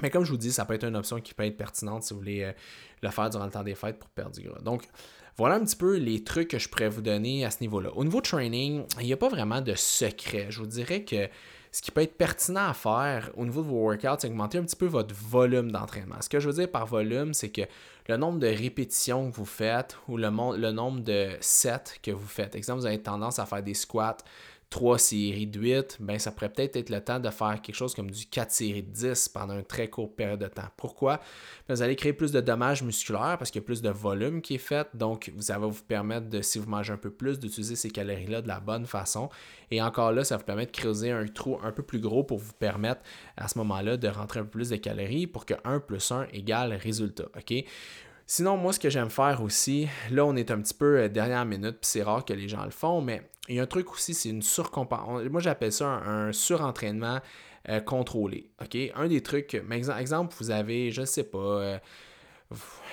Mais 0.01 0.09
comme 0.09 0.25
je 0.25 0.31
vous 0.31 0.39
dis, 0.39 0.53
ça 0.53 0.65
peut 0.65 0.75
être 0.75 0.85
une 0.85 0.97
option 0.97 1.21
qui 1.21 1.35
peut 1.35 1.45
être 1.45 1.57
pertinente 1.57 2.03
si 2.03 2.15
vous 2.15 2.21
voulez 2.21 2.43
euh, 2.43 2.53
le 3.03 3.11
faire 3.11 3.29
durant 3.29 3.45
le 3.45 3.51
temps 3.51 3.63
des 3.63 3.75
fêtes 3.75 3.99
pour 3.99 4.09
perdre 4.09 4.35
du 4.35 4.49
gras. 4.49 4.61
Donc, 4.61 4.89
voilà 5.37 5.57
un 5.57 5.61
petit 5.61 5.77
peu 5.77 5.97
les 5.97 6.25
trucs 6.25 6.49
que 6.49 6.59
je 6.59 6.69
pourrais 6.69 6.89
vous 6.89 7.03
donner 7.03 7.45
à 7.45 7.51
ce 7.51 7.59
niveau-là. 7.61 7.91
Au 7.95 8.05
niveau 8.05 8.21
training, 8.21 8.85
il 9.01 9.07
n'y 9.07 9.13
a 9.13 9.17
pas 9.17 9.29
vraiment 9.29 9.61
de 9.61 9.75
secret. 9.75 10.47
Je 10.51 10.61
vous 10.61 10.67
dirais 10.67 11.05
que 11.05 11.29
ce 11.73 11.81
qui 11.81 11.91
peut 11.91 12.03
être 12.03 12.19
pertinent 12.19 12.69
à 12.69 12.75
faire 12.75 13.31
au 13.35 13.45
niveau 13.47 13.63
de 13.63 13.69
vos 13.69 13.89
workouts, 13.89 14.17
c'est 14.19 14.29
augmenter 14.29 14.59
un 14.59 14.65
petit 14.65 14.77
peu 14.77 14.85
votre 14.85 15.15
volume 15.15 15.73
d'entraînement. 15.73 16.21
Ce 16.21 16.29
que 16.29 16.39
je 16.39 16.49
veux 16.49 16.55
dire 16.55 16.71
par 16.71 16.85
volume, 16.85 17.33
c'est 17.33 17.49
que 17.49 17.63
le 18.09 18.17
nombre 18.19 18.39
de 18.39 18.47
répétitions 18.47 19.31
que 19.31 19.37
vous 19.37 19.47
faites 19.47 19.97
ou 20.07 20.19
le, 20.19 20.29
le 20.59 20.71
nombre 20.71 21.01
de 21.01 21.31
sets 21.41 21.99
que 22.03 22.11
vous 22.11 22.27
faites. 22.27 22.55
Exemple, 22.55 22.81
vous 22.81 22.87
avez 22.87 23.01
tendance 23.01 23.39
à 23.39 23.47
faire 23.47 23.63
des 23.63 23.73
squats 23.73 24.19
trois 24.73 24.99
séries 24.99 25.47
de 25.47 25.61
8, 25.61 25.99
ben 26.01 26.19
ça 26.19 26.33
pourrait 26.33 26.49
peut-être 26.49 26.77
être 26.77 26.89
le 26.89 27.03
temps 27.03 27.21
de 27.21 27.29
faire 27.29 27.61
quelque 27.61 27.75
chose 27.75 27.95
comme 27.95 28.11
du 28.11 28.25
4 28.25 28.51
séries 28.51 28.83
de 28.83 28.91
10 28.91 29.29
pendant 29.29 29.55
une 29.55 29.65
très 29.65 29.89
courte 29.89 30.17
période 30.17 30.41
de 30.41 30.47
temps. 30.47 30.69
Pourquoi? 30.79 31.21
Vous 31.69 31.83
allez 31.83 31.95
créer 31.95 32.15
plus 32.15 32.33
de 32.33 32.41
dommages 32.41 32.83
musculaires 32.83 33.37
parce 33.39 33.51
qu'il 33.51 33.61
y 33.61 33.65
a 33.65 33.67
plus 33.67 33.83
de 33.83 33.91
volume 33.91 34.41
qui 34.41 34.55
est 34.55 34.59
fait. 34.59 34.89
Donc, 34.95 35.31
ça 35.41 35.59
va 35.59 35.67
vous 35.67 35.83
permettre, 35.83 36.31
de, 36.31 36.41
si 36.41 36.59
vous 36.59 36.71
mangez 36.71 36.91
un 36.91 36.97
peu 36.97 37.11
plus, 37.11 37.39
d'utiliser 37.39 37.77
ces 37.77 37.91
calories-là 37.91 38.41
de 38.41 38.49
la 38.49 38.61
bonne 38.61 38.87
façon. 38.87 39.29
Et 39.71 39.83
encore 39.83 40.11
là, 40.11 40.25
ça 40.25 40.39
vous 40.39 40.45
permet 40.45 40.65
de 40.65 40.73
creuser 40.73 41.11
un 41.11 41.27
trou 41.27 41.59
un 41.63 41.71
peu 41.71 41.83
plus 41.83 42.01
gros 42.01 42.25
pour 42.25 42.39
vous 42.39 42.55
permettre 42.55 43.03
à 43.37 43.49
ce 43.49 43.59
moment-là 43.59 43.99
de 43.99 44.09
rentrer 44.09 44.41
un 44.41 44.45
peu 44.45 44.51
plus 44.51 44.71
de 44.71 44.77
calories 44.77 45.27
pour 45.27 45.45
que 45.45 45.55
1 45.65 45.81
plus 45.81 46.11
1 46.11 46.29
égale 46.33 46.73
résultat. 46.73 47.27
OK? 47.37 47.65
Sinon, 48.35 48.57
moi, 48.57 48.73
ce 48.73 48.81
que 48.81 48.89
j'aime 48.89 49.11
faire 49.11 49.43
aussi, 49.43 49.89
là, 50.11 50.25
on 50.25 50.35
est 50.37 50.51
un 50.51 50.59
petit 50.63 50.73
peu 50.73 51.01
euh, 51.01 51.09
dernière 51.11 51.45
minute, 51.45 51.73
puis 51.73 51.91
c'est 51.91 52.03
rare 52.03 52.25
que 52.25 52.33
les 52.33 52.49
gens 52.49 52.65
le 52.65 52.71
font, 52.71 53.03
mais 53.03 53.29
il 53.47 53.57
y 53.57 53.61
a 53.61 53.63
un 53.63 53.67
truc 53.67 53.93
aussi, 53.93 54.15
c'est 54.15 54.31
une 54.31 54.41
surcompensation. 54.41 55.31
Moi, 55.31 55.43
j'appelle 55.43 55.71
ça 55.71 55.85
un, 55.85 56.33
surentraînement 56.33 57.21
euh, 57.69 57.81
contrôlé. 57.81 58.49
OK? 58.63 58.75
Un 58.95 59.09
des 59.09 59.23
trucs, 59.23 59.63
mais 59.69 59.77
exemple, 59.77 60.35
vous 60.39 60.51
avez, 60.51 60.91
je 60.91 61.03
ne 61.03 61.07
sais 61.07 61.25
pas, 61.25 61.39
euh, 61.39 61.79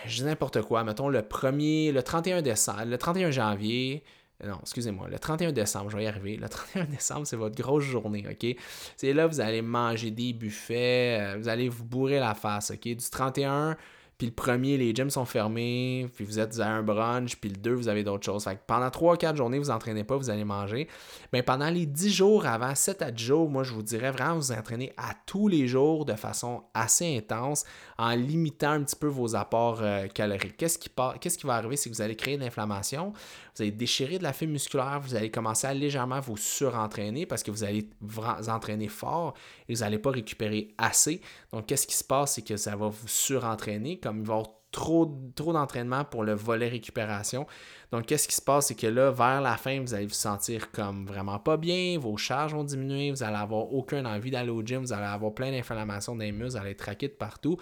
je 0.06 0.18
dis 0.18 0.24
n'importe 0.26 0.62
quoi, 0.62 0.84
mettons 0.84 1.08
le 1.08 1.22
premier, 1.22 1.94
le 1.94 2.04
31 2.04 2.42
décembre, 2.42 2.84
le 2.84 2.98
31 2.98 3.32
janvier, 3.32 4.04
non, 4.46 4.58
excusez-moi, 4.62 5.08
le 5.08 5.20
31 5.20 5.54
décembre, 5.54 5.90
je 5.90 5.96
vais 5.96 6.04
y 6.04 6.08
arriver. 6.08 6.36
Le 6.36 6.50
31 6.50 6.84
décembre, 6.84 7.26
c'est 7.26 7.38
votre 7.38 7.56
grosse 7.56 7.86
journée, 7.86 8.26
OK? 8.30 8.58
C'est 8.98 9.14
là, 9.14 9.26
vous 9.26 9.40
allez 9.40 9.62
manger 9.62 10.12
des 10.12 10.34
buffets, 10.34 11.38
vous 11.38 11.48
allez 11.48 11.70
vous 11.70 11.86
bourrer 11.86 12.20
la 12.20 12.36
face, 12.36 12.72
OK? 12.72 12.84
Du 12.84 13.10
31 13.10 13.78
puis 14.20 14.28
le 14.28 14.34
premier, 14.34 14.76
les 14.76 14.94
gyms 14.94 15.10
sont 15.10 15.24
fermés, 15.24 16.10
puis 16.14 16.26
vous 16.26 16.40
êtes 16.40 16.60
à 16.60 16.68
un 16.68 16.84
brunch, 16.84 17.38
puis 17.38 17.50
le 17.50 17.56
deux, 17.56 17.72
vous 17.74 17.88
avez 17.88 18.04
d'autres 18.04 18.26
choses. 18.26 18.44
Fait 18.44 18.56
que 18.56 18.62
pendant 18.68 18.90
3-4 18.90 19.38
journées, 19.38 19.60
vous 19.60 19.70
entraînez 19.70 20.04
pas, 20.04 20.18
vous 20.18 20.30
allez 20.30 20.44
manger. 20.44 20.90
Mais 21.32 21.42
pendant 21.42 21.70
les 21.70 21.86
10 21.86 22.12
jours 22.12 22.46
avant, 22.46 22.76
7 22.76 23.02
à 23.02 23.12
10 23.12 23.24
jours, 23.24 23.50
moi, 23.50 23.64
je 23.64 23.72
vous 23.72 23.82
dirais 23.82 24.12
vraiment 24.12 24.36
vous 24.36 24.52
entraîner 24.52 24.92
à 24.98 25.14
tous 25.26 25.48
les 25.48 25.70
jours 25.70 26.04
de 26.04 26.16
façon 26.16 26.64
assez 26.74 27.16
intense 27.16 27.64
en 27.98 28.14
limitant 28.14 28.72
un 28.72 28.84
petit 28.84 28.98
peu 28.98 29.08
vos 29.08 29.38
apports 29.38 29.80
euh, 29.82 30.08
caloriques. 30.08 30.58
Qu'est-ce 30.58 30.78
qui, 30.78 30.90
Qu'est-ce 31.22 31.38
qui 31.38 31.48
va 31.48 31.56
arriver? 31.56 31.78
C'est 31.78 31.90
que 31.90 31.96
vous 31.96 32.02
allez 32.02 32.18
créer 32.18 32.36
de 32.36 32.44
l'inflammation, 32.44 33.14
vous 33.56 33.62
allez 33.62 33.72
déchirer 33.72 34.18
de 34.18 34.24
la 34.24 34.34
fibre 34.34 34.52
musculaire, 34.52 35.00
vous 35.02 35.16
allez 35.16 35.32
commencer 35.32 35.66
à 35.66 35.74
légèrement 35.74 36.20
vous 36.20 36.36
surentraîner 36.36 37.26
parce 37.26 37.42
que 37.42 37.52
vous 37.52 37.64
allez 37.64 37.90
vous 38.02 38.50
entraîner 38.50 38.90
fort 38.90 39.34
et 39.70 39.74
vous 39.74 39.80
n'allez 39.80 40.00
pas 40.00 40.12
récupérer 40.12 40.74
assez. 40.78 41.22
Donc, 41.54 41.68
qu'est-ce 41.68 41.88
qui 41.88 41.96
se 41.96 42.04
passe? 42.04 42.34
C'est 42.34 42.42
que 42.42 42.58
ça 42.58 42.76
va 42.76 42.90
vous 42.90 43.08
surentraîner, 43.08 43.98
il 44.14 44.22
va 44.26 44.34
y 44.34 44.38
avoir 44.38 44.48
trop, 44.72 45.32
trop 45.36 45.54
d'entraînement 45.54 46.06
pour 46.06 46.24
le 46.24 46.34
volet 46.34 46.68
récupération. 46.68 47.48
Donc, 47.92 48.06
qu'est-ce 48.06 48.28
qui 48.28 48.36
se 48.36 48.42
passe? 48.42 48.68
C'est 48.68 48.76
que 48.76 48.88
là, 48.88 49.12
vers 49.12 49.42
la 49.42 49.58
fin, 49.58 49.82
vous 49.82 49.94
allez 49.94 50.06
vous 50.06 50.14
sentir 50.14 50.72
comme 50.72 51.06
vraiment 51.06 51.40
pas 51.40 51.58
bien, 51.58 51.98
vos 52.00 52.18
charges 52.18 52.54
vont 52.54 52.64
diminuer, 52.64 53.12
vous 53.12 53.24
allez 53.24 53.36
avoir 53.36 53.74
aucun 53.74 54.06
envie 54.06 54.32
d'aller 54.32 54.52
au 54.52 54.62
gym, 54.62 54.82
vous 54.82 54.94
allez 54.94 55.06
avoir 55.06 55.34
plein 55.34 55.52
d'inflammations 55.52 56.16
les 56.16 56.32
muscles, 56.32 56.52
vous 56.52 56.58
allez 56.58 56.72
être 56.72 56.82
raqué 56.82 57.08
de 57.08 57.14
partout. 57.14 57.58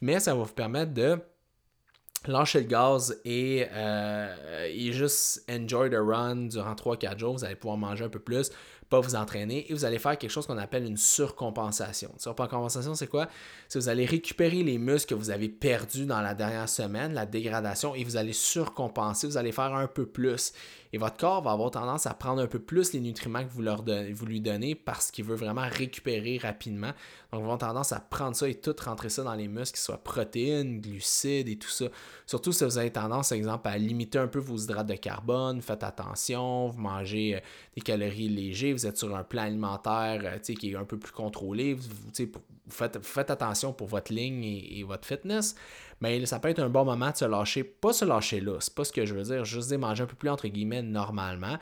Mais 0.00 0.20
ça 0.20 0.34
va 0.34 0.42
vous 0.44 0.52
permettre 0.52 0.92
de 0.92 1.18
lâcher 2.26 2.60
le 2.60 2.66
gaz 2.66 3.20
et, 3.24 3.66
euh, 3.72 4.66
et, 4.70 4.92
juste 4.92 5.44
enjoy 5.50 5.90
the 5.90 5.96
run 5.98 6.46
durant 6.46 6.74
3-4 6.74 7.18
jours. 7.18 7.32
Vous 7.34 7.44
allez 7.44 7.56
pouvoir 7.56 7.76
manger 7.76 8.04
un 8.04 8.08
peu 8.08 8.20
plus, 8.20 8.50
vous 9.00 9.14
entraîner 9.14 9.70
et 9.70 9.74
vous 9.74 9.84
allez 9.84 9.98
faire 9.98 10.18
quelque 10.18 10.30
chose 10.30 10.46
qu'on 10.46 10.58
appelle 10.58 10.84
une 10.84 10.96
surcompensation. 10.96 12.12
Surcompensation, 12.18 12.94
c'est 12.94 13.06
quoi? 13.06 13.28
C'est 13.68 13.78
vous 13.78 13.88
allez 13.88 14.04
récupérer 14.04 14.62
les 14.62 14.78
muscles 14.78 15.14
que 15.14 15.18
vous 15.18 15.30
avez 15.30 15.48
perdus 15.48 16.06
dans 16.06 16.20
la 16.20 16.34
dernière 16.34 16.68
semaine, 16.68 17.14
la 17.14 17.26
dégradation, 17.26 17.94
et 17.94 18.04
vous 18.04 18.16
allez 18.16 18.32
surcompenser, 18.32 19.26
vous 19.26 19.36
allez 19.36 19.52
faire 19.52 19.74
un 19.74 19.86
peu 19.86 20.06
plus. 20.06 20.52
Et 20.92 20.98
votre 20.98 21.16
corps 21.16 21.42
va 21.42 21.52
avoir 21.52 21.70
tendance 21.70 22.06
à 22.06 22.12
prendre 22.12 22.42
un 22.42 22.46
peu 22.46 22.58
plus 22.58 22.92
les 22.92 23.00
nutriments 23.00 23.42
que 23.42 23.50
vous, 23.50 23.62
leur 23.62 23.82
vous 24.12 24.26
lui 24.26 24.40
donnez 24.40 24.74
parce 24.74 25.10
qu'il 25.10 25.24
veut 25.24 25.36
vraiment 25.36 25.66
récupérer 25.70 26.36
rapidement. 26.36 26.92
Donc, 27.32 27.40
ils 27.42 27.46
vont 27.46 27.56
tendance 27.56 27.92
à 27.92 28.00
prendre 28.00 28.36
ça 28.36 28.46
et 28.46 28.54
tout 28.54 28.76
rentrer 28.84 29.08
ça 29.08 29.22
dans 29.22 29.34
les 29.34 29.48
muscles, 29.48 29.72
que 29.72 29.78
ce 29.78 29.86
soit 29.86 30.04
protéines, 30.04 30.82
glucides 30.82 31.48
et 31.48 31.56
tout 31.56 31.70
ça. 31.70 31.86
Surtout 32.26 32.52
si 32.52 32.64
vous 32.64 32.76
avez 32.76 32.90
tendance, 32.90 33.30
par 33.30 33.38
exemple, 33.38 33.68
à 33.68 33.78
limiter 33.78 34.18
un 34.18 34.28
peu 34.28 34.38
vos 34.38 34.58
hydrates 34.58 34.86
de 34.86 34.96
carbone, 34.96 35.62
faites 35.62 35.82
attention, 35.82 36.68
vous 36.68 36.80
mangez 36.80 37.36
euh, 37.36 37.40
des 37.74 37.80
calories 37.80 38.28
légères, 38.28 38.74
vous 38.74 38.86
êtes 38.86 38.98
sur 38.98 39.16
un 39.16 39.24
plan 39.24 39.44
alimentaire 39.44 40.20
euh, 40.24 40.38
qui 40.38 40.72
est 40.72 40.76
un 40.76 40.84
peu 40.84 40.98
plus 40.98 41.12
contrôlé, 41.12 41.72
vous, 41.72 41.88
faites, 42.68 43.30
attention 43.30 43.72
pour 43.72 43.88
votre 43.88 44.12
ligne 44.12 44.44
et, 44.44 44.82
votre 44.82 45.06
fitness. 45.06 45.54
Mais 46.02 46.26
ça 46.26 46.40
peut 46.40 46.48
être 46.48 46.58
un 46.58 46.68
bon 46.68 46.84
moment 46.84 47.12
de 47.12 47.16
se 47.16 47.24
lâcher, 47.24 47.62
pas 47.62 47.92
se 47.92 48.04
lâcher 48.04 48.40
là, 48.40 48.56
c'est 48.58 48.74
pas 48.74 48.82
ce 48.82 48.90
que 48.90 49.06
je 49.06 49.14
veux 49.14 49.22
dire, 49.22 49.44
juste 49.44 49.72
manger 49.72 50.02
un 50.02 50.06
peu 50.06 50.16
plus 50.16 50.28
entre 50.28 50.48
guillemets 50.48 50.82
normalement. 50.82 51.56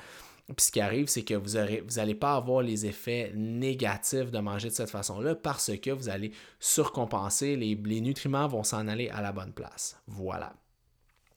Puis 0.47 0.67
ce 0.67 0.73
qui 0.73 0.81
arrive, 0.81 1.09
c'est 1.09 1.25
que 1.25 1.35
vous 1.35 1.59
n'allez 1.97 2.15
pas 2.15 2.37
avoir 2.37 2.63
les 2.63 2.87
effets 2.87 3.33
négatifs 3.35 4.31
de 4.31 4.39
manger 4.39 4.71
de 4.71 4.75
cette 4.75 4.89
façon-là 4.89 5.35
parce 5.35 5.71
que 5.77 5.91
vous 5.91 6.09
allez 6.09 6.33
surcompenser, 6.59 7.55
les, 7.55 7.75
les 7.75 8.01
nutriments 8.01 8.49
vont 8.49 8.65
s'en 8.65 8.89
aller 8.89 9.11
à 9.11 9.21
la 9.21 9.31
bonne 9.31 9.53
place. 9.53 10.01
Voilà. 10.07 10.55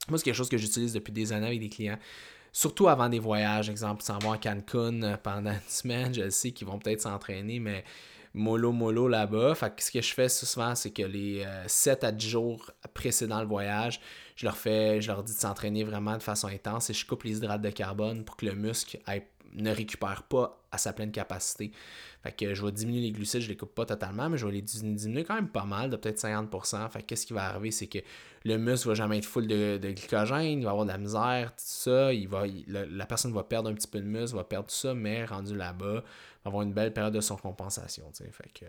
Moi, 0.08 0.16
c'est 0.18 0.24
quelque 0.24 0.34
chose 0.34 0.48
que 0.48 0.56
j'utilise 0.56 0.94
depuis 0.94 1.12
des 1.12 1.30
années 1.34 1.48
avec 1.48 1.60
des 1.60 1.68
clients. 1.68 1.98
Surtout 2.52 2.88
avant 2.88 3.10
des 3.10 3.18
voyages, 3.18 3.68
exemple, 3.68 4.02
s'en 4.02 4.18
vont 4.18 4.32
à 4.32 4.38
Cancun 4.38 5.02
euh, 5.02 5.16
pendant 5.22 5.50
une 5.50 5.60
semaine, 5.68 6.14
je 6.14 6.30
sais 6.30 6.52
qu'ils 6.52 6.66
vont 6.66 6.78
peut-être 6.78 7.02
s'entraîner, 7.02 7.60
mais 7.60 7.84
mollo 8.34 8.72
mollo 8.72 9.08
là-bas. 9.08 9.54
Fait 9.54 9.74
que 9.74 9.82
ce 9.82 9.90
que 9.90 10.02
je 10.02 10.12
fais 10.12 10.28
souvent, 10.28 10.74
c'est 10.74 10.90
que 10.90 11.02
les 11.02 11.46
7 11.66 12.04
euh, 12.04 12.08
à 12.08 12.12
10 12.12 12.28
jours 12.28 12.70
précédant 12.92 13.40
le 13.40 13.46
voyage, 13.46 14.00
je 14.36 14.44
leur 14.44 14.56
fais, 14.56 15.00
je 15.00 15.08
leur 15.08 15.22
dis 15.22 15.32
de 15.32 15.38
s'entraîner 15.38 15.84
vraiment 15.84 16.16
de 16.16 16.22
façon 16.22 16.48
intense 16.48 16.90
et 16.90 16.94
je 16.94 17.06
coupe 17.06 17.22
les 17.22 17.38
hydrates 17.38 17.62
de 17.62 17.70
carbone 17.70 18.24
pour 18.24 18.36
que 18.36 18.46
le 18.46 18.54
muscle 18.54 18.98
ne 19.54 19.70
récupère 19.70 20.24
pas 20.24 20.60
à 20.72 20.78
sa 20.78 20.92
pleine 20.92 21.12
capacité. 21.12 21.70
Fait 22.24 22.32
que 22.32 22.54
je 22.54 22.64
vais 22.64 22.72
diminuer 22.72 23.02
les 23.02 23.12
glucides, 23.12 23.42
je 23.42 23.48
les 23.48 23.56
coupe 23.56 23.74
pas 23.74 23.86
totalement, 23.86 24.28
mais 24.28 24.36
je 24.36 24.46
vais 24.46 24.52
les 24.52 24.62
diminuer 24.62 25.24
quand 25.24 25.34
même 25.34 25.48
pas 25.48 25.64
mal, 25.64 25.90
de 25.90 25.96
peut-être 25.96 26.18
50%. 26.18 26.90
Fait 26.90 27.02
que 27.02 27.06
qu'est-ce 27.06 27.26
qui 27.26 27.34
va 27.34 27.44
arriver, 27.44 27.70
c'est 27.70 27.86
que 27.86 27.98
le 28.44 28.56
muscle 28.56 28.88
va 28.88 28.94
jamais 28.94 29.18
être 29.18 29.26
full 29.26 29.46
de, 29.46 29.78
glycogène, 29.78 30.58
il 30.58 30.64
va 30.64 30.70
avoir 30.70 30.86
de 30.86 30.90
la 30.90 30.98
misère, 30.98 31.50
tout 31.50 31.64
ça, 31.64 32.12
il 32.12 32.28
va, 32.28 32.44
la 32.66 33.06
personne 33.06 33.32
va 33.32 33.44
perdre 33.44 33.70
un 33.70 33.74
petit 33.74 33.86
peu 33.86 34.00
de 34.00 34.06
muscle, 34.06 34.36
va 34.36 34.44
perdre 34.44 34.66
tout 34.66 34.74
ça, 34.74 34.94
mais 34.94 35.24
rendu 35.24 35.54
là-bas, 35.54 36.02
avoir 36.44 36.62
une 36.62 36.72
belle 36.72 36.92
période 36.92 37.14
de 37.14 37.20
son 37.20 37.36
compensation. 37.36 38.10
Fait 38.12 38.50
que 38.52 38.66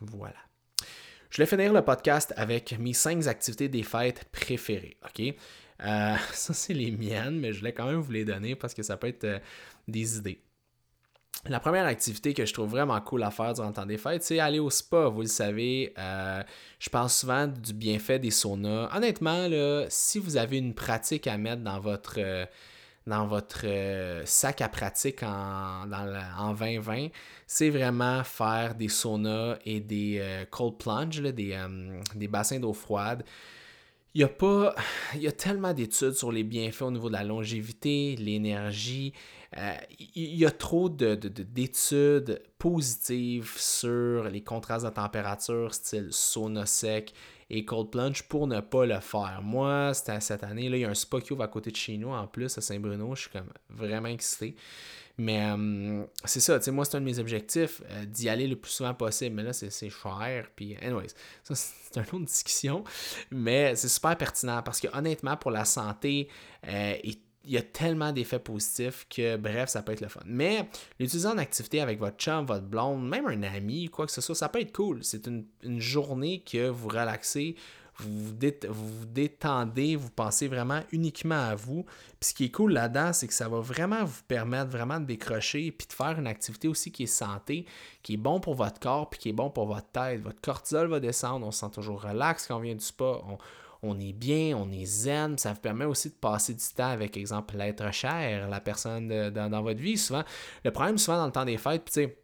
voilà. 0.00 0.38
Je 1.30 1.38
vais 1.38 1.46
finir 1.46 1.72
le 1.72 1.82
podcast 1.82 2.34
avec 2.36 2.78
mes 2.78 2.92
cinq 2.92 3.26
activités 3.26 3.68
des 3.68 3.82
fêtes 3.82 4.24
préférées. 4.32 4.98
OK? 5.04 5.20
Euh, 5.20 6.14
ça, 6.32 6.52
c'est 6.52 6.74
les 6.74 6.90
miennes, 6.90 7.40
mais 7.40 7.52
je 7.52 7.60
voulais 7.60 7.72
quand 7.72 7.86
même 7.86 8.00
vous 8.00 8.12
les 8.12 8.24
donner 8.24 8.54
parce 8.54 8.74
que 8.74 8.82
ça 8.82 8.96
peut 8.96 9.06
être 9.06 9.24
euh, 9.24 9.38
des 9.88 10.18
idées. 10.18 10.42
La 11.48 11.58
première 11.58 11.86
activité 11.86 12.34
que 12.34 12.44
je 12.44 12.52
trouve 12.52 12.70
vraiment 12.70 13.00
cool 13.00 13.22
à 13.22 13.30
faire 13.30 13.54
durant 13.54 13.68
le 13.68 13.74
temps 13.74 13.86
des 13.86 13.96
fêtes, 13.96 14.22
c'est 14.22 14.38
aller 14.38 14.58
au 14.58 14.68
spa. 14.68 15.06
Vous 15.06 15.22
le 15.22 15.26
savez, 15.26 15.94
euh, 15.98 16.42
je 16.78 16.90
parle 16.90 17.08
souvent 17.08 17.46
du 17.46 17.72
bienfait 17.72 18.18
des 18.18 18.30
saunas. 18.30 18.94
Honnêtement, 18.94 19.48
là, 19.48 19.86
si 19.88 20.18
vous 20.18 20.36
avez 20.36 20.58
une 20.58 20.74
pratique 20.74 21.26
à 21.26 21.38
mettre 21.38 21.62
dans 21.62 21.80
votre, 21.80 22.20
dans 23.06 23.26
votre 23.26 23.62
euh, 23.64 24.22
sac 24.24 24.60
à 24.60 24.68
pratique 24.68 25.22
en, 25.22 25.90
en 26.38 26.54
2020, 26.54 27.08
c'est 27.46 27.70
vraiment 27.70 28.22
faire 28.24 28.74
des 28.74 28.88
saunas 28.88 29.58
et 29.64 29.80
des 29.80 30.18
euh, 30.20 30.44
cold 30.50 30.78
plunge, 30.78 31.20
des, 31.20 31.52
euh, 31.52 32.00
des 32.14 32.28
bassins 32.28 32.60
d'eau 32.60 32.72
froide. 32.72 33.24
Il 34.14 34.20
y 34.20 34.24
a 34.24 34.28
pas. 34.28 34.74
Il 35.14 35.22
y 35.22 35.28
a 35.28 35.32
tellement 35.32 35.72
d'études 35.72 36.12
sur 36.12 36.30
les 36.30 36.44
bienfaits 36.44 36.82
au 36.82 36.90
niveau 36.90 37.08
de 37.08 37.14
la 37.14 37.24
longévité, 37.24 38.16
l'énergie. 38.16 39.12
il 40.14 40.36
y 40.36 40.46
a 40.46 40.50
trop 40.50 40.88
d'études 40.88 42.24
de, 42.24 42.42
positives 42.58 43.52
sur 43.56 44.24
les 44.24 44.42
contrastes 44.42 44.86
de 44.86 44.90
température, 44.90 45.74
style 45.74 46.08
sauna 46.10 46.66
sec 46.66 47.12
et 47.52 47.66
cold 47.66 47.90
plunge 47.90 48.22
pour 48.24 48.46
ne 48.46 48.60
pas 48.60 48.86
le 48.86 48.98
faire. 49.00 49.40
Moi, 49.42 49.92
c'était 49.92 50.20
cette 50.20 50.42
année, 50.42 50.70
là, 50.70 50.78
il 50.78 50.80
y 50.80 50.84
a 50.86 50.88
un 50.88 50.94
spa 50.94 51.20
qui 51.20 51.34
ouvre 51.34 51.42
à 51.42 51.48
côté 51.48 51.70
de 51.70 51.76
chez 51.76 51.98
nous 51.98 52.08
en 52.08 52.26
plus 52.26 52.56
à 52.56 52.62
Saint-Bruno. 52.62 53.14
Je 53.14 53.20
suis 53.20 53.30
comme 53.30 53.52
vraiment 53.68 54.08
excité. 54.08 54.56
Mais 55.18 55.50
euh, 55.50 56.02
c'est 56.24 56.40
ça, 56.40 56.58
tu 56.58 56.64
sais, 56.64 56.70
moi, 56.70 56.86
c'est 56.86 56.96
un 56.96 57.00
de 57.00 57.04
mes 57.04 57.18
objectifs, 57.18 57.82
euh, 57.90 58.06
d'y 58.06 58.30
aller 58.30 58.46
le 58.46 58.56
plus 58.56 58.70
souvent 58.72 58.94
possible. 58.94 59.36
Mais 59.36 59.42
là, 59.42 59.52
c'est 59.52 59.70
cher. 59.90 60.48
Puis, 60.56 60.78
anyways, 60.80 61.08
ça, 61.42 61.54
c'est 61.54 62.00
une 62.00 62.06
autre 62.06 62.24
discussion. 62.24 62.84
Mais 63.30 63.76
c'est 63.76 63.88
super 63.88 64.16
pertinent 64.16 64.62
parce 64.62 64.80
que, 64.80 64.88
honnêtement, 64.96 65.36
pour 65.36 65.50
la 65.50 65.66
santé 65.66 66.28
euh, 66.66 66.94
et 67.04 67.18
il 67.44 67.52
y 67.52 67.56
a 67.56 67.62
tellement 67.62 68.12
d'effets 68.12 68.38
positifs 68.38 69.06
que, 69.08 69.36
bref, 69.36 69.70
ça 69.70 69.82
peut 69.82 69.92
être 69.92 70.00
le 70.00 70.08
fun. 70.08 70.20
Mais 70.26 70.68
l'utiliser 70.98 71.28
en 71.28 71.38
activité 71.38 71.80
avec 71.80 71.98
votre 71.98 72.16
chum, 72.16 72.46
votre 72.46 72.66
blonde, 72.66 73.08
même 73.08 73.26
un 73.26 73.42
ami, 73.42 73.88
quoi 73.88 74.06
que 74.06 74.12
ce 74.12 74.20
soit, 74.20 74.34
ça 74.34 74.48
peut 74.48 74.60
être 74.60 74.72
cool. 74.72 75.02
C'est 75.02 75.26
une, 75.26 75.44
journée 75.80 76.42
que 76.44 76.68
vous 76.68 76.88
relaxez, 76.88 77.56
vous 77.98 78.28
vous, 78.28 79.06
détendez, 79.06 79.96
vous 79.96 80.10
pensez 80.10 80.48
vraiment 80.48 80.80
uniquement 80.92 81.40
à 81.40 81.54
vous. 81.54 81.84
Puis 82.20 82.30
ce 82.30 82.34
qui 82.34 82.44
est 82.44 82.50
cool 82.50 82.72
là-dedans, 82.72 83.12
c'est 83.12 83.26
que 83.26 83.34
ça 83.34 83.48
va 83.48 83.60
vraiment 83.60 84.04
vous 84.04 84.22
permettre 84.28 84.70
vraiment 84.70 85.00
de 85.00 85.04
décrocher 85.04 85.72
puis 85.72 85.86
de 85.86 85.92
faire 85.92 86.18
une 86.18 86.26
activité 86.26 86.68
aussi 86.68 86.90
qui 86.92 87.04
est 87.04 87.06
santé, 87.06 87.66
qui 88.02 88.14
est 88.14 88.18
bon 88.18 88.40
pour 88.40 88.54
votre 88.54 88.80
corps 88.80 89.10
puis 89.10 89.18
qui 89.18 89.28
est 89.28 89.34
bon 89.34 89.50
pour 89.50 89.66
votre 89.66 89.88
tête. 89.88 90.20
Votre 90.20 90.40
cortisol 90.40 90.88
va 90.88 91.00
descendre, 91.00 91.46
on 91.46 91.50
se 91.50 91.60
sent 91.60 91.70
toujours 91.72 92.02
relax 92.02 92.46
quand 92.46 92.56
on 92.56 92.60
vient 92.60 92.74
du 92.74 92.84
spa. 92.84 93.20
On 93.82 93.98
est 93.98 94.12
bien, 94.12 94.56
on 94.56 94.70
est 94.70 94.84
zen, 94.84 95.36
ça 95.38 95.52
vous 95.52 95.60
permet 95.60 95.84
aussi 95.84 96.10
de 96.10 96.14
passer 96.14 96.54
du 96.54 96.64
temps 96.76 96.90
avec, 96.90 97.16
exemple, 97.16 97.56
l'être 97.56 97.92
cher, 97.92 98.48
la 98.48 98.60
personne 98.60 99.30
dans, 99.30 99.62
votre 99.62 99.80
vie. 99.80 99.98
Souvent, 99.98 100.22
le 100.64 100.70
problème, 100.70 100.98
souvent, 100.98 101.18
dans 101.18 101.26
le 101.26 101.32
temps 101.32 101.44
des 101.44 101.58
fêtes, 101.58 101.84
tu 101.86 101.92
sais, 101.92 102.22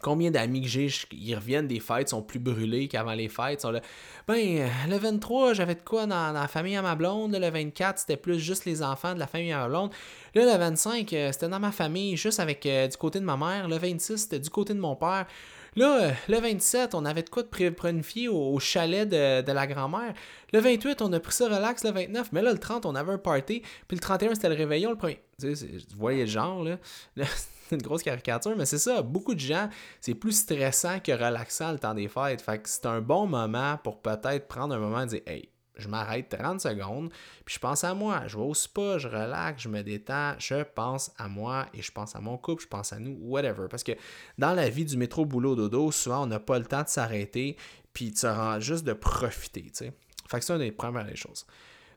Combien 0.00 0.30
d'amis 0.30 0.62
que 0.62 0.68
j'ai, 0.68 0.88
ils 1.10 1.34
reviennent 1.34 1.68
des 1.68 1.80
fêtes, 1.80 2.08
sont 2.08 2.22
plus 2.22 2.38
brûlés 2.38 2.88
qu'avant 2.88 3.12
les 3.12 3.28
fêtes. 3.28 3.60
Sont 3.60 3.78
ben, 4.26 4.70
le 4.88 4.96
23, 4.96 5.52
j'avais 5.52 5.74
de 5.74 5.82
quoi 5.82 6.06
dans, 6.06 6.32
la 6.32 6.48
famille 6.48 6.76
à 6.76 6.82
ma 6.82 6.94
blonde. 6.94 7.34
Le 7.34 7.50
24, 7.50 7.98
c'était 7.98 8.16
plus 8.16 8.38
juste 8.38 8.64
les 8.64 8.82
enfants 8.82 9.12
de 9.12 9.18
la 9.18 9.26
famille 9.26 9.52
à 9.52 9.58
ma 9.58 9.68
blonde. 9.68 9.90
Là, 10.34 10.50
le 10.50 10.58
25, 10.58 11.12
euh, 11.12 11.32
c'était 11.32 11.48
dans 11.48 11.60
ma 11.60 11.72
famille, 11.72 12.16
juste 12.16 12.40
avec 12.40 12.64
euh, 12.64 12.88
du 12.88 12.96
côté 12.96 13.20
de 13.20 13.24
ma 13.24 13.36
mère. 13.36 13.68
Le 13.68 13.76
26, 13.76 14.16
c'était 14.16 14.40
du 14.40 14.48
côté 14.48 14.72
de 14.72 14.78
mon 14.78 14.96
père. 14.96 15.26
Là, 15.74 16.02
euh, 16.02 16.12
le 16.28 16.38
27, 16.38 16.94
on 16.94 17.04
avait 17.04 17.22
de 17.22 17.30
quoi 17.30 17.42
de 17.42 17.70
planifier 17.70 18.28
au, 18.28 18.58
chalet 18.58 19.08
de, 19.08 19.52
la 19.52 19.66
grand-mère. 19.66 20.12
Le 20.52 20.60
28, 20.60 21.00
on 21.00 21.12
a 21.12 21.20
pris 21.20 21.32
ça 21.32 21.46
relax. 21.46 21.84
Le 21.84 21.92
29, 21.92 22.32
mais 22.32 22.42
là, 22.42 22.52
le 22.52 22.58
30, 22.58 22.84
on 22.84 22.94
avait 22.94 23.12
un 23.12 23.18
party. 23.18 23.62
Puis 23.88 23.96
le 23.96 24.00
31, 24.00 24.34
c'était 24.34 24.50
le 24.50 24.54
réveillon. 24.54 24.90
Le 24.90 24.96
premier. 24.96 25.22
Tu 25.40 25.56
sais, 25.56 25.68
le 25.98 26.26
genre, 26.26 26.62
là. 26.62 26.76
c'est 27.16 27.76
une 27.76 27.82
grosse 27.82 28.02
caricature, 28.02 28.54
mais 28.54 28.66
c'est 28.66 28.78
ça. 28.78 29.00
Beaucoup 29.00 29.34
de 29.34 29.40
gens, 29.40 29.70
c'est 30.00 30.14
plus 30.14 30.32
stressant 30.32 31.00
que 31.00 31.12
relaxant 31.12 31.72
le 31.72 31.78
temps 31.78 31.94
des 31.94 32.08
fêtes. 32.08 32.42
Fait 32.42 32.58
que 32.58 32.68
c'est 32.68 32.86
un 32.86 33.00
bon 33.00 33.26
moment 33.26 33.78
pour 33.82 34.02
peut-être 34.02 34.46
prendre 34.46 34.74
un 34.74 34.78
moment 34.78 35.02
et 35.02 35.06
dire 35.06 35.22
Hey, 35.26 35.48
je 35.76 35.88
m'arrête 35.88 36.28
30 36.28 36.60
secondes, 36.60 37.10
puis 37.44 37.54
je 37.54 37.60
pense 37.60 37.84
à 37.84 37.94
moi. 37.94 38.22
Je 38.26 38.36
vais 38.36 38.42
au 38.42 38.54
spa, 38.54 38.98
je 38.98 39.08
relaxe, 39.08 39.62
je 39.62 39.68
me 39.68 39.82
détends, 39.82 40.34
je 40.38 40.62
pense 40.62 41.12
à 41.18 41.28
moi 41.28 41.66
et 41.74 41.82
je 41.82 41.90
pense 41.92 42.14
à 42.14 42.20
mon 42.20 42.36
couple, 42.36 42.62
je 42.62 42.68
pense 42.68 42.92
à 42.92 42.98
nous, 42.98 43.16
whatever. 43.20 43.68
Parce 43.70 43.82
que 43.82 43.92
dans 44.38 44.52
la 44.52 44.68
vie 44.68 44.84
du 44.84 44.96
métro 44.96 45.24
boulot 45.24 45.54
dodo, 45.54 45.90
souvent 45.90 46.24
on 46.24 46.26
n'a 46.26 46.40
pas 46.40 46.58
le 46.58 46.66
temps 46.66 46.82
de 46.82 46.88
s'arrêter, 46.88 47.56
puis 47.92 48.10
de 48.10 48.18
se 48.18 48.26
rend 48.26 48.60
juste 48.60 48.84
de 48.84 48.92
profiter, 48.92 49.62
tu 49.62 49.70
sais. 49.72 49.92
Fait 50.28 50.38
que 50.38 50.44
c'est 50.44 50.52
une 50.52 50.60
des 50.60 50.72
premières 50.72 51.16
choses. 51.16 51.46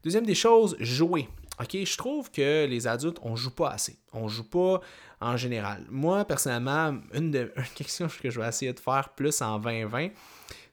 Deuxième 0.03 0.25
des 0.25 0.35
choses, 0.35 0.75
jouer. 0.79 1.27
OK, 1.59 1.77
je 1.85 1.97
trouve 1.97 2.29
que 2.31 2.65
les 2.65 2.85
adultes, 2.85 3.17
on 3.21 3.35
joue 3.35 3.53
pas 3.55 3.69
assez. 3.69 3.97
On 4.11 4.27
joue 4.27 4.43
pas 4.43 4.81
en 5.21 5.38
général. 5.38 5.85
Moi, 5.89 6.25
personnellement, 6.25 6.97
une, 7.13 7.31
de, 7.31 7.51
une 7.57 7.63
question 7.75 8.07
que 8.21 8.29
je 8.29 8.39
vais 8.39 8.47
essayer 8.47 8.73
de 8.73 8.79
faire 8.79 9.09
plus 9.15 9.41
en 9.41 9.57
2020, 9.59 10.09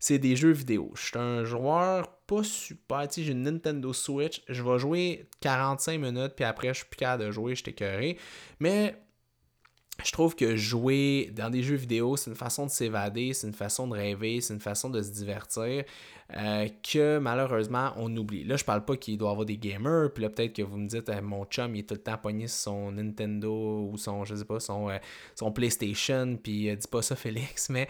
c'est 0.00 0.18
des 0.18 0.34
jeux 0.34 0.50
vidéo. 0.50 0.90
Je 0.94 1.02
suis 1.06 1.18
un 1.18 1.44
joueur 1.44 2.08
pas 2.32 2.42
super. 2.42 3.08
Tu 3.08 3.14
sais, 3.14 3.22
j'ai 3.24 3.32
une 3.32 3.42
Nintendo 3.42 3.92
Switch. 3.92 4.42
Je 4.48 4.62
vais 4.62 4.78
jouer 4.78 5.26
45 5.40 6.00
minutes, 6.00 6.32
puis 6.34 6.44
après, 6.44 6.68
je 6.68 6.78
suis 6.78 6.86
plus 6.86 6.96
capable 6.96 7.24
de 7.24 7.30
jouer, 7.30 7.54
je 7.54 7.62
t'écœuré. 7.62 8.16
Mais 8.58 8.96
je 10.02 10.10
trouve 10.10 10.34
que 10.34 10.56
jouer 10.56 11.30
dans 11.36 11.50
des 11.50 11.62
jeux 11.62 11.76
vidéo, 11.76 12.16
c'est 12.16 12.30
une 12.30 12.36
façon 12.36 12.64
de 12.66 12.70
s'évader, 12.70 13.34
c'est 13.34 13.46
une 13.46 13.52
façon 13.52 13.86
de 13.86 13.94
rêver, 13.94 14.40
c'est 14.40 14.54
une 14.54 14.60
façon 14.60 14.88
de 14.88 15.02
se 15.02 15.10
divertir 15.10 15.84
euh, 16.34 16.68
que 16.82 17.18
malheureusement 17.18 17.92
on 17.96 18.14
oublie. 18.16 18.42
Là, 18.44 18.56
je 18.56 18.64
parle 18.64 18.84
pas 18.84 18.96
qu'il 18.96 19.18
doit 19.18 19.28
y 19.28 19.32
avoir 19.32 19.46
des 19.46 19.58
gamers, 19.58 20.10
puis 20.12 20.22
là 20.22 20.30
peut-être 20.30 20.54
que 20.54 20.62
vous 20.62 20.78
me 20.78 20.88
dites 20.88 21.10
mon 21.22 21.44
chum 21.44 21.76
il 21.76 21.80
est 21.80 21.88
tout 21.88 21.94
le 21.94 22.00
temps 22.00 22.16
pogné 22.16 22.48
sur 22.48 22.58
son 22.58 22.92
Nintendo 22.92 23.86
ou 23.92 23.96
son 23.98 24.24
je 24.24 24.34
sais 24.34 24.44
pas 24.44 24.58
son, 24.58 24.88
euh, 24.88 24.98
son 25.36 25.52
PlayStation, 25.52 26.38
puis 26.42 26.70
euh, 26.70 26.74
dis 26.74 26.88
pas 26.88 27.02
ça 27.02 27.14
Félix, 27.14 27.68
mais 27.68 27.86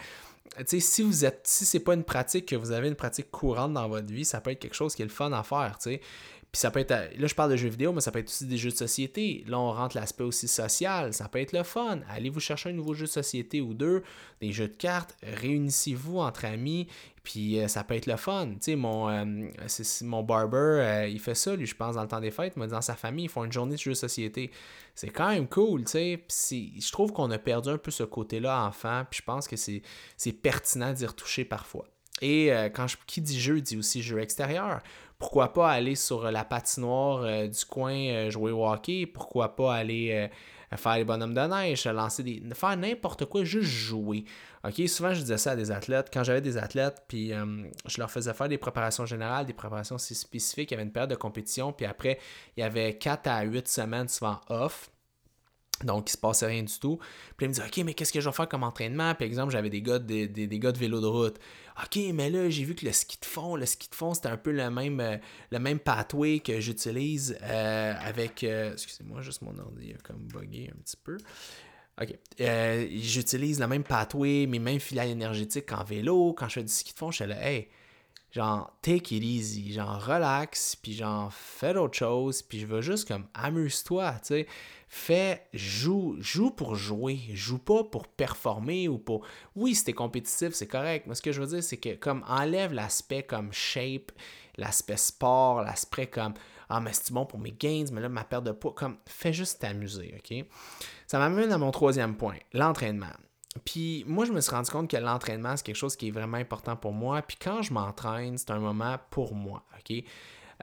si 0.66 1.02
vous 1.02 1.24
êtes 1.24 1.40
si 1.44 1.64
c'est 1.64 1.80
pas 1.80 1.94
une 1.94 2.04
pratique 2.04 2.46
que 2.46 2.56
vous 2.56 2.72
avez 2.72 2.88
une 2.88 2.96
pratique 2.96 3.30
courante 3.30 3.72
dans 3.72 3.88
votre 3.88 4.12
vie, 4.12 4.24
ça 4.24 4.40
peut 4.40 4.50
être 4.50 4.60
quelque 4.60 4.74
chose 4.74 4.94
qui 4.94 5.02
est 5.02 5.06
le 5.06 5.10
fun 5.10 5.32
à 5.32 5.42
faire, 5.42 5.78
tu 5.78 5.90
sais. 5.90 6.00
Puis 6.52 6.60
ça 6.60 6.70
peut 6.70 6.80
être, 6.80 6.90
là 6.90 7.26
je 7.26 7.34
parle 7.34 7.50
de 7.50 7.56
jeux 7.56 7.70
vidéo, 7.70 7.92
mais 7.92 8.02
ça 8.02 8.12
peut 8.12 8.18
être 8.18 8.28
aussi 8.28 8.44
des 8.46 8.58
jeux 8.58 8.70
de 8.70 8.76
société. 8.76 9.42
Là 9.48 9.58
on 9.58 9.72
rentre 9.72 9.96
l'aspect 9.96 10.24
aussi 10.24 10.48
social, 10.48 11.14
ça 11.14 11.28
peut 11.28 11.40
être 11.40 11.52
le 11.52 11.62
fun. 11.62 12.00
Allez 12.10 12.28
vous 12.28 12.40
chercher 12.40 12.68
un 12.68 12.72
nouveau 12.72 12.92
jeu 12.92 13.06
de 13.06 13.10
société 13.10 13.62
ou 13.62 13.72
deux, 13.72 14.02
des 14.40 14.52
jeux 14.52 14.68
de 14.68 14.74
cartes, 14.74 15.16
réunissez-vous 15.22 16.18
entre 16.18 16.44
amis, 16.44 16.88
puis 17.22 17.60
euh, 17.60 17.68
ça 17.68 17.84
peut 17.84 17.94
être 17.94 18.06
le 18.06 18.16
fun. 18.16 18.48
Tu 18.48 18.56
sais, 18.60 18.76
mon, 18.76 19.08
euh, 19.08 19.24
mon 20.02 20.22
barber, 20.22 20.56
euh, 20.58 21.08
il 21.08 21.20
fait 21.20 21.34
ça, 21.34 21.54
lui, 21.54 21.66
je 21.66 21.74
pense, 21.74 21.94
dans 21.94 22.02
le 22.02 22.08
temps 22.08 22.20
des 22.20 22.30
fêtes. 22.30 22.56
Mais 22.56 22.66
dans 22.66 22.80
sa 22.80 22.96
famille, 22.96 23.26
ils 23.26 23.30
font 23.30 23.44
une 23.44 23.52
journée 23.52 23.76
de 23.76 23.80
jeux 23.80 23.92
de 23.92 23.96
société. 23.96 24.50
C'est 24.94 25.10
quand 25.10 25.28
même 25.28 25.46
cool, 25.46 25.84
tu 25.84 26.18
sais. 26.28 26.72
Je 26.80 26.92
trouve 26.92 27.12
qu'on 27.12 27.30
a 27.30 27.38
perdu 27.38 27.68
un 27.68 27.78
peu 27.78 27.90
ce 27.90 28.02
côté-là 28.02 28.66
enfant. 28.66 29.04
Puis 29.08 29.20
je 29.20 29.24
pense 29.24 29.46
que 29.46 29.56
c'est 29.56 30.32
pertinent 30.42 30.92
d'y 30.92 31.06
retoucher 31.06 31.44
parfois. 31.44 31.86
Et 32.20 32.52
quand 32.74 32.86
je, 32.86 32.96
qui 33.06 33.20
dit 33.20 33.40
jeu, 33.40 33.60
dit 33.60 33.76
aussi 33.76 34.00
jeu 34.00 34.20
extérieur. 34.20 34.80
Pourquoi 35.22 35.52
pas 35.52 35.70
aller 35.70 35.94
sur 35.94 36.28
la 36.32 36.44
patinoire 36.44 37.48
du 37.48 37.64
coin 37.64 38.28
jouer 38.28 38.50
au 38.50 38.66
hockey? 38.66 39.06
Pourquoi 39.06 39.54
pas 39.54 39.72
aller 39.72 40.28
faire 40.76 40.96
les 40.96 41.04
bonhommes 41.04 41.34
de 41.34 41.40
neige, 41.40 41.86
lancer 41.86 42.22
des. 42.22 42.42
faire 42.54 42.76
n'importe 42.76 43.26
quoi, 43.26 43.44
juste 43.44 43.70
jouer. 43.70 44.24
OK, 44.64 44.80
souvent 44.88 45.12
je 45.12 45.20
disais 45.20 45.38
ça 45.38 45.52
à 45.52 45.56
des 45.56 45.70
athlètes. 45.70 46.08
Quand 46.12 46.22
j'avais 46.22 46.40
des 46.40 46.56
athlètes, 46.56 47.02
puis 47.08 47.32
euh, 47.32 47.44
je 47.86 47.98
leur 47.98 48.10
faisais 48.10 48.32
faire 48.32 48.48
des 48.48 48.58
préparations 48.58 49.06
générales, 49.06 49.46
des 49.46 49.52
préparations 49.52 49.98
spécifiques, 49.98 50.70
il 50.70 50.74
y 50.74 50.76
avait 50.76 50.84
une 50.84 50.92
période 50.92 51.10
de 51.10 51.16
compétition, 51.16 51.72
puis 51.72 51.86
après, 51.86 52.18
il 52.56 52.60
y 52.60 52.62
avait 52.62 52.96
4 52.96 53.26
à 53.26 53.42
8 53.42 53.66
semaines 53.68 54.08
souvent 54.08 54.40
off. 54.48 54.90
Donc, 55.84 56.08
il 56.08 56.12
se 56.12 56.18
passait 56.18 56.46
rien 56.46 56.62
du 56.62 56.78
tout. 56.78 56.98
Puis 57.36 57.46
il 57.46 57.48
me 57.48 57.54
dit 57.54 57.60
OK, 57.60 57.84
mais 57.84 57.94
qu'est-ce 57.94 58.12
que 58.12 58.20
je 58.20 58.28
vais 58.28 58.34
faire 58.34 58.48
comme 58.48 58.62
entraînement? 58.62 59.14
Par 59.14 59.26
exemple, 59.26 59.52
j'avais 59.52 59.70
des 59.70 59.82
gars 59.82 59.98
de, 59.98 60.26
des, 60.26 60.58
gars 60.58 60.72
de 60.72 60.78
vélo 60.78 61.00
de 61.00 61.06
route. 61.06 61.38
OK, 61.82 61.98
mais 62.12 62.30
là, 62.30 62.50
j'ai 62.50 62.64
vu 62.64 62.74
que 62.74 62.84
le 62.84 62.92
ski 62.92 63.18
de 63.20 63.26
fond, 63.26 63.56
le 63.56 63.66
ski 63.66 63.88
de 63.88 63.94
fond, 63.94 64.14
c'était 64.14 64.28
un 64.28 64.36
peu 64.36 64.52
le 64.52 64.70
même, 64.70 65.00
euh, 65.00 65.16
le 65.50 65.58
même 65.58 65.78
pathway 65.78 66.40
que 66.40 66.60
j'utilise 66.60 67.36
euh, 67.42 67.94
avec. 67.98 68.44
Euh, 68.44 68.72
excusez-moi, 68.72 69.22
juste 69.22 69.42
mon 69.42 69.58
ordi 69.58 69.92
a 69.92 69.98
comme 70.02 70.26
bugué 70.26 70.70
un 70.74 70.80
petit 70.82 70.96
peu. 70.96 71.16
OK. 72.00 72.16
j'utilise 72.38 73.60
le 73.60 73.66
même 73.66 73.84
pathway, 73.84 74.46
mes 74.46 74.58
mêmes 74.58 74.80
filets 74.80 75.10
énergétiques 75.10 75.70
en 75.72 75.84
vélo. 75.84 76.32
Quand 76.32 76.48
je 76.48 76.54
fais 76.54 76.62
du 76.62 76.72
ski 76.72 76.92
de 76.94 76.98
fond, 76.98 77.10
je 77.10 77.16
suis 77.16 77.26
là, 77.26 77.36
hey, 77.46 77.68
genre, 78.32 78.76
take 78.80 79.14
it 79.14 79.22
easy, 79.22 79.72
genre, 79.72 80.02
relax, 80.04 80.74
puis 80.74 80.94
genre, 80.94 81.32
fais 81.32 81.76
autre 81.76 81.96
chose, 81.96 82.42
puis 82.42 82.58
je 82.60 82.66
veux 82.66 82.80
juste 82.80 83.06
comme, 83.06 83.26
amuse-toi, 83.34 84.12
tu 84.14 84.26
sais. 84.28 84.46
Fais, 84.88 85.46
joue, 85.54 86.16
joue 86.18 86.50
pour 86.50 86.74
jouer, 86.74 87.18
joue 87.32 87.58
pas 87.58 87.82
pour 87.84 88.06
performer 88.08 88.88
ou 88.88 88.98
pour. 88.98 89.24
Oui, 89.56 89.74
si 89.74 89.84
t'es 89.84 89.94
compétitif, 89.94 90.52
c'est 90.52 90.66
correct, 90.66 91.06
mais 91.06 91.14
ce 91.14 91.22
que 91.22 91.32
je 91.32 91.40
veux 91.40 91.46
dire, 91.46 91.62
c'est 91.62 91.78
que, 91.78 91.94
comme, 91.94 92.22
enlève 92.28 92.74
l'aspect 92.74 93.22
comme 93.22 93.52
shape, 93.52 94.12
l'aspect 94.58 94.98
sport, 94.98 95.62
l'aspect 95.62 96.08
comme, 96.08 96.34
ah, 96.68 96.80
mais 96.80 96.92
c'est 96.92 97.12
bon 97.12 97.24
pour 97.24 97.38
mes 97.38 97.52
gains, 97.52 97.84
mais 97.92 98.02
là, 98.02 98.10
ma 98.10 98.24
perte 98.24 98.44
de 98.44 98.52
poids, 98.52 98.74
comme, 98.74 98.96
fais 99.06 99.32
juste 99.32 99.60
t'amuser, 99.60 100.14
ok? 100.18 100.44
Ça 101.06 101.18
m'amène 101.18 101.52
à 101.52 101.58
mon 101.58 101.70
troisième 101.70 102.16
point, 102.16 102.36
l'entraînement. 102.52 103.12
Puis 103.64 104.04
moi, 104.06 104.24
je 104.24 104.32
me 104.32 104.40
suis 104.40 104.50
rendu 104.54 104.70
compte 104.70 104.90
que 104.90 104.96
l'entraînement, 104.96 105.56
c'est 105.56 105.64
quelque 105.66 105.76
chose 105.76 105.96
qui 105.96 106.08
est 106.08 106.10
vraiment 106.10 106.38
important 106.38 106.76
pour 106.76 106.92
moi. 106.92 107.22
Puis 107.22 107.36
quand 107.40 107.62
je 107.62 107.72
m'entraîne, 107.72 108.38
c'est 108.38 108.50
un 108.50 108.58
moment 108.58 108.96
pour 109.10 109.34
moi, 109.34 109.62
OK? 109.78 110.04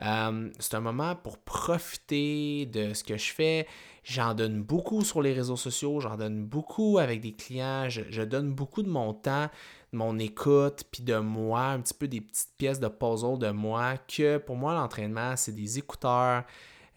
Euh, 0.02 0.50
c'est 0.60 0.76
un 0.76 0.80
moment 0.80 1.16
pour 1.16 1.38
profiter 1.38 2.66
de 2.68 2.94
ce 2.94 3.04
que 3.04 3.18
je 3.18 3.34
fais. 3.34 3.68
J'en 4.04 4.34
donne 4.34 4.64
beaucoup 4.64 5.04
sur 5.04 5.22
les 5.22 5.34
réseaux 5.34 5.58
sociaux, 5.58 6.00
j'en 6.00 6.16
donne 6.16 6.46
beaucoup 6.46 7.00
avec 7.00 7.22
des 7.22 7.34
clients, 7.34 7.90
je, 7.90 8.24
donne 8.24 8.54
beaucoup 8.54 8.82
de 8.82 8.90
mon 8.90 9.14
temps, 9.14 9.50
de 9.92 9.98
mon 9.98 10.18
écoute, 10.18 10.86
puis 10.90 11.04
de 11.04 11.18
moi, 11.18 11.66
un 11.66 11.82
petit 11.82 11.94
peu 11.94 12.08
des 12.08 12.22
petites 12.22 12.54
pièces 12.58 12.80
de 12.80 12.88
puzzle 12.88 13.38
de 13.38 13.52
moi, 13.52 13.98
que 13.98 14.38
pour 14.38 14.56
moi, 14.56 14.74
l'entraînement, 14.74 15.36
c'est 15.36 15.52
des 15.52 15.78
écouteurs, 15.78 16.44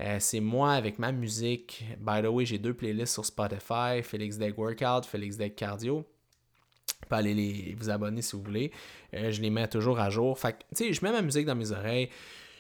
euh, 0.03 0.17
c'est 0.19 0.41
moi 0.41 0.73
avec 0.73 0.99
ma 0.99 1.13
musique. 1.13 1.85
By 2.01 2.23
the 2.23 2.27
way, 2.27 2.45
j'ai 2.45 2.59
deux 2.59 2.75
playlists 2.75 3.15
sur 3.15 3.25
Spotify, 3.25 4.03
Félix 4.03 4.37
Deck 4.37 4.59
Workout, 4.59 5.07
Félix 5.07 5.37
Deck 5.37 5.57
Cardio. 5.57 5.99
Vous 5.99 7.09
pouvez 7.09 7.19
aller 7.19 7.35
les, 7.35 7.75
vous 7.79 7.91
abonner 7.91 8.23
si 8.23 8.37
vous 8.37 8.43
voulez. 8.43 8.73
Euh, 9.15 9.31
je 9.31 9.41
les 9.41 9.51
mets 9.51 9.69
toujours 9.69 10.01
à 10.01 10.11
jour. 10.11 10.39
Fait 10.39 10.57
tu 10.75 10.85
sais, 10.85 10.93
je 10.93 11.05
mets 11.05 11.13
ma 11.13 11.23
musique 11.23 11.47
dans 11.47 11.55
mes 11.55 11.71
oreilles 11.73 12.09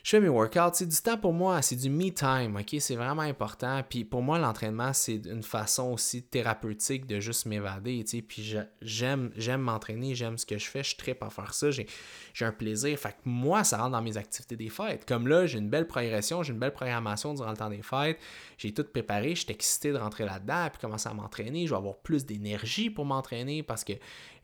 je 0.02 0.10
fais 0.10 0.20
mes 0.20 0.28
workouts, 0.28 0.74
c'est 0.74 0.88
du 0.88 0.96
temps 0.96 1.16
pour 1.16 1.32
moi, 1.32 1.62
c'est 1.62 1.76
du 1.76 1.88
me 1.88 2.10
time, 2.10 2.56
ok? 2.56 2.80
C'est 2.80 2.96
vraiment 2.96 3.22
important. 3.22 3.82
Puis 3.88 4.04
pour 4.04 4.20
moi, 4.20 4.36
l'entraînement, 4.36 4.92
c'est 4.92 5.20
une 5.26 5.44
façon 5.44 5.92
aussi 5.92 6.24
thérapeutique 6.24 7.06
de 7.06 7.20
juste 7.20 7.46
m'évader, 7.46 8.02
tu 8.02 8.16
sais. 8.16 8.22
Puis 8.22 8.56
j'aime, 8.80 9.30
m'entraîner, 9.58 10.16
j'aime 10.16 10.38
ce 10.38 10.44
que 10.44 10.58
je 10.58 10.66
fais, 10.66 10.82
je 10.82 10.96
tripe 10.96 11.22
à 11.22 11.30
faire 11.30 11.54
ça, 11.54 11.70
j'ai, 11.70 11.86
j'ai 12.34 12.44
un 12.44 12.52
plaisir. 12.52 12.98
Fait 12.98 13.10
que 13.10 13.16
moi, 13.24 13.62
ça 13.62 13.78
rentre 13.78 13.92
dans 13.92 14.02
mes 14.02 14.16
activités 14.16 14.56
des 14.56 14.70
fêtes. 14.70 15.04
Comme 15.06 15.28
là, 15.28 15.46
j'ai 15.46 15.58
une 15.58 15.70
belle 15.70 15.86
progression, 15.86 16.42
j'ai 16.42 16.52
une 16.52 16.58
belle 16.58 16.72
programmation 16.72 17.34
durant 17.34 17.50
le 17.50 17.56
temps 17.56 17.70
des 17.70 17.82
fêtes, 17.82 18.18
j'ai 18.58 18.74
tout 18.74 18.84
préparé, 18.84 19.36
je 19.36 19.42
suis 19.42 19.52
excité 19.52 19.92
de 19.92 19.98
rentrer 19.98 20.24
là-dedans, 20.24 20.68
puis 20.72 20.80
commencer 20.80 21.08
à 21.08 21.14
m'entraîner. 21.14 21.66
Je 21.66 21.70
vais 21.70 21.78
avoir 21.78 21.96
plus 21.98 22.26
d'énergie 22.26 22.90
pour 22.90 23.04
m'entraîner 23.04 23.62
parce 23.62 23.84
que 23.84 23.92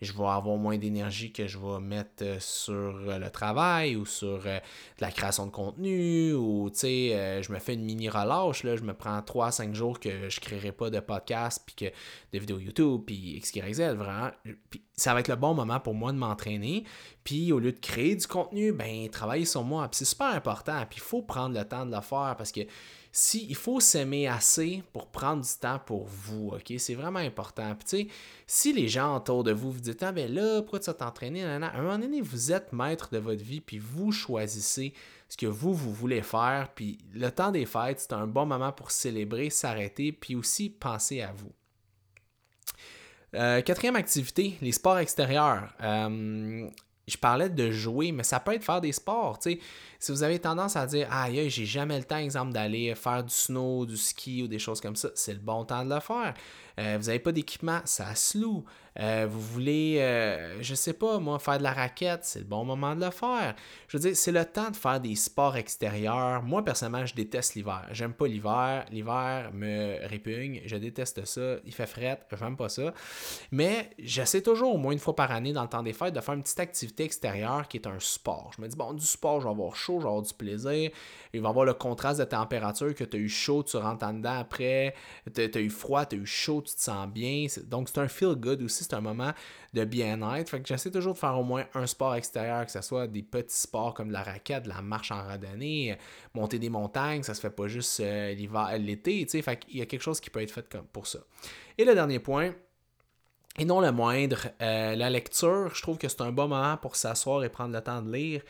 je 0.00 0.12
vais 0.12 0.18
avoir 0.24 0.56
moins 0.56 0.78
d'énergie 0.78 1.32
que 1.32 1.46
je 1.46 1.58
vais 1.58 1.80
mettre 1.80 2.22
euh, 2.22 2.36
sur 2.40 2.74
euh, 2.74 3.18
le 3.18 3.30
travail 3.30 3.96
ou 3.96 4.06
sur 4.06 4.42
euh, 4.46 4.58
la 5.00 5.10
création 5.10 5.46
de 5.46 5.50
contenu 5.50 6.32
ou 6.34 6.70
tu 6.70 6.78
sais, 6.80 7.42
je 7.42 7.52
me 7.52 7.58
fais 7.58 7.74
une 7.74 7.84
mini 7.84 8.08
relâche, 8.08 8.62
là, 8.62 8.76
je 8.76 8.82
me 8.82 8.94
prends 8.94 9.20
3 9.22 9.50
5 9.50 9.74
jours 9.74 9.98
que 9.98 10.28
je 10.28 10.36
ne 10.36 10.40
créerai 10.40 10.72
pas 10.72 10.90
de 10.90 11.00
podcast 11.00 11.62
puis 11.66 11.74
que 11.74 11.84
de 12.32 12.38
vidéos 12.38 12.58
YouTube 12.58 13.02
puis 13.06 13.36
X, 13.36 13.52
vraiment. 13.56 14.30
Puis 14.70 14.82
ça 14.94 15.14
va 15.14 15.20
être 15.20 15.28
le 15.28 15.36
bon 15.36 15.54
moment 15.54 15.80
pour 15.80 15.94
moi 15.94 16.12
de 16.12 16.18
m'entraîner. 16.18 16.84
Puis 17.24 17.52
au 17.52 17.58
lieu 17.58 17.72
de 17.72 17.78
créer 17.78 18.16
du 18.16 18.26
contenu, 18.26 18.72
ben 18.72 19.08
travailler 19.10 19.44
sur 19.44 19.62
moi. 19.62 19.88
Puis 19.88 19.98
c'est 19.98 20.04
super 20.04 20.28
important. 20.28 20.84
Puis 20.88 20.98
il 20.98 21.02
faut 21.02 21.22
prendre 21.22 21.56
le 21.58 21.64
temps 21.64 21.86
de 21.86 21.94
le 21.94 22.00
faire 22.00 22.34
parce 22.36 22.52
que 22.52 22.60
si, 23.10 23.46
il 23.48 23.54
faut 23.56 23.80
s'aimer 23.80 24.28
assez 24.28 24.82
pour 24.92 25.08
prendre 25.08 25.42
du 25.42 25.58
temps 25.60 25.80
pour 25.84 26.06
vous, 26.06 26.52
OK? 26.54 26.72
C'est 26.78 26.94
vraiment 26.94 27.18
important. 27.18 27.74
Puis, 27.74 27.84
tu 27.88 27.96
sais, 27.96 28.14
si 28.46 28.72
les 28.72 28.88
gens 28.88 29.16
autour 29.16 29.44
de 29.44 29.52
vous 29.52 29.72
vous 29.72 29.80
disent, 29.80 29.96
ah, 30.02 30.12
ben 30.12 30.32
là, 30.32 30.60
pourquoi 30.60 30.80
tu 30.80 30.86
vas 30.86 30.94
t'entraîner? 30.94 31.42
À 31.44 31.54
un 31.54 31.82
moment 31.82 31.98
donné, 31.98 32.20
vous 32.20 32.52
êtes 32.52 32.72
maître 32.72 33.08
de 33.10 33.18
votre 33.18 33.42
vie, 33.42 33.60
puis 33.60 33.78
vous 33.78 34.12
choisissez 34.12 34.92
ce 35.28 35.36
que 35.36 35.46
vous, 35.46 35.72
vous 35.72 35.92
voulez 35.92 36.22
faire. 36.22 36.70
Puis, 36.74 36.98
le 37.12 37.30
temps 37.30 37.50
des 37.50 37.66
fêtes, 37.66 38.00
c'est 38.00 38.12
un 38.12 38.26
bon 38.26 38.46
moment 38.46 38.72
pour 38.72 38.90
célébrer, 38.90 39.50
s'arrêter, 39.50 40.12
puis 40.12 40.34
aussi 40.34 40.70
penser 40.70 41.22
à 41.22 41.32
vous. 41.32 41.52
Euh, 43.34 43.60
quatrième 43.62 43.96
activité, 43.96 44.56
les 44.60 44.72
sports 44.72 44.98
extérieurs. 44.98 45.74
Euh, 45.82 46.68
je 47.08 47.18
parlais 47.18 47.48
de 47.48 47.70
jouer, 47.70 48.12
mais 48.12 48.22
ça 48.22 48.40
peut 48.40 48.54
être 48.54 48.64
faire 48.64 48.80
des 48.80 48.92
sports. 48.92 49.38
Si 49.40 50.12
vous 50.12 50.22
avez 50.22 50.38
tendance 50.38 50.76
à 50.76 50.86
dire 50.86 51.08
Aïe, 51.10 51.50
j'ai 51.50 51.66
jamais 51.66 51.98
le 51.98 52.04
temps, 52.04 52.18
exemple, 52.18 52.52
d'aller 52.52 52.94
faire 52.94 53.24
du 53.24 53.34
snow, 53.34 53.86
du 53.86 53.96
ski 53.96 54.42
ou 54.42 54.48
des 54.48 54.58
choses 54.58 54.80
comme 54.80 54.96
ça, 54.96 55.08
c'est 55.14 55.32
le 55.32 55.40
bon 55.40 55.64
temps 55.64 55.84
de 55.84 55.94
le 55.94 56.00
faire. 56.00 56.34
Euh, 56.78 56.96
vous 56.98 57.06
n'avez 57.06 57.18
pas 57.18 57.32
d'équipement, 57.32 57.80
ça 57.84 58.14
se 58.14 58.38
loue. 58.38 58.64
Euh, 59.00 59.26
vous 59.30 59.40
voulez, 59.40 59.96
je 59.96 60.00
euh, 60.02 60.62
je 60.62 60.74
sais 60.74 60.92
pas, 60.92 61.18
moi, 61.18 61.38
faire 61.38 61.58
de 61.58 61.62
la 61.62 61.72
raquette, 61.72 62.24
c'est 62.24 62.40
le 62.40 62.44
bon 62.44 62.64
moment 62.64 62.96
de 62.96 63.04
le 63.04 63.10
faire. 63.10 63.54
Je 63.86 63.96
veux 63.96 64.02
dire, 64.02 64.16
c'est 64.16 64.32
le 64.32 64.44
temps 64.44 64.70
de 64.70 64.76
faire 64.76 65.00
des 65.00 65.14
sports 65.14 65.56
extérieurs. 65.56 66.42
Moi, 66.42 66.64
personnellement, 66.64 67.06
je 67.06 67.14
déteste 67.14 67.54
l'hiver. 67.54 67.86
J'aime 67.92 68.12
pas 68.12 68.26
l'hiver. 68.26 68.84
L'hiver 68.90 69.50
me 69.54 70.04
répugne. 70.06 70.62
Je 70.66 70.76
déteste 70.76 71.24
ça. 71.24 71.56
Il 71.64 71.72
fait 71.72 71.86
fret. 71.86 72.20
J'aime 72.38 72.56
pas 72.56 72.68
ça. 72.68 72.92
Mais 73.52 73.90
j'essaie 73.98 74.42
toujours, 74.42 74.74
au 74.74 74.78
moins 74.78 74.92
une 74.92 74.98
fois 74.98 75.14
par 75.14 75.30
année, 75.30 75.52
dans 75.52 75.62
le 75.62 75.68
temps 75.68 75.82
des 75.82 75.92
fêtes, 75.92 76.14
de 76.14 76.20
faire 76.20 76.34
une 76.34 76.42
petite 76.42 76.60
activité 76.60 77.04
extérieure 77.04 77.68
qui 77.68 77.76
est 77.76 77.86
un 77.86 78.00
sport. 78.00 78.50
Je 78.56 78.62
me 78.62 78.68
dis, 78.68 78.76
bon, 78.76 78.92
du 78.94 79.06
sport, 79.06 79.40
je 79.40 79.46
vais 79.46 79.52
avoir 79.52 79.76
chaud, 79.76 80.00
je 80.00 80.04
vais 80.04 80.08
avoir 80.08 80.22
du 80.22 80.34
plaisir. 80.34 80.90
Il 81.32 81.40
va 81.40 81.48
y 81.48 81.50
avoir 81.50 81.64
le 81.64 81.74
contraste 81.74 82.18
de 82.18 82.24
température 82.24 82.94
que 82.94 83.04
tu 83.04 83.16
as 83.16 83.20
eu 83.20 83.28
chaud, 83.28 83.62
tu 83.62 83.76
rentres 83.76 84.04
en 84.04 84.12
dedans 84.12 84.38
après. 84.40 84.94
Tu 85.32 85.40
as, 85.40 85.60
eu 85.60 85.70
froid, 85.70 86.04
tu 86.04 86.16
as 86.16 86.18
eu 86.18 86.26
chaud, 86.26 86.62
tu 86.68 86.76
te 86.76 86.80
sens 86.80 87.08
bien. 87.08 87.46
Donc, 87.66 87.88
c'est 87.88 87.98
un 87.98 88.08
feel 88.08 88.34
good 88.34 88.62
aussi 88.62 88.84
c'est 88.84 88.94
un 88.94 89.00
moment 89.00 89.32
de 89.74 89.84
bien-être. 89.84 90.48
Fait 90.48 90.60
que 90.60 90.68
j'essaie 90.68 90.90
toujours 90.90 91.14
de 91.14 91.18
faire 91.18 91.38
au 91.38 91.44
moins 91.44 91.64
un 91.74 91.86
sport 91.86 92.14
extérieur, 92.14 92.64
que 92.66 92.72
ce 92.72 92.80
soit 92.80 93.06
des 93.06 93.22
petits 93.22 93.56
sports 93.56 93.94
comme 93.94 94.10
la 94.10 94.22
raquette, 94.22 94.66
la 94.66 94.82
marche 94.82 95.10
en 95.10 95.22
randonnée, 95.22 95.96
monter 96.34 96.58
des 96.58 96.70
montagnes, 96.70 97.22
ça 97.22 97.34
se 97.34 97.40
fait 97.40 97.50
pas 97.50 97.68
juste 97.68 98.00
euh, 98.00 98.32
l'hiver, 98.34 98.76
l'été, 98.78 99.24
tu 99.24 99.30
sais. 99.30 99.42
Fait 99.42 99.58
qu'il 99.58 99.78
y 99.78 99.82
a 99.82 99.86
quelque 99.86 100.02
chose 100.02 100.20
qui 100.20 100.30
peut 100.30 100.42
être 100.42 100.52
fait 100.52 100.68
comme 100.68 100.86
pour 100.86 101.06
ça. 101.06 101.20
Et 101.76 101.84
le 101.84 101.94
dernier 101.94 102.18
point, 102.18 102.52
et 103.58 103.64
non 103.64 103.80
le 103.80 103.90
moindre, 103.90 104.48
euh, 104.62 104.94
la 104.94 105.10
lecture, 105.10 105.74
je 105.74 105.82
trouve 105.82 105.98
que 105.98 106.08
c'est 106.08 106.20
un 106.20 106.32
bon 106.32 106.48
moment 106.48 106.76
pour 106.76 106.94
s'asseoir 106.94 107.42
et 107.42 107.48
prendre 107.48 107.74
le 107.74 107.80
temps 107.80 108.00
de 108.02 108.12
lire. 108.12 108.42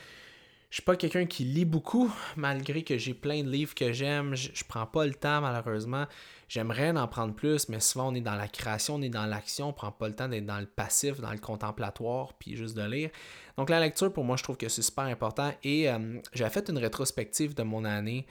Je 0.71 0.77
suis 0.77 0.83
pas 0.83 0.97
quelqu'un 0.97 1.25
qui 1.25 1.45
lit 1.45 1.65
beaucoup, 1.65 2.13
malgré 2.37 2.83
que 2.83 2.99
j'ai 2.99 3.15
plein 3.15 3.43
de 3.43 3.49
livres 3.49 3.75
que 3.75 3.91
j'aime. 3.93 4.35
Je, 4.35 4.65
prends 4.69 4.85
pas 4.85 5.07
le 5.07 5.15
temps, 5.15 5.41
malheureusement. 5.41 6.05
J'aimerais 6.47 6.91
en 6.91 7.09
prendre 7.09 7.35
plus, 7.35 7.71
mais 7.71 7.81
souvent 7.81 8.13
on 8.13 8.15
est 8.15 8.21
dans 8.21 8.35
la 8.35 8.49
création, 8.49 8.97
on 8.97 9.03
est 9.03 9.09
dans 9.09 9.25
l'action, 9.25 9.69
on 9.69 9.73
prend 9.73 9.93
pas 9.93 10.09
le 10.09 10.15
temps 10.15 10.29
d'être 10.29 10.45
dans 10.45 10.61
le 10.61 10.67
passif, 10.67 11.21
dans 11.21 11.33
le 11.33 11.39
contemplatoire, 11.39 12.35
puis 12.35 12.55
juste 12.55 12.77
de 12.77 12.83
lire. 12.83 13.09
Donc 13.57 13.71
la 13.71 13.81
lecture, 13.81 14.13
pour 14.13 14.25
moi, 14.25 14.37
je 14.37 14.43
trouve 14.43 14.59
que 14.59 14.69
c'est 14.69 14.83
super 14.83 15.05
important. 15.05 15.53
Et 15.65 15.89
euh, 15.89 16.21
j'ai 16.35 16.49
fait 16.51 16.69
une 16.69 16.79
rétrospective 16.79 17.55
de 17.55 17.63
mon 17.63 17.87
année 17.87 18.27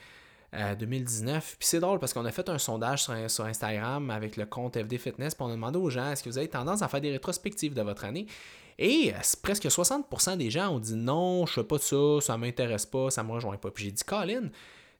2019. 0.52 1.36
Euh, 1.36 1.56
puis 1.58 1.66
c'est 1.66 1.80
drôle 1.80 1.98
parce 1.98 2.14
qu'on 2.14 2.24
a 2.24 2.30
fait 2.30 2.48
un 2.48 2.58
sondage 2.58 3.02
sur, 3.02 3.30
sur, 3.30 3.46
Instagram 3.46 4.10
avec 4.10 4.36
le 4.36 4.46
compte 4.46 4.78
FD 4.78 4.98
Fitness, 4.98 5.34
puis 5.34 5.44
on 5.44 5.50
a 5.50 5.54
demandé 5.54 5.78
aux 5.78 5.90
gens 5.90 6.10
est-ce 6.12 6.22
que 6.22 6.30
vous 6.30 6.38
avez 6.38 6.48
tendance 6.48 6.82
à 6.82 6.88
faire 6.88 7.00
des 7.00 7.10
rétrospectives 7.10 7.74
de 7.74 7.82
votre 7.82 8.04
année? 8.04 8.26
Et 8.78 9.12
euh, 9.12 9.18
presque 9.42 9.66
60% 9.66 10.36
des 10.36 10.50
gens 10.50 10.70
ont 10.70 10.78
dit 10.78 10.94
non, 10.94 11.46
je 11.46 11.54
fais 11.54 11.64
pas 11.64 11.78
ça, 11.78 12.20
ça 12.20 12.38
m'intéresse 12.38 12.86
pas, 12.86 13.10
ça 13.10 13.22
me 13.22 13.32
rejoint 13.32 13.56
pas. 13.56 13.70
Puis 13.70 13.84
j'ai 13.84 13.92
dit 13.92 14.04
Colin, 14.04 14.50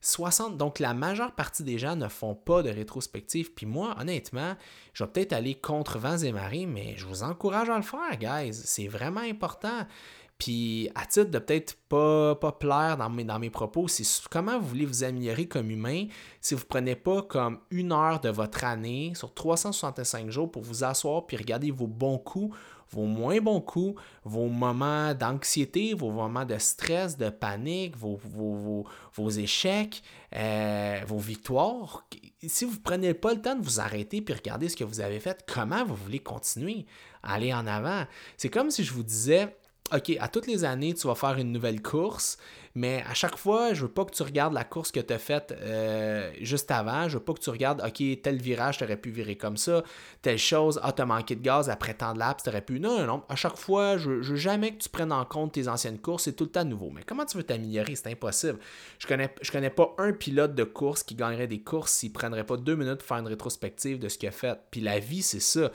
60, 0.01 0.57
donc 0.57 0.79
la 0.79 0.93
majeure 0.93 1.33
partie 1.33 1.63
des 1.63 1.77
gens 1.77 1.95
ne 1.95 2.07
font 2.07 2.35
pas 2.35 2.63
de 2.63 2.69
rétrospective. 2.69 3.53
Puis 3.53 3.65
moi, 3.65 3.95
honnêtement, 3.99 4.55
je 4.93 5.03
vais 5.03 5.09
peut-être 5.09 5.33
aller 5.33 5.55
contre 5.55 5.97
vents 5.97 6.17
et 6.17 6.31
marées, 6.31 6.65
mais 6.65 6.95
je 6.97 7.05
vous 7.05 7.23
encourage 7.23 7.69
à 7.69 7.77
le 7.77 7.83
faire, 7.83 8.17
guys. 8.17 8.53
C'est 8.53 8.87
vraiment 8.87 9.21
important. 9.21 9.85
Puis, 10.37 10.89
à 10.95 11.05
titre 11.05 11.31
de 11.31 11.39
peut-être 11.39 11.75
pas, 11.89 12.33
pas 12.35 12.53
plaire 12.53 12.95
dans 12.95 13.09
mes, 13.09 13.25
dans 13.25 13.39
mes 13.39 13.49
propos, 13.49 13.89
c'est 13.89 14.05
comment 14.31 14.57
vous 14.57 14.69
voulez 14.69 14.85
vous 14.85 15.03
améliorer 15.03 15.47
comme 15.47 15.69
humain 15.69 16.05
si 16.39 16.53
vous 16.53 16.61
ne 16.61 16.65
prenez 16.65 16.95
pas 16.95 17.23
comme 17.23 17.59
une 17.71 17.91
heure 17.91 18.21
de 18.21 18.29
votre 18.29 18.63
année 18.63 19.11
sur 19.15 19.33
365 19.33 20.29
jours 20.29 20.49
pour 20.49 20.63
vous 20.63 20.85
asseoir 20.85 21.27
puis 21.27 21.35
regarder 21.35 21.71
vos 21.71 21.87
bons 21.87 22.17
coups, 22.17 22.55
vos 22.91 23.05
moins 23.05 23.39
bons 23.39 23.61
coups, 23.61 24.01
vos 24.23 24.47
moments 24.47 25.13
d'anxiété, 25.13 25.93
vos 25.93 26.11
moments 26.11 26.45
de 26.45 26.57
stress, 26.57 27.17
de 27.17 27.29
panique, 27.29 27.95
vos, 27.95 28.19
vos, 29.13 29.29
échecs, 29.29 30.03
euh, 30.35 31.01
vos 31.07 31.19
victoires. 31.19 32.05
Si 32.45 32.65
vous 32.65 32.73
ne 32.73 32.79
prenez 32.79 33.13
pas 33.13 33.33
le 33.33 33.41
temps 33.41 33.55
de 33.55 33.63
vous 33.63 33.79
arrêter 33.79 34.21
puis 34.21 34.33
regarder 34.33 34.69
ce 34.69 34.75
que 34.75 34.83
vous 34.83 35.01
avez 35.01 35.19
fait, 35.19 35.45
comment 35.47 35.83
vous 35.85 35.95
voulez 35.95 36.19
continuer? 36.19 36.85
À 37.21 37.33
aller 37.33 37.53
en 37.53 37.67
avant? 37.67 38.05
C'est 38.37 38.49
comme 38.49 38.71
si 38.71 38.83
je 38.83 38.93
vous 38.93 39.03
disais 39.03 39.55
OK, 39.91 40.15
à 40.19 40.27
toutes 40.27 40.47
les 40.47 40.63
années, 40.65 40.93
tu 40.93 41.07
vas 41.07 41.15
faire 41.15 41.37
une 41.37 41.51
nouvelle 41.51 41.81
course, 41.81 42.37
mais 42.75 43.03
à 43.09 43.13
chaque 43.13 43.37
fois, 43.37 43.73
je 43.73 43.81
veux 43.81 43.91
pas 43.91 44.05
que 44.05 44.11
tu 44.11 44.21
regardes 44.23 44.53
la 44.53 44.63
course 44.63 44.91
que 44.91 44.99
tu 44.99 45.13
as 45.13 45.17
faite 45.17 45.53
euh, 45.59 46.31
juste 46.41 46.69
avant. 46.71 47.09
Je 47.09 47.17
veux 47.17 47.23
pas 47.23 47.33
que 47.33 47.39
tu 47.39 47.49
regardes, 47.49 47.81
OK, 47.85 48.21
tel 48.21 48.41
virage, 48.41 48.77
tu 48.77 48.83
aurais 48.83 48.97
pu 48.97 49.09
virer 49.09 49.35
comme 49.35 49.57
ça, 49.57 49.83
telle 50.21 50.37
chose, 50.37 50.79
ah, 50.83 50.91
tu 50.91 51.01
as 51.01 51.05
manqué 51.05 51.35
de 51.35 51.41
gaz 51.41 51.69
après 51.69 51.93
tant 51.93 52.13
de 52.13 52.19
laps, 52.19 52.43
tu 52.43 52.49
aurais 52.49 52.61
pu. 52.61 52.79
Non, 52.79 52.99
non, 52.99 53.05
non. 53.05 53.23
À 53.29 53.35
chaque 53.35 53.57
fois, 53.57 53.97
je, 53.97 54.11
veux 54.11 54.35
jamais 54.35 54.71
que 54.73 54.83
tu 54.83 54.89
prennes 54.89 55.11
en 55.11 55.25
compte 55.25 55.53
tes 55.53 55.67
anciennes 55.67 55.99
courses, 55.99 56.23
c'est 56.23 56.33
tout 56.33 56.45
le 56.45 56.51
temps 56.51 56.65
nouveau. 56.65 56.91
Mais 56.91 57.01
comment 57.03 57.25
tu 57.25 57.37
veux 57.37 57.43
t'améliorer? 57.43 57.95
C'est 57.95 58.11
impossible. 58.11 58.59
Je 58.99 59.07
connais, 59.07 59.33
je 59.41 59.51
connais 59.51 59.71
pas 59.71 59.93
un 59.97 60.13
pilote 60.13 60.53
de 60.53 60.63
course 60.63 61.03
qui 61.03 61.15
gagnerait 61.15 61.47
des 61.47 61.61
courses 61.61 61.91
s'il 61.93 62.13
prendrait 62.13 62.45
pas 62.45 62.57
deux 62.57 62.75
minutes 62.75 62.99
pour 62.99 63.07
faire 63.07 63.17
une 63.17 63.27
rétrospective 63.27 63.99
de 63.99 64.09
ce 64.09 64.17
qu'il 64.17 64.29
a 64.29 64.31
fait. 64.31 64.59
Puis 64.69 64.81
la 64.81 64.99
vie, 64.99 65.23
c'est 65.23 65.39
ça. 65.39 65.71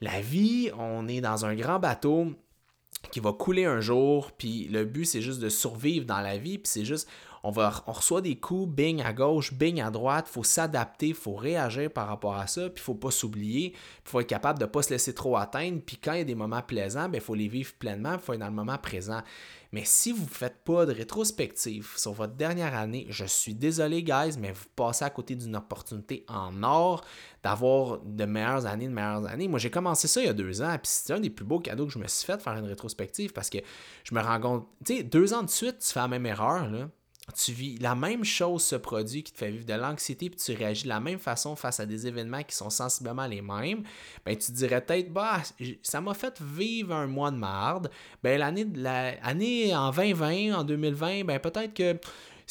La 0.00 0.20
vie, 0.20 0.70
on 0.76 1.06
est 1.06 1.20
dans 1.20 1.46
un 1.46 1.54
grand 1.54 1.78
bateau 1.78 2.32
qui 3.10 3.20
va 3.20 3.32
couler 3.32 3.64
un 3.64 3.80
jour, 3.80 4.32
puis 4.32 4.68
le 4.68 4.84
but 4.84 5.04
c'est 5.04 5.22
juste 5.22 5.40
de 5.40 5.48
survivre 5.48 6.06
dans 6.06 6.20
la 6.20 6.38
vie, 6.38 6.58
puis 6.58 6.70
c'est 6.70 6.84
juste 6.84 7.08
on, 7.44 7.50
va, 7.50 7.82
on 7.86 7.92
reçoit 7.92 8.20
des 8.20 8.36
coups, 8.36 8.72
bing 8.72 9.02
à 9.02 9.12
gauche, 9.12 9.52
bing 9.52 9.80
à 9.80 9.90
droite, 9.90 10.28
faut 10.28 10.44
s'adapter, 10.44 11.12
faut 11.12 11.34
réagir 11.34 11.90
par 11.90 12.06
rapport 12.06 12.36
à 12.36 12.46
ça, 12.46 12.70
puis 12.70 12.82
faut 12.82 12.94
pas 12.94 13.10
s'oublier, 13.10 13.74
faut 14.04 14.20
être 14.20 14.28
capable 14.28 14.58
de 14.58 14.66
pas 14.66 14.82
se 14.82 14.90
laisser 14.90 15.12
trop 15.12 15.36
atteindre, 15.36 15.80
puis 15.84 15.96
quand 15.96 16.12
il 16.12 16.18
y 16.18 16.22
a 16.22 16.24
des 16.24 16.34
moments 16.34 16.62
plaisants, 16.62 17.06
il 17.06 17.12
ben, 17.12 17.20
faut 17.20 17.34
les 17.34 17.48
vivre 17.48 17.72
pleinement, 17.74 18.14
il 18.14 18.20
faut 18.20 18.32
être 18.32 18.40
dans 18.40 18.46
le 18.46 18.52
moment 18.52 18.78
présent. 18.78 19.22
Mais 19.72 19.84
si 19.86 20.12
vous 20.12 20.24
ne 20.24 20.28
faites 20.28 20.62
pas 20.64 20.84
de 20.84 20.92
rétrospective 20.92 21.94
sur 21.96 22.12
votre 22.12 22.34
dernière 22.34 22.74
année, 22.74 23.06
je 23.08 23.24
suis 23.24 23.54
désolé, 23.54 24.02
guys, 24.02 24.36
mais 24.38 24.52
vous 24.52 24.66
passez 24.76 25.04
à 25.04 25.10
côté 25.10 25.34
d'une 25.34 25.56
opportunité 25.56 26.24
en 26.28 26.62
or 26.62 27.02
d'avoir 27.42 27.98
de 28.00 28.24
meilleures 28.26 28.66
années, 28.66 28.86
de 28.86 28.92
meilleures 28.92 29.26
années. 29.26 29.48
Moi, 29.48 29.58
j'ai 29.58 29.70
commencé 29.70 30.08
ça 30.08 30.20
il 30.20 30.26
y 30.26 30.30
a 30.30 30.34
deux 30.34 30.60
ans, 30.60 30.72
puis 30.72 30.90
c'est 30.92 31.14
un 31.14 31.20
des 31.20 31.30
plus 31.30 31.46
beaux 31.46 31.58
cadeaux 31.58 31.86
que 31.86 31.92
je 31.92 31.98
me 31.98 32.06
suis 32.06 32.26
fait 32.26 32.36
de 32.36 32.42
faire 32.42 32.52
une 32.52 32.66
rétrospective 32.66 33.32
parce 33.32 33.48
que 33.48 33.58
je 34.04 34.14
me 34.14 34.20
rends 34.20 34.40
compte, 34.40 34.68
tu 34.84 34.98
sais, 34.98 35.02
deux 35.02 35.32
ans 35.32 35.42
de 35.42 35.50
suite, 35.50 35.78
tu 35.78 35.92
fais 35.92 36.00
la 36.00 36.08
même 36.08 36.26
erreur, 36.26 36.68
là 36.68 36.88
tu 37.36 37.52
vis 37.52 37.78
la 37.78 37.94
même 37.94 38.24
chose 38.24 38.64
ce 38.64 38.76
produit 38.76 39.22
qui 39.22 39.32
te 39.32 39.38
fait 39.38 39.50
vivre 39.50 39.64
de 39.64 39.74
l'anxiété 39.74 40.28
puis 40.28 40.38
tu 40.38 40.52
réagis 40.54 40.84
de 40.84 40.88
la 40.88 40.98
même 40.98 41.20
façon 41.20 41.54
face 41.54 41.78
à 41.78 41.86
des 41.86 42.06
événements 42.06 42.42
qui 42.42 42.54
sont 42.54 42.70
sensiblement 42.70 43.26
les 43.26 43.40
mêmes, 43.40 43.84
ben 44.26 44.36
tu 44.36 44.50
dirais 44.52 44.80
peut-être 44.80 45.12
bah 45.12 45.40
ça 45.82 46.00
m'a 46.00 46.14
fait 46.14 46.40
vivre 46.40 46.94
un 46.94 47.06
mois 47.06 47.30
de 47.30 47.36
marde. 47.36 47.90
Ben 48.22 48.38
l'année 48.38 48.66
l'année 48.74 49.74
en 49.74 49.92
2020, 49.92 50.58
en 50.58 50.64
2020, 50.64 51.24
ben 51.24 51.38
peut-être 51.38 51.74
que 51.74 51.98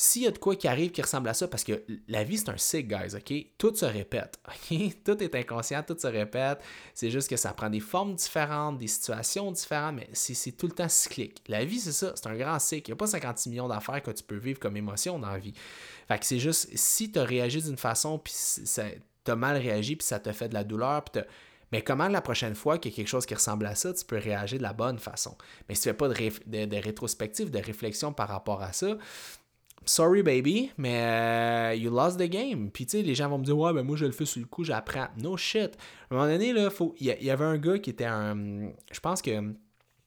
s'il 0.02 0.24
y 0.24 0.28
a 0.28 0.32
de 0.32 0.39
quoi 0.39 0.56
qui 0.56 0.68
arrive 0.68 0.89
qui 0.89 0.99
ressemble 1.04 1.30
à 1.30 1.36
ça, 1.36 1.47
parce 1.47 1.64
que 1.64 1.84
la 2.08 2.24
vie, 2.24 2.39
c'est 2.39 2.49
un 2.49 2.58
cycle, 2.58 2.88
guys, 2.88 3.16
OK? 3.16 3.54
Tout 3.60 3.76
se 3.76 3.86
répète, 3.86 4.39
OK? 4.47 5.04
Tout 5.06 5.22
est 5.22 5.36
inconscient, 5.36 5.84
tout 5.84 5.95
se 5.95 6.08
répète. 6.08 6.58
C'est 6.95 7.12
juste 7.12 7.30
que 7.30 7.38
ça 7.38 7.54
prend 7.54 7.70
des 7.70 7.80
formes 7.80 8.16
différentes, 8.16 8.80
des 8.80 8.88
situations 8.88 9.52
différentes, 9.52 9.97
mais 9.97 10.10
c'est 10.14 10.54
tout 10.54 10.66
le 10.66 10.74
temps 10.74 10.89
cyclique. 10.89 11.43
La 11.47 11.66
vie, 11.66 11.80
c'est 11.80 11.91
ça, 11.91 12.14
c'est 12.16 12.26
un 12.26 12.36
grand 12.36 12.58
cycle. 12.58 12.89
Il 12.89 12.93
n'y 12.93 12.95
a 12.95 12.95
pas 12.95 13.06
56 13.06 13.49
millions 13.49 13.68
d'affaires 13.68 14.02
que 14.02 14.10
tu 14.10 14.24
peux 14.24 14.38
vivre 14.38 14.60
comme 14.60 14.76
émotion 14.76 15.20
dans 15.20 15.30
la 15.30 15.38
vie. 15.38 15.54
Fait 16.08 16.18
que 16.18 16.26
c'est 16.26 16.39
juste, 16.39 16.70
si 16.74 17.12
tu 17.12 17.20
as 17.20 17.24
réagi 17.24 17.62
d'une 17.62 17.78
façon, 17.78 18.18
puis 18.18 18.34
tu 18.34 19.32
as 19.32 19.36
mal 19.36 19.58
réagi, 19.58 19.97
puis 19.97 20.08
ça 20.08 20.20
te 20.20 20.32
fait 20.32 20.49
de 20.49 20.56
la 20.56 20.64
douleur, 20.64 21.04
puis 21.04 21.22
mais 21.72 21.84
comment 21.84 22.08
la 22.10 22.22
prochaine 22.22 22.56
fois 22.56 22.78
qu'il 22.78 22.91
y 22.91 22.93
a 22.93 22.97
quelque 22.97 23.08
chose 23.08 23.26
qui 23.26 23.34
ressemble 23.34 23.66
à 23.66 23.76
ça, 23.76 23.93
tu 23.93 24.04
peux 24.04 24.18
réagir 24.18 24.58
de 24.58 24.64
la 24.64 24.74
bonne 24.74 24.99
façon? 24.99 25.38
Mais 25.70 25.76
si 25.76 25.84
tu 25.84 25.88
ne 25.88 25.93
fais 25.93 25.97
pas 25.97 26.10
de, 26.10 26.66
de, 26.66 26.76
rétrospective, 26.76 27.49
de 27.49 27.60
réflexion 27.60 28.12
par 28.12 28.28
rapport 28.28 28.62
à 28.62 28.74
ça, 28.74 28.97
sorry 29.86 30.24
baby, 30.24 30.72
mais 30.78 31.02
euh, 31.02 31.76
you 31.76 31.92
lost 31.92 32.20
the 32.20 32.30
game. 32.30 32.70
Puis 32.72 32.86
tu 32.86 32.98
sais, 32.98 33.04
les 33.04 33.16
gens 33.16 33.30
vont 33.30 33.38
me 33.38 33.46
dire, 33.46 33.58
ouais, 33.58 33.74
ben 33.74 33.84
moi 33.84 33.96
je 33.96 34.06
le 34.06 34.12
fais 34.12 34.26
sur 34.26 34.40
le 34.40 34.48
coup, 34.48 34.64
j'apprends. 34.64 35.08
No 35.18 35.38
shit. 35.38 35.78
À 36.10 36.16
un 36.16 36.18
moment 36.18 36.32
donné, 36.32 36.50
il 37.00 37.06
y, 37.06 37.30
avait 37.30 37.46
un 37.46 37.58
gars 37.58 37.80
qui 37.80 37.90
était 37.90 38.06
un. 38.06 38.72
Je 38.92 39.00
pense 39.00 39.22
que 39.22 39.54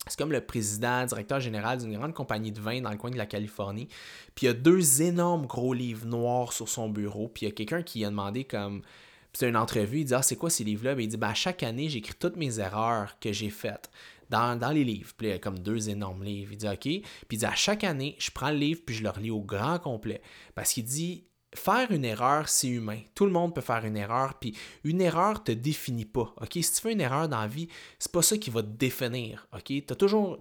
c'est 0.07 0.18
comme 0.18 0.33
le 0.33 0.41
président, 0.41 1.05
directeur 1.07 1.41
général 1.41 1.79
d'une 1.79 1.97
grande 1.97 2.14
compagnie 2.14 2.53
de 2.53 2.61
vin 2.61 2.81
dans 2.81 2.91
le 2.91 2.97
coin 2.97 3.11
de 3.11 3.16
la 3.16 3.27
Californie. 3.27 3.89
Puis 4.35 4.45
il 4.45 4.47
y 4.47 4.51
a 4.51 4.55
deux 4.55 5.03
énormes 5.03 5.47
gros 5.47 5.72
livres 5.72 6.07
noirs 6.07 6.53
sur 6.53 6.68
son 6.68 6.89
bureau. 6.89 7.29
Puis 7.29 7.47
il 7.47 7.49
y 7.49 7.53
a 7.53 7.55
quelqu'un 7.55 7.83
qui 7.83 8.05
a 8.05 8.11
demandé 8.11 8.45
comme. 8.45 8.83
C'est 9.37 9.49
une 9.49 9.57
entrevue, 9.57 10.01
il 10.01 10.05
dit 10.05 10.14
Ah, 10.14 10.22
c'est 10.22 10.37
quoi 10.37 10.49
ces 10.49 10.62
livres-là? 10.62 10.95
Ben, 10.95 11.03
il 11.03 11.09
dit 11.09 11.16
ben, 11.16 11.35
chaque 11.35 11.64
année, 11.64 11.89
j'écris 11.89 12.14
toutes 12.16 12.37
mes 12.37 12.61
erreurs 12.61 13.18
que 13.18 13.33
j'ai 13.33 13.51
faites 13.51 13.91
dans, 14.31 14.72
les 14.72 14.85
livres. 14.85 15.12
Puis 15.16 15.29
il 15.29 15.31
y 15.31 15.33
a 15.33 15.39
comme 15.39 15.59
deux 15.59 15.89
énormes 15.89 16.25
livres. 16.25 16.53
Il 16.53 16.59
dit 16.59 16.68
OK. 16.68 16.81
Puis 16.81 17.03
il 17.33 17.39
dit 17.39 17.47
à 17.47 17.55
chaque 17.55 17.85
année, 17.85 18.16
je 18.18 18.31
prends 18.31 18.51
le 18.51 18.57
livre 18.57 18.81
puis 18.85 18.95
je 18.95 19.03
le 19.03 19.11
relis 19.11 19.31
au 19.31 19.41
grand 19.41 19.79
complet. 19.79 20.20
Parce 20.55 20.72
qu'il 20.72 20.85
dit 20.85 21.25
faire 21.55 21.91
une 21.91 22.05
erreur, 22.05 22.49
c'est 22.49 22.68
humain. 22.68 23.01
Tout 23.14 23.27
le 23.27 23.33
monde 23.33 23.55
peut 23.55 23.61
faire 23.61 23.85
une 23.85 23.97
erreur, 23.97 24.35
puis 24.39 24.57
une 24.83 25.01
erreur 25.01 25.43
te 25.43 25.53
définit 25.53 26.05
pas. 26.05 26.35
OK? 26.41 26.53
Si 26.55 26.72
tu 26.72 26.81
fais 26.81 26.93
une 26.93 27.01
erreur 27.01 27.29
dans 27.29 27.41
la 27.41 27.47
vie, 27.47 27.68
c'est 27.99 28.12
pas 28.12 28.22
ça 28.22 28.37
qui 28.37 28.51
va 28.51 28.62
te 28.62 28.68
définir. 28.68 29.47
OK? 29.53 29.64
Tu 29.64 29.83
toujours. 29.83 30.39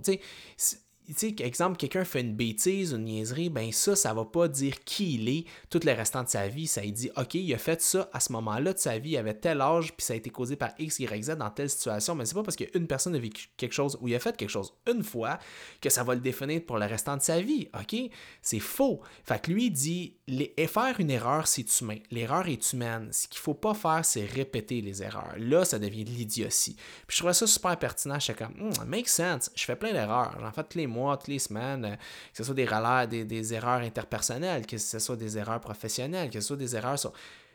Tu 1.07 1.13
sais, 1.15 1.35
exemple, 1.39 1.77
quelqu'un 1.77 2.05
fait 2.05 2.21
une 2.21 2.33
bêtise, 2.33 2.91
une 2.91 3.05
niaiserie, 3.05 3.49
ben 3.49 3.71
ça, 3.71 3.95
ça 3.95 4.13
va 4.13 4.25
pas 4.25 4.47
dire 4.47 4.83
qui 4.83 5.15
il 5.15 5.29
est 5.29 5.45
tout 5.69 5.79
le 5.83 5.91
restant 5.91 6.23
de 6.23 6.29
sa 6.29 6.47
vie. 6.47 6.67
Ça 6.67 6.81
dit, 6.81 7.11
OK, 7.17 7.33
il 7.35 7.53
a 7.53 7.57
fait 7.57 7.81
ça 7.81 8.09
à 8.13 8.19
ce 8.19 8.31
moment-là 8.33 8.73
de 8.73 8.79
sa 8.79 8.97
vie, 8.97 9.11
il 9.11 9.17
avait 9.17 9.33
tel 9.33 9.61
âge, 9.61 9.93
puis 9.93 10.05
ça 10.05 10.13
a 10.13 10.15
été 10.15 10.29
causé 10.29 10.55
par 10.55 10.71
X, 10.79 10.99
Y, 10.99 11.23
Z 11.23 11.35
dans 11.37 11.49
telle 11.49 11.69
situation. 11.69 12.15
Mais 12.15 12.25
c'est 12.25 12.35
pas 12.35 12.43
parce 12.43 12.55
qu'une 12.55 12.87
personne 12.87 13.15
a 13.15 13.19
vécu 13.19 13.47
quelque 13.57 13.73
chose 13.73 13.97
ou 14.01 14.07
il 14.07 14.15
a 14.15 14.19
fait 14.19 14.35
quelque 14.37 14.49
chose 14.49 14.73
une 14.87 15.03
fois 15.03 15.39
que 15.81 15.89
ça 15.89 16.03
va 16.03 16.15
le 16.15 16.21
définir 16.21 16.61
pour 16.65 16.77
le 16.77 16.85
restant 16.85 17.17
de 17.17 17.21
sa 17.21 17.41
vie. 17.41 17.67
OK? 17.77 17.95
C'est 18.41 18.59
faux. 18.59 19.01
Fait 19.25 19.41
que 19.41 19.51
lui, 19.51 19.65
il 19.65 19.71
dit, 19.71 20.17
les, 20.27 20.53
faire 20.67 20.99
une 20.99 21.11
erreur, 21.11 21.47
c'est 21.47 21.81
humain. 21.81 21.97
L'erreur 22.11 22.47
est 22.47 22.73
humaine. 22.73 23.09
Ce 23.11 23.27
qu'il 23.27 23.39
faut 23.39 23.53
pas 23.53 23.73
faire, 23.73 24.03
c'est 24.03 24.25
répéter 24.25 24.81
les 24.81 25.03
erreurs. 25.03 25.33
Là, 25.37 25.65
ça 25.65 25.79
devient 25.79 26.05
de 26.05 26.09
l'idiotie. 26.09 26.75
Puis 27.07 27.15
je 27.15 27.17
trouvais 27.17 27.33
ça 27.33 27.47
super 27.47 27.77
pertinent. 27.77 28.15
Je 28.15 28.25
suis 28.25 28.33
comme, 28.33 28.53
hmm, 28.53 28.85
make 28.87 29.09
sense. 29.09 29.51
Je 29.55 29.65
fais 29.65 29.75
plein 29.75 29.91
d'erreurs. 29.91 30.37
J'en 30.39 30.51
fais 30.51 30.63
tous 30.63 30.77
les 30.77 30.87
mois, 30.93 31.17
toutes 31.17 31.29
les 31.29 31.39
semaines, 31.39 31.85
euh, 31.85 31.95
que 31.95 32.37
ce 32.37 32.43
soit 32.43 32.55
des, 32.55 32.67
des, 33.07 33.25
des, 33.25 33.53
erreurs 33.53 33.81
interpersonnelles, 33.81 34.65
que 34.65 34.77
ce 34.77 34.99
soit 34.99 35.15
des 35.15 35.37
erreurs 35.37 35.59
professionnelles, 35.59 36.29
que 36.29 36.39
ce 36.39 36.47
soit 36.47 36.57
des 36.57 36.75
erreurs 36.75 36.99
sur. 36.99 37.13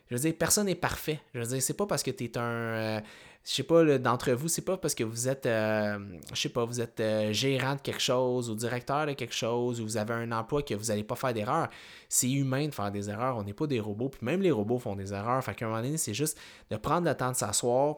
Je 0.08 0.14
veux 0.16 0.20
dire, 0.20 0.34
personne 0.38 0.66
n'est 0.66 0.74
parfait. 0.74 1.20
Je 1.34 1.40
veux 1.40 1.46
dire, 1.46 1.62
c'est 1.62 1.76
pas 1.76 1.86
parce 1.86 2.02
que 2.02 2.10
tu 2.10 2.24
es 2.24 2.38
un. 2.38 2.42
Euh, 2.42 3.00
je 3.44 3.54
sais 3.54 3.62
pas, 3.62 3.98
d'entre 3.98 4.32
vous, 4.32 4.48
c'est 4.48 4.64
pas 4.64 4.76
parce 4.76 4.94
que 4.94 5.04
vous 5.04 5.28
êtes, 5.28 5.46
euh, 5.46 5.98
je 6.34 6.40
sais 6.40 6.48
pas, 6.50 6.64
vous 6.64 6.80
êtes 6.80 7.02
gérant 7.30 7.76
de 7.76 7.80
quelque 7.80 8.00
chose 8.00 8.50
ou 8.50 8.54
directeur 8.54 9.06
de 9.06 9.12
quelque 9.12 9.34
chose 9.34 9.80
ou 9.80 9.84
vous 9.84 9.96
avez 9.96 10.12
un 10.12 10.32
emploi 10.32 10.62
que 10.62 10.74
vous 10.74 10.86
n'allez 10.86 11.04
pas 11.04 11.14
faire 11.14 11.32
d'erreurs. 11.32 11.68
C'est 12.10 12.30
humain 12.30 12.66
de 12.66 12.74
faire 12.74 12.90
des 12.90 13.08
erreurs. 13.08 13.36
On 13.38 13.44
n'est 13.44 13.54
pas 13.54 13.66
des 13.66 13.80
robots. 13.80 14.10
Puis 14.10 14.20
même 14.22 14.42
les 14.42 14.50
robots 14.50 14.78
font 14.78 14.96
des 14.96 15.14
erreurs. 15.14 15.42
Fait 15.42 15.54
qu'à 15.54 15.64
un 15.64 15.68
moment 15.68 15.82
donné, 15.82 15.96
c'est 15.96 16.14
juste 16.14 16.38
de 16.70 16.76
prendre 16.76 17.08
le 17.08 17.14
temps 17.14 17.30
de 17.30 17.36
s'asseoir, 17.36 17.96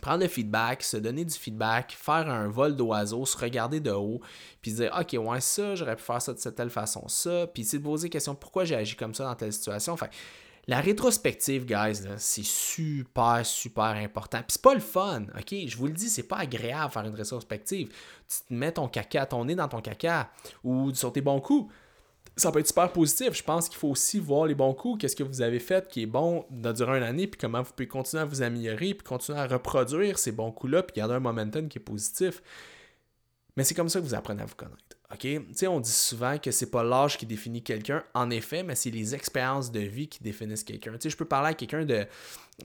prendre 0.00 0.22
le 0.22 0.28
feedback, 0.28 0.82
se 0.82 0.96
donner 0.96 1.24
du 1.24 1.34
feedback, 1.34 1.96
faire 1.98 2.28
un 2.28 2.48
vol 2.48 2.76
d'oiseau, 2.76 3.24
se 3.24 3.36
regarder 3.36 3.80
de 3.80 3.90
haut, 3.90 4.20
puis 4.60 4.72
dire 4.72 4.96
OK, 4.98 5.16
ouais, 5.18 5.40
ça, 5.40 5.74
j'aurais 5.74 5.96
pu 5.96 6.02
faire 6.02 6.22
ça 6.22 6.32
de 6.32 6.38
cette 6.38 6.54
telle 6.54 6.70
façon, 6.70 7.06
ça, 7.08 7.46
puis 7.46 7.64
se 7.64 7.76
poser 7.76 8.08
la 8.08 8.12
question 8.12 8.34
pourquoi 8.34 8.64
j'ai 8.64 8.76
agi 8.76 8.96
comme 8.96 9.14
ça 9.14 9.24
dans 9.24 9.34
telle 9.34 9.52
situation. 9.52 9.92
Enfin, 9.92 10.08
la 10.66 10.80
rétrospective, 10.80 11.66
guys, 11.66 12.00
c'est 12.16 12.44
super, 12.44 13.44
super 13.44 13.84
important. 13.84 14.38
Puis 14.38 14.52
c'est 14.52 14.62
pas 14.62 14.74
le 14.74 14.80
fun, 14.80 15.24
OK? 15.36 15.54
Je 15.66 15.76
vous 15.76 15.86
le 15.86 15.92
dis, 15.92 16.08
c'est 16.08 16.22
pas 16.22 16.38
agréable 16.38 16.90
faire 16.90 17.04
une 17.04 17.14
rétrospective. 17.14 17.88
Tu 17.88 18.36
te 18.48 18.54
mets 18.54 18.72
ton 18.72 18.88
caca, 18.88 19.26
ton 19.26 19.44
nez 19.44 19.54
dans 19.54 19.68
ton 19.68 19.82
caca, 19.82 20.30
ou 20.62 20.94
sur 20.94 21.12
tes 21.12 21.20
bons 21.20 21.40
coups 21.40 21.70
ça 22.36 22.50
peut 22.50 22.58
être 22.58 22.66
super 22.66 22.90
positif. 22.92 23.32
Je 23.32 23.42
pense 23.42 23.68
qu'il 23.68 23.78
faut 23.78 23.88
aussi 23.88 24.18
voir 24.18 24.46
les 24.46 24.54
bons 24.54 24.74
coups, 24.74 25.00
qu'est-ce 25.00 25.16
que 25.16 25.22
vous 25.22 25.40
avez 25.40 25.60
fait 25.60 25.86
qui 25.88 26.02
est 26.02 26.06
bon 26.06 26.44
durant 26.50 26.94
une 26.94 27.02
année, 27.02 27.26
puis 27.26 27.38
comment 27.38 27.62
vous 27.62 27.72
pouvez 27.72 27.88
continuer 27.88 28.22
à 28.22 28.26
vous 28.26 28.42
améliorer, 28.42 28.94
puis 28.94 29.04
continuer 29.04 29.38
à 29.38 29.46
reproduire 29.46 30.18
ces 30.18 30.32
bons 30.32 30.50
coups-là, 30.50 30.82
puis 30.82 30.96
garder 30.96 31.14
un 31.14 31.20
momentum 31.20 31.68
qui 31.68 31.78
est 31.78 31.82
positif. 31.82 32.42
Mais 33.56 33.62
c'est 33.62 33.74
comme 33.74 33.88
ça 33.88 34.00
que 34.00 34.04
vous 34.04 34.14
apprenez 34.14 34.42
à 34.42 34.46
vous 34.46 34.56
connaître. 34.56 34.82
OK? 35.12 35.20
Tu 35.20 35.44
sais, 35.52 35.68
on 35.68 35.78
dit 35.78 35.92
souvent 35.92 36.38
que 36.38 36.50
c'est 36.50 36.72
pas 36.72 36.82
l'âge 36.82 37.16
qui 37.16 37.24
définit 37.24 37.62
quelqu'un, 37.62 38.02
en 38.14 38.30
effet, 38.30 38.64
mais 38.64 38.74
c'est 38.74 38.90
les 38.90 39.14
expériences 39.14 39.70
de 39.70 39.78
vie 39.78 40.08
qui 40.08 40.20
définissent 40.20 40.64
quelqu'un. 40.64 40.92
Tu 40.94 41.02
sais, 41.02 41.10
je 41.10 41.16
peux 41.16 41.24
parler 41.24 41.50
à 41.50 41.54
quelqu'un 41.54 41.84
de 41.84 42.04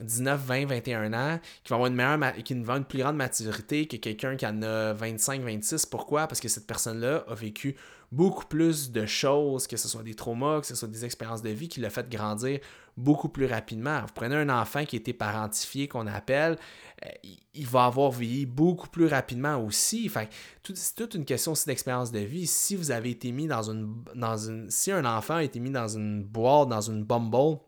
19, 0.00 0.40
20, 0.40 0.66
21 0.66 1.12
ans 1.12 1.38
qui 1.62 1.70
va 1.70 1.76
avoir 1.76 1.86
une 1.88 1.94
meilleure 1.94 2.18
qui 2.42 2.54
va 2.54 2.76
une 2.76 2.84
plus 2.84 2.98
grande 2.98 3.16
maturité 3.16 3.86
que 3.86 3.98
quelqu'un 3.98 4.34
qui 4.34 4.46
en 4.46 4.62
a 4.62 4.92
25, 4.94 5.42
26. 5.42 5.86
Pourquoi? 5.86 6.26
Parce 6.26 6.40
que 6.40 6.48
cette 6.48 6.66
personne-là 6.66 7.24
a 7.28 7.34
vécu 7.36 7.76
beaucoup 8.12 8.46
plus 8.46 8.90
de 8.90 9.06
choses, 9.06 9.66
que 9.66 9.76
ce 9.76 9.88
soit 9.88 10.02
des 10.02 10.14
traumas, 10.14 10.60
que 10.60 10.66
ce 10.66 10.74
soit 10.74 10.88
des 10.88 11.04
expériences 11.04 11.42
de 11.42 11.50
vie 11.50 11.68
qui 11.68 11.80
l'ont 11.80 11.90
fait 11.90 12.08
grandir 12.08 12.58
beaucoup 12.96 13.28
plus 13.28 13.46
rapidement. 13.46 14.00
Vous 14.00 14.12
prenez 14.14 14.36
un 14.36 14.48
enfant 14.48 14.84
qui 14.84 14.96
été 14.96 15.12
parentifié, 15.12 15.88
qu'on 15.88 16.06
appelle, 16.06 16.58
euh, 17.04 17.08
il 17.54 17.66
va 17.66 17.84
avoir 17.84 18.10
vieilli 18.10 18.46
beaucoup 18.46 18.88
plus 18.88 19.06
rapidement 19.06 19.56
aussi. 19.64 20.08
Fait 20.08 20.28
c'est 20.74 20.96
toute 20.96 21.14
une 21.14 21.24
question 21.24 21.52
aussi 21.52 21.66
d'expérience 21.66 22.10
de 22.10 22.18
vie. 22.18 22.46
Si 22.46 22.76
vous 22.76 22.90
avez 22.90 23.10
été 23.10 23.32
mis 23.32 23.46
dans 23.46 23.70
une, 23.70 24.04
dans 24.14 24.36
une. 24.36 24.70
Si 24.70 24.90
un 24.90 25.04
enfant 25.04 25.36
a 25.36 25.44
été 25.44 25.60
mis 25.60 25.70
dans 25.70 25.88
une 25.88 26.22
boîte, 26.24 26.68
dans 26.68 26.80
une 26.80 27.04
bumble, 27.04 27.60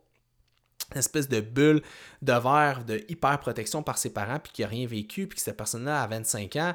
une 0.91 0.99
espèce 0.99 1.27
de 1.27 1.39
bulle 1.39 1.81
de 2.21 2.33
verre 2.33 2.83
de 2.85 3.03
hyper 3.07 3.39
protection 3.39 3.81
par 3.81 3.97
ses 3.97 4.11
parents, 4.11 4.39
puis 4.39 4.51
qu'il 4.51 4.65
n'a 4.65 4.69
rien 4.69 4.85
vécu, 4.85 5.27
puis 5.27 5.37
que 5.37 5.41
cette 5.41 5.57
personne-là 5.57 6.03
a 6.03 6.07
25 6.07 6.55
ans, 6.57 6.73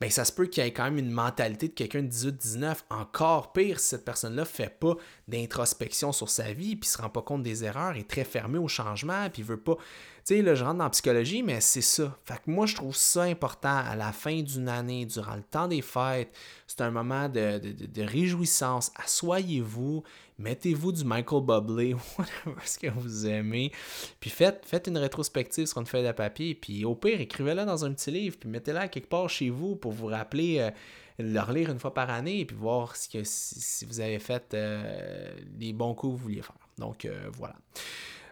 ben 0.00 0.10
ça 0.10 0.24
se 0.24 0.32
peut 0.32 0.46
qu'il 0.46 0.62
ait 0.62 0.72
quand 0.72 0.84
même 0.84 0.98
une 0.98 1.10
mentalité 1.10 1.68
de 1.68 1.74
quelqu'un 1.74 2.02
de 2.02 2.08
18-19. 2.08 2.76
Encore 2.88 3.52
pire, 3.52 3.78
si 3.78 3.88
cette 3.88 4.04
personne-là 4.04 4.42
ne 4.42 4.46
fait 4.46 4.78
pas 4.80 4.94
d'introspection 5.28 6.10
sur 6.12 6.30
sa 6.30 6.54
vie, 6.54 6.74
puis 6.76 6.88
ne 6.88 6.92
se 6.92 7.02
rend 7.02 7.10
pas 7.10 7.20
compte 7.20 7.42
des 7.42 7.64
erreurs, 7.64 7.96
est 7.96 8.08
très 8.08 8.24
fermé 8.24 8.58
au 8.58 8.66
changement, 8.66 9.28
puis 9.30 9.42
veut 9.42 9.60
pas. 9.60 9.76
Tu 9.76 10.36
sais, 10.36 10.42
là, 10.42 10.54
je 10.54 10.64
rentre 10.64 10.78
dans 10.78 10.84
la 10.84 10.90
psychologie, 10.90 11.42
mais 11.42 11.60
c'est 11.60 11.82
ça. 11.82 12.16
Fait 12.24 12.36
que 12.36 12.50
moi, 12.50 12.64
je 12.64 12.76
trouve 12.76 12.96
ça 12.96 13.24
important 13.24 13.76
à 13.76 13.94
la 13.94 14.12
fin 14.12 14.40
d'une 14.40 14.70
année, 14.70 15.04
durant 15.04 15.36
le 15.36 15.42
temps 15.42 15.68
des 15.68 15.82
fêtes. 15.82 16.34
C'est 16.66 16.80
un 16.80 16.90
moment 16.90 17.28
de, 17.28 17.58
de, 17.58 17.86
de 17.86 18.02
réjouissance. 18.02 18.92
Assoyez-vous, 18.96 20.02
mettez-vous 20.40 20.92
du 20.92 21.04
Michael 21.04 21.42
Bublé, 21.42 21.94
whatever 22.18 22.60
ce 22.64 22.78
que 22.78 22.88
vous 22.88 23.26
aimez, 23.26 23.70
puis 24.18 24.30
faites, 24.30 24.86
une 24.86 24.98
rétrospective 24.98 25.66
sur 25.66 25.78
une 25.78 25.86
feuille 25.86 26.06
de 26.06 26.12
papier, 26.12 26.54
puis 26.54 26.84
au 26.84 26.94
pire, 26.94 27.20
écrivez-la 27.20 27.64
dans 27.64 27.84
un 27.84 27.92
petit 27.92 28.10
livre, 28.10 28.36
puis 28.40 28.48
mettez-la 28.48 28.88
quelque 28.88 29.08
part 29.08 29.28
chez 29.28 29.50
vous 29.50 29.76
pour 29.76 29.92
vous 29.92 30.06
rappeler, 30.06 30.58
euh, 30.58 30.70
le 31.18 31.40
relire 31.40 31.70
une 31.70 31.78
fois 31.78 31.92
par 31.92 32.10
année, 32.10 32.40
et 32.40 32.44
puis 32.46 32.56
voir 32.56 32.96
si, 32.96 33.84
vous 33.86 34.00
avez 34.00 34.18
fait 34.18 34.54
euh, 34.54 35.30
les 35.58 35.72
bons 35.72 35.94
coups 35.94 36.14
que 36.14 36.16
vous 36.18 36.22
vouliez 36.24 36.42
faire. 36.42 36.56
Donc 36.78 37.04
euh, 37.04 37.28
voilà. 37.34 37.54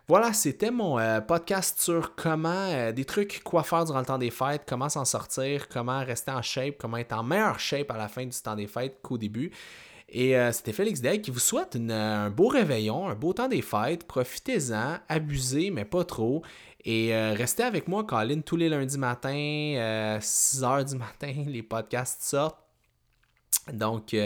Voilà, 0.09 0.33
c'était 0.33 0.71
mon 0.71 0.97
podcast 1.21 1.81
sur 1.81 2.15
comment, 2.15 2.91
des 2.93 3.05
trucs, 3.05 3.43
quoi 3.45 3.63
faire 3.63 3.85
durant 3.85 3.99
le 3.99 4.07
temps 4.07 4.17
des 4.17 4.31
fêtes, 4.31 4.63
comment 4.67 4.89
s'en 4.89 5.05
sortir, 5.05 5.69
comment 5.69 6.03
rester 6.03 6.31
en 6.31 6.41
shape, 6.41 6.77
comment 6.79 6.97
être 6.97 7.13
en 7.13 7.23
meilleure 7.23 7.61
shape 7.61 7.91
à 7.91 7.99
la 7.99 8.09
fin 8.09 8.25
du 8.25 8.41
temps 8.41 8.57
des 8.57 8.69
fêtes 8.69 9.01
qu'au 9.03 9.19
début. 9.19 9.53
Et 10.11 10.37
euh, 10.37 10.53
c'était 10.53 10.73
Félix 10.73 11.01
Day 11.01 11.21
qui 11.21 11.31
vous 11.31 11.39
souhaite 11.39 11.77
un 11.77 12.31
beau 12.31 12.49
réveillon, 12.49 13.09
un 13.09 13.15
beau 13.15 13.35
temps 13.35 13.49
des 13.49 13.61
fêtes. 13.61 14.05
Profitez-en, 14.07 14.99
abusez, 15.09 15.71
mais 15.71 15.85
pas 15.85 16.05
trop. 16.05 16.43
Et 16.85 17.15
euh, 17.15 17.35
restez 17.35 17.63
avec 17.63 17.89
moi, 17.89 18.05
Colin, 18.05 18.41
tous 18.41 18.57
les 18.57 18.71
lundis 18.71 18.97
matins, 18.97 19.29
6 20.21 20.63
euh, 20.63 20.67
h 20.67 20.89
du 20.91 20.97
matin, 20.99 21.35
les 21.47 21.63
podcasts 21.63 22.23
sortent. 22.23 22.59
Donc, 23.73 24.17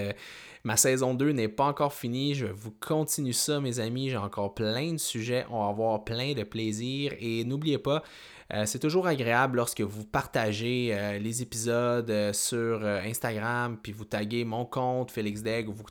ma 0.62 0.76
saison 0.76 1.14
2 1.14 1.32
n'est 1.32 1.48
pas 1.48 1.64
encore 1.64 1.92
finie. 1.92 2.36
Je 2.36 2.46
vous 2.46 2.70
continue 2.78 3.32
ça, 3.32 3.58
mes 3.60 3.80
amis. 3.80 4.10
J'ai 4.10 4.16
encore 4.16 4.54
plein 4.54 4.92
de 4.92 4.98
sujets. 4.98 5.44
On 5.50 5.64
va 5.64 5.70
avoir 5.70 6.04
plein 6.04 6.34
de 6.34 6.44
plaisir. 6.44 7.12
Et 7.18 7.42
n'oubliez 7.42 7.78
pas, 7.78 8.04
euh, 8.52 8.66
c'est 8.66 8.78
toujours 8.78 9.06
agréable 9.06 9.56
lorsque 9.56 9.80
vous 9.80 10.04
partagez 10.04 10.90
euh, 10.92 11.18
les 11.18 11.40
épisodes 11.40 12.10
euh, 12.10 12.32
sur 12.34 12.84
Instagram, 12.84 13.78
puis 13.82 13.92
vous 13.92 14.04
taguez 14.04 14.44
mon 14.44 14.66
compte 14.66 15.10
Félix 15.10 15.42
Degg 15.42 15.68
ou 15.68 15.72
vous 15.72 15.84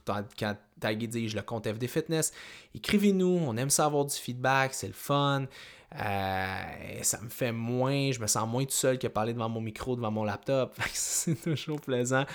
taguez, 0.80 1.08
dis 1.08 1.28
le 1.28 1.42
compte 1.42 1.68
FD 1.68 1.88
Fitness. 1.88 2.32
Écrivez-nous, 2.76 3.40
on 3.48 3.58
aime 3.58 3.72
savoir 3.72 4.06
du 4.06 4.16
feedback, 4.16 4.76
c'est 4.76 4.88
le 4.88 4.94
fun. 4.94 5.46
ça 5.92 7.22
me 7.22 7.30
fait 7.30 7.52
moins, 7.52 8.12
je 8.12 8.20
me 8.20 8.28
sens 8.28 8.48
moins 8.48 8.64
tout 8.64 8.72
seul 8.72 9.00
que 9.00 9.08
parler 9.08 9.34
devant 9.34 9.50
mon 9.50 9.62
micro, 9.62 9.96
devant 9.96 10.12
mon 10.12 10.24
laptop. 10.24 10.76
c'est 10.94 11.42
toujours 11.42 11.82
plaisant 11.82 12.26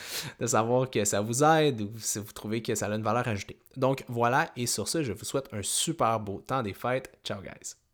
de 0.41 0.47
savoir 0.47 0.91
que 0.91 1.05
ça 1.05 1.21
vous 1.21 1.45
aide 1.45 1.83
ou 1.83 1.93
si 1.99 2.19
vous 2.19 2.33
trouvez 2.33 2.63
que 2.63 2.75
ça 2.75 2.87
a 2.87 2.95
une 2.97 3.03
valeur 3.03 3.29
ajoutée. 3.29 3.59
Donc 3.77 4.05
voilà, 4.09 4.51
et 4.57 4.67
sur 4.67 4.89
ce, 4.89 5.05
je 5.05 5.13
vous 5.13 5.25
souhaite 5.25 5.49
un 5.53 5.63
super 5.63 6.19
beau 6.19 6.43
temps 6.45 6.65
des 6.65 6.75
fêtes. 6.75 7.17
Ciao 7.23 7.41
guys! 7.41 7.86